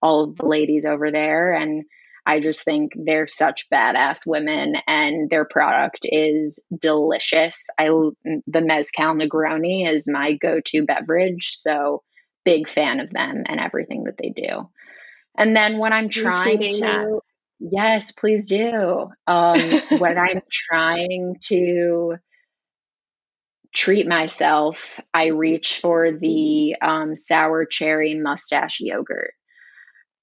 all 0.00 0.24
of 0.24 0.36
the 0.36 0.46
ladies 0.46 0.86
over 0.86 1.10
there, 1.10 1.52
and 1.52 1.84
I 2.26 2.40
just 2.40 2.64
think 2.64 2.92
they're 2.94 3.26
such 3.26 3.68
badass 3.70 4.20
women, 4.26 4.76
and 4.86 5.30
their 5.30 5.44
product 5.44 6.00
is 6.02 6.62
delicious. 6.80 7.64
I 7.78 7.86
the 7.86 8.60
mezcal 8.60 9.14
Negroni 9.14 9.90
is 9.90 10.08
my 10.08 10.34
go 10.34 10.60
to 10.66 10.84
beverage, 10.84 11.50
so 11.52 12.02
big 12.44 12.68
fan 12.68 13.00
of 13.00 13.10
them 13.10 13.44
and 13.46 13.60
everything 13.60 14.04
that 14.04 14.16
they 14.16 14.30
do. 14.30 14.68
And 15.38 15.54
then 15.54 15.78
when 15.78 15.92
I'm 15.92 16.08
trying 16.08 16.68
to, 16.70 17.20
yes, 17.60 18.10
please 18.10 18.48
do. 18.48 19.10
Um, 19.26 19.82
when 19.98 20.18
I'm 20.18 20.42
trying 20.50 21.36
to 21.44 22.16
treat 23.72 24.08
myself, 24.08 25.00
I 25.14 25.26
reach 25.26 25.78
for 25.80 26.10
the 26.10 26.76
um, 26.82 27.14
sour 27.14 27.64
cherry 27.66 28.14
mustache 28.16 28.80
yogurt. 28.80 29.34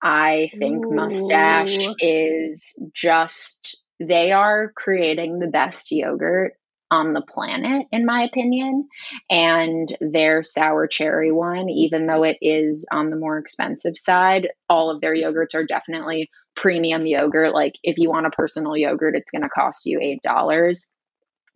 I 0.01 0.51
think 0.57 0.85
Ooh. 0.85 0.93
mustache 0.93 1.87
is 1.99 2.77
just, 2.93 3.79
they 3.99 4.33
are 4.33 4.71
creating 4.75 5.39
the 5.39 5.47
best 5.47 5.91
yogurt 5.91 6.55
on 6.91 7.13
the 7.13 7.21
planet, 7.21 7.87
in 7.91 8.05
my 8.05 8.23
opinion. 8.23 8.87
And 9.29 9.87
their 9.99 10.43
sour 10.43 10.87
cherry 10.87 11.31
one, 11.31 11.69
even 11.69 12.07
though 12.07 12.23
it 12.23 12.37
is 12.41 12.87
on 12.91 13.09
the 13.09 13.15
more 13.15 13.37
expensive 13.37 13.97
side, 13.97 14.49
all 14.69 14.89
of 14.89 15.01
their 15.01 15.15
yogurts 15.15 15.55
are 15.55 15.65
definitely 15.65 16.29
premium 16.55 17.05
yogurt. 17.05 17.53
Like 17.53 17.73
if 17.83 17.97
you 17.97 18.09
want 18.09 18.27
a 18.27 18.31
personal 18.31 18.77
yogurt, 18.77 19.15
it's 19.15 19.31
going 19.31 19.43
to 19.43 19.49
cost 19.49 19.85
you 19.85 19.99
$8. 20.25 20.87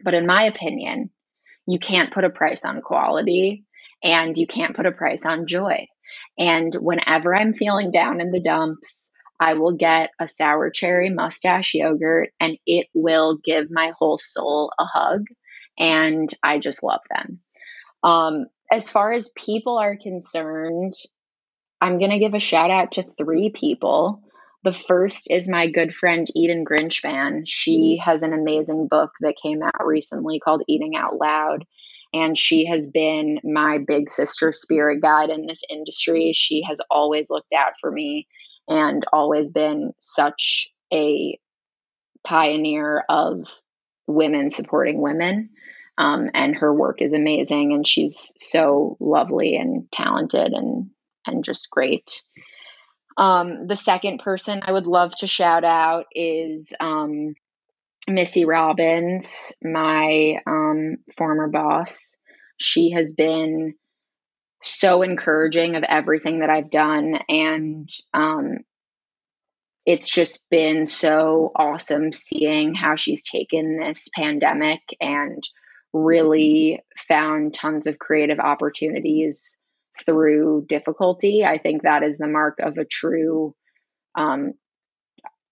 But 0.03 0.13
in 0.13 0.25
my 0.25 0.43
opinion, 0.43 1.09
you 1.67 1.79
can't 1.79 2.11
put 2.11 2.23
a 2.23 2.29
price 2.29 2.65
on 2.65 2.81
quality 2.81 3.65
and 4.03 4.37
you 4.37 4.47
can't 4.47 4.75
put 4.75 4.85
a 4.85 4.91
price 4.91 5.25
on 5.25 5.47
joy. 5.47 5.87
And 6.37 6.73
whenever 6.73 7.35
I'm 7.35 7.53
feeling 7.53 7.91
down 7.91 8.21
in 8.21 8.31
the 8.31 8.39
dumps, 8.39 9.11
I 9.39 9.53
will 9.53 9.75
get 9.75 10.11
a 10.19 10.27
sour 10.27 10.69
cherry 10.69 11.09
mustache 11.09 11.73
yogurt 11.73 12.29
and 12.39 12.57
it 12.65 12.87
will 12.93 13.39
give 13.43 13.71
my 13.71 13.93
whole 13.97 14.17
soul 14.17 14.71
a 14.79 14.85
hug. 14.85 15.25
And 15.77 16.29
I 16.43 16.59
just 16.59 16.83
love 16.83 17.01
them. 17.09 17.39
Um, 18.03 18.45
as 18.71 18.89
far 18.89 19.13
as 19.13 19.31
people 19.35 19.77
are 19.77 19.95
concerned, 19.95 20.93
I'm 21.81 21.99
going 21.99 22.11
to 22.11 22.19
give 22.19 22.33
a 22.33 22.39
shout 22.39 22.69
out 22.69 22.93
to 22.93 23.03
three 23.03 23.49
people. 23.49 24.21
The 24.63 24.73
first 24.73 25.31
is 25.31 25.49
my 25.49 25.67
good 25.67 25.95
friend 25.95 26.27
Eden 26.35 26.65
Grinshpan. 26.65 27.43
She 27.45 27.99
has 28.03 28.23
an 28.23 28.33
amazing 28.33 28.87
book 28.89 29.11
that 29.21 29.37
came 29.41 29.63
out 29.63 29.85
recently 29.85 30.39
called 30.39 30.63
Eating 30.67 30.97
Out 30.97 31.17
Loud. 31.17 31.65
And 32.13 32.37
she 32.37 32.65
has 32.65 32.87
been 32.87 33.39
my 33.43 33.77
big 33.77 34.09
sister 34.09 34.51
spirit 34.51 35.01
guide 35.01 35.29
in 35.29 35.45
this 35.45 35.61
industry. 35.69 36.33
She 36.33 36.63
has 36.67 36.81
always 36.89 37.29
looked 37.29 37.53
out 37.53 37.73
for 37.79 37.89
me 37.89 38.27
and 38.69 39.03
always 39.11 39.51
been 39.51 39.93
such 39.99 40.69
a 40.93 41.39
pioneer 42.23 43.03
of 43.09 43.51
women 44.07 44.51
supporting 44.51 45.01
women. 45.01 45.49
Um, 45.97 46.29
and 46.33 46.57
her 46.57 46.73
work 46.73 47.01
is 47.01 47.11
amazing, 47.13 47.73
and 47.73 47.85
she's 47.85 48.33
so 48.37 48.95
lovely 49.01 49.57
and 49.57 49.91
talented 49.91 50.53
and 50.53 50.91
and 51.25 51.43
just 51.43 51.69
great. 51.69 52.23
Um, 53.17 53.67
the 53.67 53.75
second 53.75 54.19
person 54.19 54.61
I 54.63 54.71
would 54.71 54.87
love 54.87 55.13
to 55.17 55.27
shout 55.27 55.65
out 55.65 56.05
is 56.15 56.73
um, 56.79 57.35
Missy 58.07 58.45
Robbins, 58.45 59.53
my 59.61 60.37
um, 60.47 60.97
former 61.17 61.49
boss. 61.49 62.17
She 62.57 62.91
has 62.91 63.13
been 63.13 63.75
so 64.61 65.01
encouraging 65.01 65.75
of 65.75 65.83
everything 65.83 66.39
that 66.39 66.49
I've 66.49 66.69
done. 66.69 67.19
And 67.29 67.89
um, 68.13 68.59
it's 69.85 70.09
just 70.09 70.49
been 70.49 70.85
so 70.85 71.51
awesome 71.55 72.11
seeing 72.11 72.73
how 72.73 72.95
she's 72.95 73.27
taken 73.27 73.79
this 73.79 74.09
pandemic 74.15 74.81
and 74.99 75.43
really 75.93 76.81
found 76.97 77.53
tons 77.53 77.87
of 77.87 77.97
creative 77.97 78.39
opportunities 78.39 79.59
through 80.05 80.65
difficulty. 80.67 81.43
I 81.43 81.57
think 81.57 81.83
that 81.83 82.03
is 82.03 82.17
the 82.17 82.27
mark 82.27 82.59
of 82.59 82.77
a 82.77 82.85
true 82.85 83.55
um, 84.15 84.53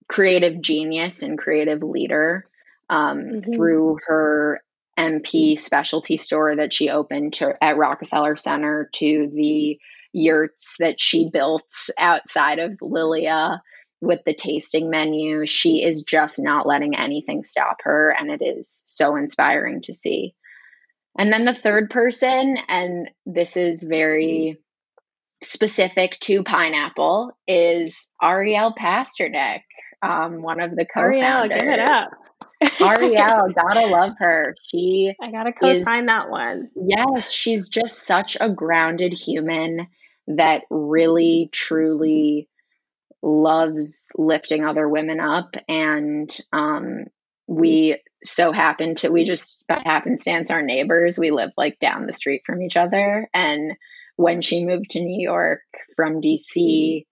creative 0.08 0.62
genius 0.62 1.22
and 1.24 1.38
creative 1.38 1.84
leader 1.84 2.48
um, 2.90 3.20
mm-hmm. 3.20 3.52
through 3.52 3.98
her 4.08 4.62
MP 4.98 5.58
specialty 5.58 6.18
store 6.18 6.56
that 6.56 6.74
she 6.74 6.90
opened 6.90 7.34
to, 7.34 7.54
at 7.62 7.78
Rockefeller 7.78 8.36
Center 8.36 8.90
to 8.94 9.32
the 9.34 9.80
yurts 10.14 10.76
that 10.80 11.00
she 11.00 11.30
built 11.32 11.72
outside 12.00 12.60
of 12.60 12.78
Lilia 12.82 13.62
with 14.02 14.20
the 14.26 14.34
tasting 14.34 14.90
menu. 14.90 15.46
She 15.46 15.84
is 15.84 16.04
just 16.04 16.40
not 16.40 16.68
letting 16.68 16.96
anything 16.96 17.44
stop 17.44 17.78
her, 17.84 18.10
and 18.18 18.30
it 18.32 18.44
is 18.44 18.82
so 18.86 19.16
inspiring 19.16 19.82
to 19.84 19.94
see. 19.94 20.36
And 21.18 21.34
then 21.34 21.46
the 21.46 21.54
third 21.54 21.90
person, 21.90 22.58
and 22.68 23.10
this 23.26 23.58
is 23.58 23.84
very 23.84 24.58
specific 25.44 26.20
to 26.22 26.44
pineapple, 26.44 27.32
is 27.48 28.08
Ariel 28.22 28.74
Pasternak, 28.80 29.62
um, 30.02 30.42
one 30.42 30.60
of 30.60 30.76
the 30.76 30.86
co-founders. 30.86 31.62
Ariel, 31.62 31.78
give 31.78 31.80
it 31.80 31.90
up. 31.90 32.10
Ariel, 32.80 33.54
gotta 33.54 33.88
love 33.88 34.14
her. 34.20 34.56
She 34.62 35.14
I 35.22 35.32
gotta 35.32 35.54
co-sign 35.54 36.04
is, 36.04 36.08
that 36.08 36.30
one. 36.30 36.68
Yes, 36.76 37.32
she's 37.32 37.70
just 37.70 38.04
such 38.04 38.38
a 38.40 38.50
grounded 38.50 39.14
human 39.14 39.88
that 40.28 40.64
really 40.70 41.50
truly 41.52 42.50
loves 43.22 44.12
lifting 44.16 44.66
other 44.66 44.88
women 44.88 45.20
up 45.20 45.56
and 45.68 46.36
um, 46.54 47.06
we 47.48 48.00
so 48.24 48.52
happen 48.52 48.96
to 48.96 49.10
we 49.10 49.24
just 49.24 49.64
by 49.68 49.82
happenstance 49.84 50.52
our 50.52 50.62
neighbors 50.62 51.18
we 51.18 51.32
live 51.32 51.52
like 51.56 51.80
down 51.80 52.06
the 52.06 52.14
street 52.14 52.42
from 52.46 52.62
each 52.62 52.76
other 52.76 53.30
and 53.34 53.74
when 54.18 54.42
she 54.42 54.66
moved 54.66 54.90
to 54.92 55.00
new 55.00 55.22
york 55.22 55.62
from 55.96 56.20
dc 56.20 57.06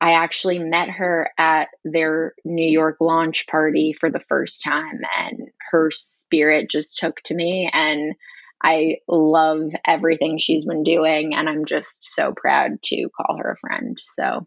i 0.00 0.12
actually 0.12 0.58
met 0.58 0.88
her 0.88 1.30
at 1.38 1.68
their 1.84 2.34
new 2.44 2.68
york 2.68 2.96
launch 3.00 3.46
party 3.46 3.92
for 3.92 4.10
the 4.10 4.20
first 4.20 4.62
time 4.62 5.00
and 5.18 5.48
her 5.70 5.90
spirit 5.90 6.70
just 6.70 6.98
took 6.98 7.20
to 7.22 7.34
me 7.34 7.70
and 7.72 8.14
i 8.62 8.96
love 9.08 9.70
everything 9.86 10.38
she's 10.38 10.66
been 10.66 10.82
doing 10.82 11.34
and 11.34 11.48
i'm 11.48 11.64
just 11.64 12.04
so 12.04 12.32
proud 12.34 12.82
to 12.82 13.08
call 13.16 13.36
her 13.38 13.52
a 13.52 13.58
friend 13.58 13.98
so 14.00 14.46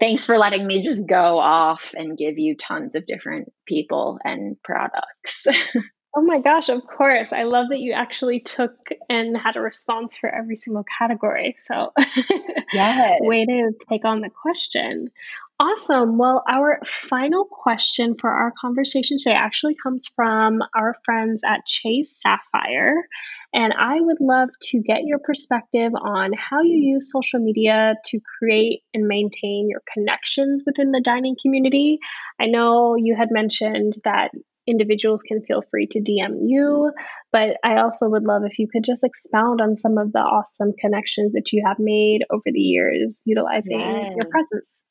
thanks 0.00 0.24
for 0.24 0.38
letting 0.38 0.66
me 0.66 0.82
just 0.82 1.08
go 1.08 1.38
off 1.38 1.94
and 1.96 2.18
give 2.18 2.38
you 2.38 2.56
tons 2.56 2.94
of 2.94 3.06
different 3.06 3.52
people 3.66 4.18
and 4.24 4.56
products. 4.62 5.46
oh 6.16 6.22
my 6.22 6.40
gosh, 6.40 6.68
of 6.68 6.86
course. 6.86 7.32
I 7.32 7.44
love 7.44 7.68
that 7.70 7.80
you 7.80 7.92
actually 7.92 8.40
took 8.40 8.72
and 9.08 9.36
had 9.36 9.56
a 9.56 9.60
response 9.60 10.16
for 10.16 10.28
every 10.28 10.56
single 10.56 10.84
category. 10.84 11.54
So, 11.58 11.92
yes. 12.72 13.20
way 13.22 13.44
to 13.44 13.72
take 13.88 14.04
on 14.04 14.20
the 14.20 14.30
question. 14.30 15.10
Awesome. 15.60 16.18
Well, 16.18 16.44
our 16.48 16.78
final 16.84 17.44
question 17.44 18.14
for 18.14 18.30
our 18.30 18.52
conversation 18.60 19.16
today 19.18 19.34
actually 19.34 19.74
comes 19.74 20.06
from 20.06 20.60
our 20.76 20.94
friends 21.04 21.40
at 21.44 21.66
Chase 21.66 22.16
Sapphire. 22.22 22.94
And 23.52 23.72
I 23.76 24.00
would 24.00 24.20
love 24.20 24.50
to 24.70 24.80
get 24.80 25.02
your 25.02 25.18
perspective 25.18 25.92
on 26.00 26.32
how 26.32 26.62
you 26.62 26.76
use 26.76 27.10
social 27.10 27.40
media 27.40 27.94
to 28.06 28.20
create 28.38 28.82
and 28.94 29.08
maintain 29.08 29.68
your 29.68 29.82
connections 29.92 30.62
within 30.64 30.92
the 30.92 31.00
dining 31.00 31.34
community. 31.42 31.98
I 32.40 32.46
know 32.46 32.94
you 32.96 33.16
had 33.16 33.32
mentioned 33.32 33.94
that 34.04 34.30
individuals 34.68 35.22
can 35.22 35.42
feel 35.42 35.62
free 35.70 35.86
to 35.88 36.00
DM 36.00 36.36
you, 36.46 36.92
but 37.32 37.56
I 37.64 37.78
also 37.78 38.08
would 38.08 38.24
love 38.24 38.42
if 38.44 38.58
you 38.58 38.68
could 38.72 38.84
just 38.84 39.04
expound 39.04 39.60
on 39.60 39.76
some 39.76 39.98
of 39.98 40.12
the 40.12 40.20
awesome 40.20 40.72
connections 40.78 41.32
that 41.32 41.52
you 41.52 41.62
have 41.66 41.78
made 41.78 42.22
over 42.30 42.44
the 42.46 42.60
years 42.60 43.22
utilizing 43.24 43.80
yes. 43.80 44.16
your 44.20 44.30
presence. 44.30 44.82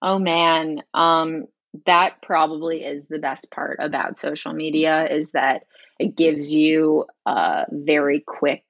Oh 0.00 0.18
man, 0.18 0.82
um, 0.94 1.44
that 1.86 2.22
probably 2.22 2.84
is 2.84 3.06
the 3.06 3.18
best 3.18 3.50
part 3.50 3.78
about 3.80 4.18
social 4.18 4.52
media 4.52 5.06
is 5.10 5.32
that 5.32 5.62
it 5.98 6.16
gives 6.16 6.52
you 6.52 7.06
a 7.26 7.66
very 7.70 8.22
quick 8.26 8.64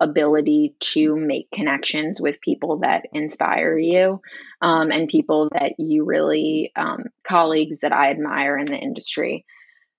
ability 0.00 0.74
to 0.80 1.16
make 1.16 1.50
connections 1.50 2.20
with 2.20 2.40
people 2.40 2.80
that 2.80 3.06
inspire 3.12 3.78
you 3.78 4.20
um, 4.60 4.90
and 4.90 5.08
people 5.08 5.48
that 5.52 5.72
you 5.78 6.04
really, 6.04 6.72
um, 6.76 7.04
colleagues 7.26 7.80
that 7.80 7.92
I 7.92 8.10
admire 8.10 8.58
in 8.58 8.66
the 8.66 8.76
industry. 8.76 9.44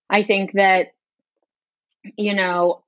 I 0.09 0.23
think 0.23 0.53
that, 0.53 0.87
you 2.17 2.33
know, 2.33 2.83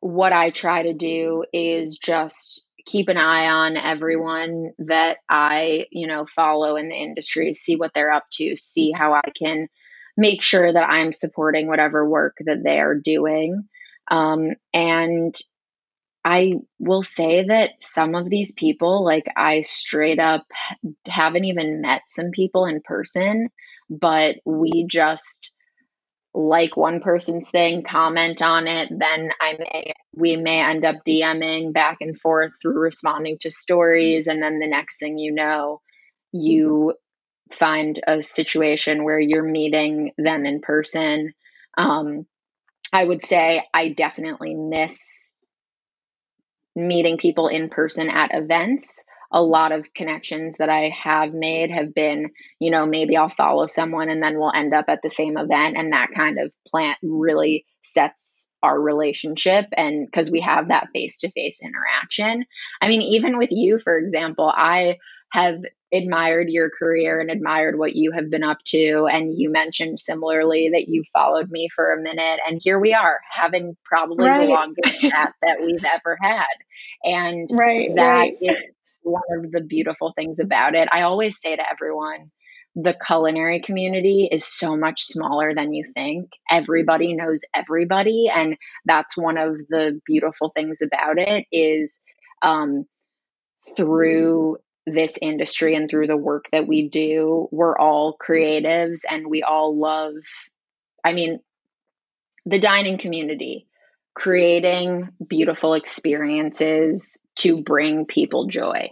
what 0.00 0.32
I 0.32 0.50
try 0.50 0.84
to 0.84 0.92
do 0.92 1.44
is 1.52 1.98
just 1.98 2.66
keep 2.86 3.08
an 3.08 3.18
eye 3.18 3.48
on 3.48 3.76
everyone 3.76 4.72
that 4.78 5.18
I, 5.28 5.86
you 5.90 6.06
know, 6.06 6.24
follow 6.24 6.76
in 6.76 6.88
the 6.88 6.94
industry, 6.94 7.52
see 7.52 7.76
what 7.76 7.90
they're 7.94 8.12
up 8.12 8.26
to, 8.34 8.54
see 8.56 8.92
how 8.92 9.14
I 9.14 9.30
can 9.36 9.68
make 10.16 10.42
sure 10.42 10.72
that 10.72 10.88
I'm 10.88 11.12
supporting 11.12 11.66
whatever 11.66 12.08
work 12.08 12.36
that 12.46 12.62
they 12.64 12.78
are 12.78 12.94
doing. 12.94 13.68
Um, 14.10 14.52
and 14.72 15.36
I 16.24 16.54
will 16.78 17.02
say 17.02 17.44
that 17.46 17.70
some 17.80 18.14
of 18.14 18.28
these 18.30 18.52
people, 18.52 19.04
like 19.04 19.26
I 19.36 19.60
straight 19.60 20.18
up 20.18 20.46
haven't 21.06 21.44
even 21.44 21.82
met 21.82 22.02
some 22.08 22.30
people 22.30 22.66
in 22.66 22.80
person, 22.80 23.48
but 23.90 24.36
we 24.44 24.86
just 24.88 25.52
like 26.36 26.76
one 26.76 27.00
person's 27.00 27.48
thing, 27.48 27.82
comment 27.82 28.42
on 28.42 28.66
it, 28.66 28.90
then 28.90 29.30
I 29.40 29.56
may 29.58 29.92
we 30.14 30.36
may 30.36 30.62
end 30.62 30.84
up 30.84 30.96
DMing 31.06 31.72
back 31.72 31.98
and 32.00 32.18
forth 32.18 32.52
through 32.60 32.78
responding 32.78 33.38
to 33.40 33.50
stories 33.50 34.26
and 34.26 34.42
then 34.42 34.58
the 34.58 34.68
next 34.68 34.98
thing 34.98 35.18
you 35.18 35.32
know, 35.32 35.80
you 36.32 36.94
find 37.52 37.98
a 38.06 38.20
situation 38.20 39.02
where 39.02 39.18
you're 39.18 39.42
meeting 39.42 40.12
them 40.18 40.44
in 40.44 40.60
person. 40.60 41.32
Um, 41.78 42.26
I 42.92 43.04
would 43.04 43.24
say 43.24 43.64
I 43.72 43.88
definitely 43.88 44.54
miss 44.54 45.34
meeting 46.74 47.16
people 47.16 47.48
in 47.48 47.70
person 47.70 48.10
at 48.10 48.34
events. 48.34 49.04
A 49.30 49.42
lot 49.42 49.72
of 49.72 49.92
connections 49.94 50.58
that 50.58 50.68
I 50.68 50.90
have 50.90 51.32
made 51.32 51.70
have 51.70 51.94
been, 51.94 52.30
you 52.58 52.70
know, 52.70 52.86
maybe 52.86 53.16
I'll 53.16 53.28
follow 53.28 53.66
someone 53.66 54.08
and 54.08 54.22
then 54.22 54.38
we'll 54.38 54.52
end 54.54 54.74
up 54.74 54.86
at 54.88 55.00
the 55.02 55.08
same 55.08 55.36
event. 55.36 55.76
And 55.76 55.92
that 55.92 56.10
kind 56.14 56.38
of 56.38 56.52
plant 56.66 56.98
really 57.02 57.66
sets 57.80 58.52
our 58.62 58.80
relationship. 58.80 59.66
And 59.76 60.06
because 60.06 60.30
we 60.30 60.40
have 60.40 60.68
that 60.68 60.88
face 60.92 61.18
to 61.18 61.30
face 61.30 61.60
interaction. 61.62 62.44
I 62.80 62.88
mean, 62.88 63.02
even 63.02 63.38
with 63.38 63.50
you, 63.52 63.78
for 63.78 63.96
example, 63.96 64.52
I 64.54 64.98
have 65.32 65.60
admired 65.92 66.48
your 66.48 66.70
career 66.70 67.20
and 67.20 67.30
admired 67.30 67.78
what 67.78 67.94
you 67.94 68.12
have 68.12 68.30
been 68.30 68.42
up 68.42 68.58
to. 68.66 69.06
And 69.10 69.34
you 69.36 69.50
mentioned 69.50 70.00
similarly 70.00 70.70
that 70.72 70.88
you 70.88 71.04
followed 71.12 71.50
me 71.50 71.68
for 71.74 71.92
a 71.92 72.02
minute. 72.02 72.40
And 72.46 72.60
here 72.62 72.78
we 72.78 72.92
are 72.92 73.20
having 73.30 73.76
probably 73.84 74.26
right. 74.26 74.46
the 74.46 74.52
longest 74.52 75.00
chat 75.00 75.32
that 75.42 75.60
we've 75.60 75.84
ever 75.84 76.18
had. 76.20 76.46
And 77.04 77.48
right, 77.52 77.90
that 77.94 78.14
right. 78.14 78.36
is 78.40 78.56
one 79.06 79.44
of 79.44 79.52
the 79.52 79.60
beautiful 79.60 80.12
things 80.14 80.40
about 80.40 80.74
it. 80.74 80.88
I 80.90 81.02
always 81.02 81.40
say 81.40 81.54
to 81.54 81.62
everyone, 81.70 82.30
the 82.74 82.94
culinary 83.06 83.60
community 83.60 84.28
is 84.30 84.44
so 84.44 84.76
much 84.76 85.02
smaller 85.02 85.54
than 85.54 85.72
you 85.72 85.84
think. 85.94 86.30
Everybody 86.50 87.14
knows 87.14 87.40
everybody. 87.54 88.30
And 88.32 88.56
that's 88.84 89.16
one 89.16 89.38
of 89.38 89.56
the 89.68 90.00
beautiful 90.04 90.50
things 90.50 90.82
about 90.82 91.18
it 91.18 91.46
is 91.50 92.02
um, 92.42 92.84
through 93.76 94.58
this 94.86 95.18
industry 95.20 95.74
and 95.74 95.88
through 95.88 96.06
the 96.06 96.16
work 96.16 96.46
that 96.52 96.68
we 96.68 96.88
do, 96.88 97.48
we're 97.50 97.76
all 97.76 98.16
creatives 98.16 99.00
and 99.10 99.26
we 99.26 99.42
all 99.42 99.76
love, 99.76 100.14
I 101.02 101.14
mean, 101.14 101.40
the 102.44 102.60
dining 102.60 102.98
community, 102.98 103.66
creating 104.14 105.08
beautiful 105.26 105.74
experiences 105.74 107.20
to 107.36 107.62
bring 107.62 108.06
people 108.06 108.46
joy. 108.46 108.90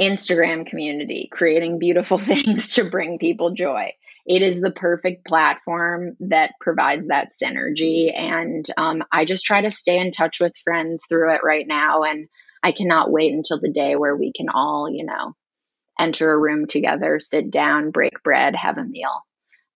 Instagram 0.00 0.66
community, 0.66 1.28
creating 1.30 1.78
beautiful 1.78 2.18
things 2.18 2.74
to 2.74 2.88
bring 2.88 3.18
people 3.18 3.52
joy. 3.52 3.92
It 4.26 4.42
is 4.42 4.60
the 4.60 4.70
perfect 4.70 5.26
platform 5.26 6.16
that 6.20 6.52
provides 6.60 7.08
that 7.08 7.30
synergy. 7.30 8.14
And 8.14 8.66
um, 8.76 9.02
I 9.10 9.24
just 9.24 9.44
try 9.44 9.62
to 9.62 9.70
stay 9.70 9.98
in 9.98 10.10
touch 10.10 10.38
with 10.38 10.52
friends 10.62 11.04
through 11.08 11.32
it 11.34 11.40
right 11.42 11.66
now. 11.66 12.02
And 12.02 12.28
I 12.62 12.72
cannot 12.72 13.10
wait 13.10 13.32
until 13.32 13.58
the 13.58 13.70
day 13.70 13.96
where 13.96 14.14
we 14.14 14.32
can 14.32 14.50
all, 14.50 14.90
you 14.90 15.06
know, 15.06 15.34
enter 15.98 16.30
a 16.30 16.38
room 16.38 16.66
together, 16.66 17.18
sit 17.20 17.50
down, 17.50 17.90
break 17.90 18.22
bread, 18.22 18.54
have 18.54 18.76
a 18.76 18.84
meal. 18.84 19.22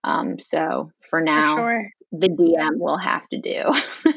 Um, 0.05 0.39
so 0.39 0.91
for 1.09 1.21
now, 1.21 1.57
for 1.57 1.61
sure. 1.61 1.91
the 2.13 2.29
DM 2.29 2.79
will 2.79 2.99
have 2.99 3.27
to 3.29 3.41
do. 3.41 3.65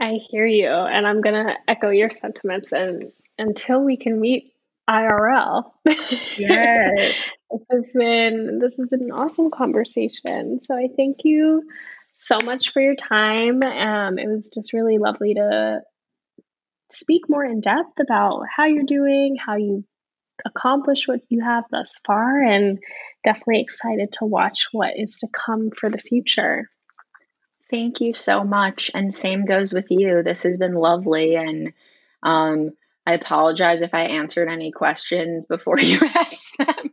I 0.00 0.18
hear 0.30 0.46
you, 0.46 0.68
and 0.68 1.06
I'm 1.06 1.20
gonna 1.20 1.56
echo 1.68 1.90
your 1.90 2.10
sentiments. 2.10 2.72
And 2.72 3.12
until 3.38 3.84
we 3.84 3.98
can 3.98 4.18
meet 4.18 4.52
IRL, 4.90 5.70
yes, 6.36 7.16
this 7.50 7.62
has 7.70 7.84
been 7.94 8.58
this 8.58 8.76
has 8.76 8.88
been 8.88 9.02
an 9.02 9.12
awesome 9.12 9.50
conversation. 9.50 10.58
So 10.66 10.74
I 10.74 10.88
thank 10.96 11.18
you 11.22 11.62
so 12.14 12.38
much 12.44 12.72
for 12.72 12.82
your 12.82 12.96
time. 12.96 13.62
Um, 13.62 14.18
it 14.18 14.26
was 14.26 14.50
just 14.52 14.72
really 14.72 14.98
lovely 14.98 15.34
to 15.34 15.82
speak 16.90 17.28
more 17.28 17.44
in 17.44 17.60
depth 17.60 18.00
about 18.00 18.42
how 18.54 18.66
you're 18.66 18.82
doing, 18.82 19.36
how 19.36 19.56
you've 19.56 19.84
accomplished 20.44 21.06
what 21.06 21.20
you 21.28 21.40
have 21.44 21.64
thus 21.70 22.00
far, 22.04 22.40
and 22.40 22.80
definitely 23.22 23.60
excited 23.60 24.12
to 24.14 24.24
watch 24.24 24.66
what 24.72 24.98
is 24.98 25.18
to 25.18 25.28
come 25.28 25.70
for 25.70 25.88
the 25.88 25.98
future. 25.98 26.68
Thank 27.70 28.00
you 28.00 28.14
so 28.14 28.42
much. 28.42 28.90
And 28.92 29.14
same 29.14 29.44
goes 29.44 29.72
with 29.72 29.86
you. 29.90 30.24
This 30.24 30.42
has 30.42 30.58
been 30.58 30.74
lovely. 30.74 31.36
And 31.36 31.72
um, 32.24 32.72
I 33.06 33.14
apologize 33.14 33.82
if 33.82 33.94
I 33.94 34.02
answered 34.02 34.48
any 34.48 34.72
questions 34.72 35.46
before 35.46 35.78
you 35.78 35.98
asked 36.14 36.56
them. 36.58 36.90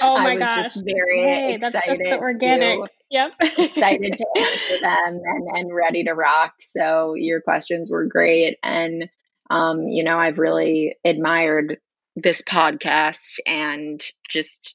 Oh 0.00 0.14
my 0.18 0.30
I 0.30 0.34
was 0.34 0.42
gosh. 0.42 0.62
just 0.64 0.84
very 0.84 1.20
Hey, 1.20 1.54
excited. 1.54 1.60
that's 1.60 1.86
just 1.86 1.98
the 2.00 2.18
organic. 2.18 2.84
To, 2.84 2.90
Yep. 3.10 3.30
excited 3.58 4.14
to 4.16 4.26
answer 4.36 4.78
them 4.82 5.20
and, 5.24 5.48
and 5.58 5.74
ready 5.74 6.04
to 6.04 6.12
rock. 6.12 6.54
So 6.60 7.14
your 7.14 7.40
questions 7.40 7.90
were 7.90 8.06
great. 8.06 8.58
And, 8.62 9.08
um, 9.50 9.88
you 9.88 10.04
know, 10.04 10.18
I've 10.18 10.38
really 10.38 10.96
admired 11.04 11.78
this 12.16 12.42
podcast 12.42 13.38
and 13.46 14.02
just 14.28 14.74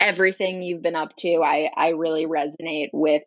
everything 0.00 0.62
you've 0.62 0.82
been 0.82 0.96
up 0.96 1.14
to. 1.18 1.42
I, 1.44 1.70
I 1.74 1.90
really 1.90 2.26
resonate 2.26 2.88
with 2.92 3.22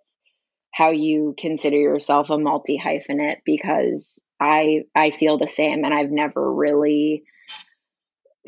how 0.74 0.92
you 0.92 1.36
consider 1.38 1.78
yourself 1.78 2.30
a 2.30 2.38
multi 2.38 2.80
hyphenate 2.84 3.38
because 3.46 4.24
I 4.42 4.86
I 4.96 5.12
feel 5.12 5.38
the 5.38 5.48
same 5.48 5.86
and 5.86 5.94
I've 5.94 6.10
never 6.10 6.52
really 6.52 7.24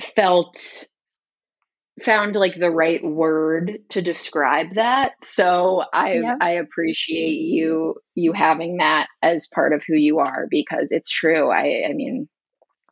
felt 0.01 0.85
found 2.01 2.35
like 2.35 2.55
the 2.55 2.71
right 2.71 3.03
word 3.03 3.77
to 3.89 4.01
describe 4.01 4.75
that. 4.75 5.11
So 5.23 5.83
I 5.93 6.13
Yep. 6.13 6.37
I 6.41 6.49
appreciate 6.51 7.41
you 7.41 7.95
you 8.15 8.33
having 8.33 8.77
that 8.77 9.07
as 9.21 9.47
part 9.53 9.73
of 9.73 9.83
who 9.87 9.95
you 9.95 10.19
are 10.19 10.47
because 10.49 10.91
it's 10.91 11.11
true. 11.11 11.51
I 11.51 11.83
I 11.87 11.93
mean 11.93 12.27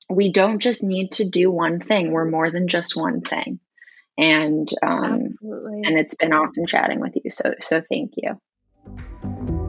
we 0.07 0.31
don't 0.31 0.59
just 0.59 0.83
need 0.83 1.13
to 1.13 1.27
do 1.27 1.49
one 1.49 1.79
thing. 1.79 2.11
We're 2.11 2.29
more 2.29 2.51
than 2.51 2.67
just 2.67 2.95
one 2.95 3.21
thing. 3.21 3.59
And 4.17 4.69
um 4.83 5.25
Absolutely. 5.25 5.81
and 5.85 5.97
it's 5.97 6.15
been 6.15 6.33
awesome 6.33 6.67
chatting 6.67 6.99
with 6.99 7.15
you. 7.15 7.31
So 7.31 7.55
so 7.61 7.81
thank 7.81 8.13
you. 8.17 9.59